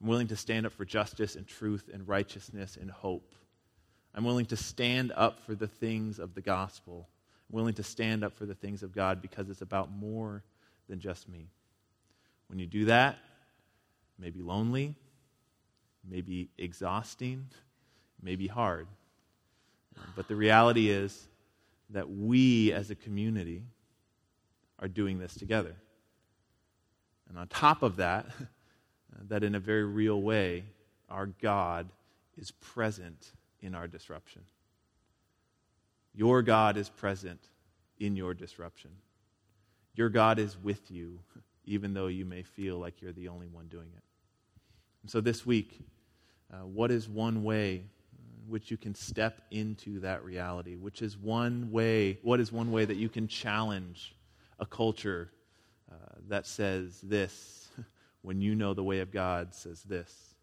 I'm 0.00 0.06
willing 0.06 0.28
to 0.28 0.36
stand 0.36 0.64
up 0.64 0.72
for 0.72 0.86
justice 0.86 1.36
and 1.36 1.46
truth 1.46 1.90
and 1.92 2.08
righteousness 2.08 2.78
and 2.80 2.90
hope. 2.90 3.34
I'm 4.14 4.24
willing 4.24 4.46
to 4.46 4.56
stand 4.56 5.12
up 5.14 5.40
for 5.40 5.54
the 5.54 5.66
things 5.66 6.18
of 6.18 6.34
the 6.34 6.40
gospel. 6.40 7.06
I'm 7.50 7.56
willing 7.56 7.74
to 7.74 7.82
stand 7.82 8.24
up 8.24 8.34
for 8.34 8.46
the 8.46 8.54
things 8.54 8.82
of 8.82 8.94
God 8.94 9.20
because 9.20 9.50
it's 9.50 9.60
about 9.60 9.92
more 9.92 10.42
than 10.88 11.00
just 11.00 11.28
me. 11.28 11.50
When 12.48 12.58
you 12.58 12.66
do 12.66 12.86
that, 12.86 13.16
it 14.18 14.22
may 14.22 14.30
be 14.30 14.40
lonely, 14.40 14.94
may 16.08 16.20
be 16.20 16.48
exhausting, 16.58 17.46
may 18.22 18.36
be 18.36 18.46
hard. 18.46 18.86
But 20.14 20.28
the 20.28 20.36
reality 20.36 20.90
is 20.90 21.28
that 21.90 22.10
we 22.10 22.72
as 22.72 22.90
a 22.90 22.94
community 22.94 23.62
are 24.78 24.88
doing 24.88 25.18
this 25.18 25.34
together. 25.34 25.74
And 27.28 27.38
on 27.38 27.48
top 27.48 27.82
of 27.82 27.96
that, 27.96 28.26
that 29.28 29.42
in 29.42 29.54
a 29.54 29.60
very 29.60 29.84
real 29.84 30.20
way, 30.20 30.64
our 31.08 31.26
God 31.26 31.88
is 32.36 32.50
present 32.50 33.32
in 33.60 33.74
our 33.74 33.88
disruption. 33.88 34.42
Your 36.14 36.42
God 36.42 36.76
is 36.76 36.88
present 36.88 37.40
in 37.98 38.16
your 38.16 38.34
disruption. 38.34 38.90
Your 39.94 40.08
God 40.08 40.38
is 40.38 40.56
with 40.58 40.90
you, 40.90 41.20
even 41.64 41.94
though 41.94 42.06
you 42.08 42.24
may 42.24 42.42
feel 42.42 42.78
like 42.78 43.00
you're 43.00 43.12
the 43.12 43.28
only 43.28 43.48
one 43.48 43.66
doing 43.68 43.88
it. 43.96 44.02
And 45.02 45.10
so 45.10 45.20
this 45.20 45.46
week, 45.46 45.80
Uh, 46.52 46.58
what 46.58 46.90
is 46.90 47.08
one 47.08 47.42
way 47.42 47.84
in 48.44 48.50
which 48.50 48.70
you 48.70 48.76
can 48.76 48.94
step 48.94 49.42
into 49.50 50.00
that 50.00 50.24
reality? 50.24 50.76
Which 50.76 51.02
is 51.02 51.16
one 51.16 51.70
way, 51.70 52.18
what 52.22 52.40
is 52.40 52.52
one 52.52 52.70
way 52.70 52.84
that 52.84 52.96
you 52.96 53.08
can 53.08 53.26
challenge 53.28 54.14
a 54.58 54.66
culture 54.66 55.30
uh, 55.90 55.94
that 56.28 56.46
says 56.46 57.00
this 57.02 57.68
when 58.22 58.40
you 58.40 58.54
know 58.54 58.74
the 58.74 58.84
way 58.84 59.00
of 59.00 59.10
God 59.10 59.54
says 59.54 59.82
this? 59.82 60.34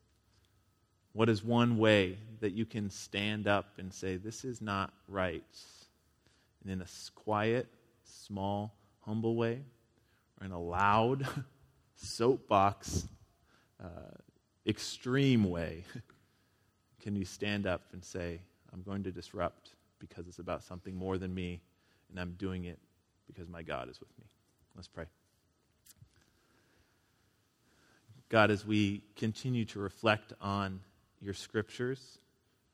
What 1.13 1.29
is 1.29 1.43
one 1.43 1.77
way 1.77 2.17
that 2.39 2.53
you 2.53 2.65
can 2.65 2.89
stand 2.89 3.47
up 3.47 3.77
and 3.77 3.93
say, 3.93 4.17
This 4.17 4.43
is 4.43 4.61
not 4.61 4.91
right? 5.07 5.43
And 6.63 6.71
in 6.71 6.81
a 6.81 6.87
quiet, 7.13 7.67
small, 8.03 8.73
humble 9.01 9.35
way, 9.35 9.61
or 10.41 10.45
in 10.45 10.51
a 10.51 10.59
loud, 10.59 11.27
soapbox, 11.95 13.07
uh, 13.83 13.87
extreme 14.65 15.49
way, 15.49 15.83
can 17.01 17.15
you 17.15 17.25
stand 17.25 17.67
up 17.67 17.81
and 17.93 18.03
say, 18.03 18.41
I'm 18.71 18.81
going 18.81 19.03
to 19.03 19.11
disrupt 19.11 19.71
because 19.99 20.27
it's 20.27 20.39
about 20.39 20.63
something 20.63 20.95
more 20.95 21.17
than 21.17 21.33
me, 21.33 21.61
and 22.09 22.19
I'm 22.19 22.33
doing 22.33 22.65
it 22.65 22.79
because 23.27 23.47
my 23.47 23.61
God 23.61 23.89
is 23.89 23.99
with 23.99 24.09
me? 24.19 24.25
Let's 24.75 24.87
pray. 24.87 25.05
God, 28.29 28.49
as 28.49 28.65
we 28.65 29.03
continue 29.15 29.63
to 29.65 29.79
reflect 29.79 30.33
on 30.41 30.79
your 31.21 31.35
scriptures, 31.35 32.17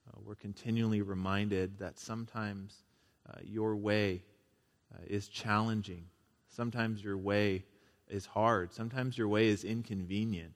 uh, 0.08 0.18
we're 0.26 0.36
continually 0.36 1.02
reminded 1.02 1.78
that 1.80 2.00
sometimes 2.00 2.84
uh, 3.30 3.40
your 3.44 3.76
way 3.76 4.24
uh, 4.94 5.02
is 5.08 5.28
challenging. 5.28 6.06
Sometimes 6.48 7.04
your 7.04 7.18
way 7.18 7.66
is 8.08 8.26
hard. 8.26 8.74
Sometimes 8.74 9.18
your 9.18 9.28
way 9.28 9.48
is 9.48 9.64
inconvenient. 9.64 10.56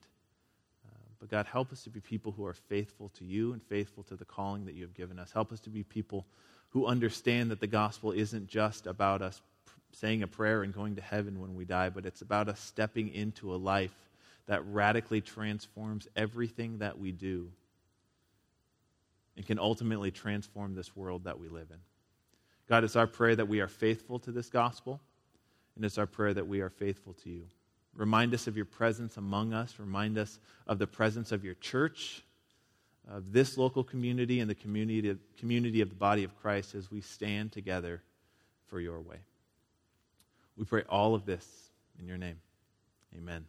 But 1.23 1.29
God, 1.29 1.45
help 1.45 1.71
us 1.71 1.83
to 1.83 1.89
be 1.89 2.01
people 2.01 2.33
who 2.33 2.45
are 2.45 2.53
faithful 2.53 3.07
to 3.17 3.23
you 3.23 3.53
and 3.53 3.63
faithful 3.63 4.03
to 4.03 4.17
the 4.17 4.25
calling 4.25 4.65
that 4.65 4.75
you 4.75 4.81
have 4.81 4.93
given 4.93 5.17
us. 5.17 5.31
Help 5.31 5.53
us 5.53 5.61
to 5.61 5.69
be 5.69 5.81
people 5.81 6.25
who 6.71 6.85
understand 6.85 7.49
that 7.49 7.61
the 7.61 7.67
gospel 7.67 8.11
isn't 8.11 8.47
just 8.47 8.87
about 8.87 9.21
us 9.21 9.41
saying 9.93 10.21
a 10.21 10.27
prayer 10.27 10.63
and 10.63 10.73
going 10.73 10.97
to 10.97 11.01
heaven 11.01 11.39
when 11.39 11.55
we 11.55 11.63
die, 11.63 11.87
but 11.87 12.05
it's 12.05 12.21
about 12.21 12.49
us 12.49 12.59
stepping 12.59 13.07
into 13.07 13.53
a 13.53 13.55
life 13.55 13.95
that 14.47 14.67
radically 14.67 15.21
transforms 15.21 16.09
everything 16.13 16.79
that 16.79 16.99
we 16.99 17.13
do 17.13 17.49
and 19.37 19.45
can 19.45 19.59
ultimately 19.59 20.11
transform 20.11 20.75
this 20.75 20.93
world 20.93 21.23
that 21.23 21.39
we 21.39 21.47
live 21.47 21.67
in. 21.71 21.79
God, 22.67 22.83
it's 22.83 22.97
our 22.97 23.07
prayer 23.07 23.37
that 23.37 23.47
we 23.47 23.61
are 23.61 23.69
faithful 23.69 24.19
to 24.19 24.33
this 24.33 24.49
gospel, 24.49 24.99
and 25.77 25.85
it's 25.85 25.97
our 25.97 26.05
prayer 26.05 26.33
that 26.33 26.49
we 26.49 26.59
are 26.59 26.69
faithful 26.69 27.13
to 27.23 27.29
you. 27.29 27.45
Remind 27.95 28.33
us 28.33 28.47
of 28.47 28.55
your 28.55 28.65
presence 28.65 29.17
among 29.17 29.53
us. 29.53 29.75
Remind 29.77 30.17
us 30.17 30.39
of 30.67 30.79
the 30.79 30.87
presence 30.87 31.31
of 31.31 31.43
your 31.43 31.53
church, 31.55 32.23
of 33.09 33.31
this 33.31 33.57
local 33.57 33.83
community, 33.83 34.39
and 34.39 34.49
the 34.49 34.55
community 34.55 35.09
of, 35.09 35.19
community 35.37 35.81
of 35.81 35.89
the 35.89 35.95
body 35.95 36.23
of 36.23 36.35
Christ 36.41 36.73
as 36.73 36.89
we 36.89 37.01
stand 37.01 37.51
together 37.51 38.01
for 38.67 38.79
your 38.79 38.99
way. 38.99 39.17
We 40.57 40.65
pray 40.65 40.83
all 40.89 41.13
of 41.13 41.25
this 41.25 41.45
in 41.99 42.07
your 42.07 42.17
name. 42.17 42.39
Amen. 43.15 43.45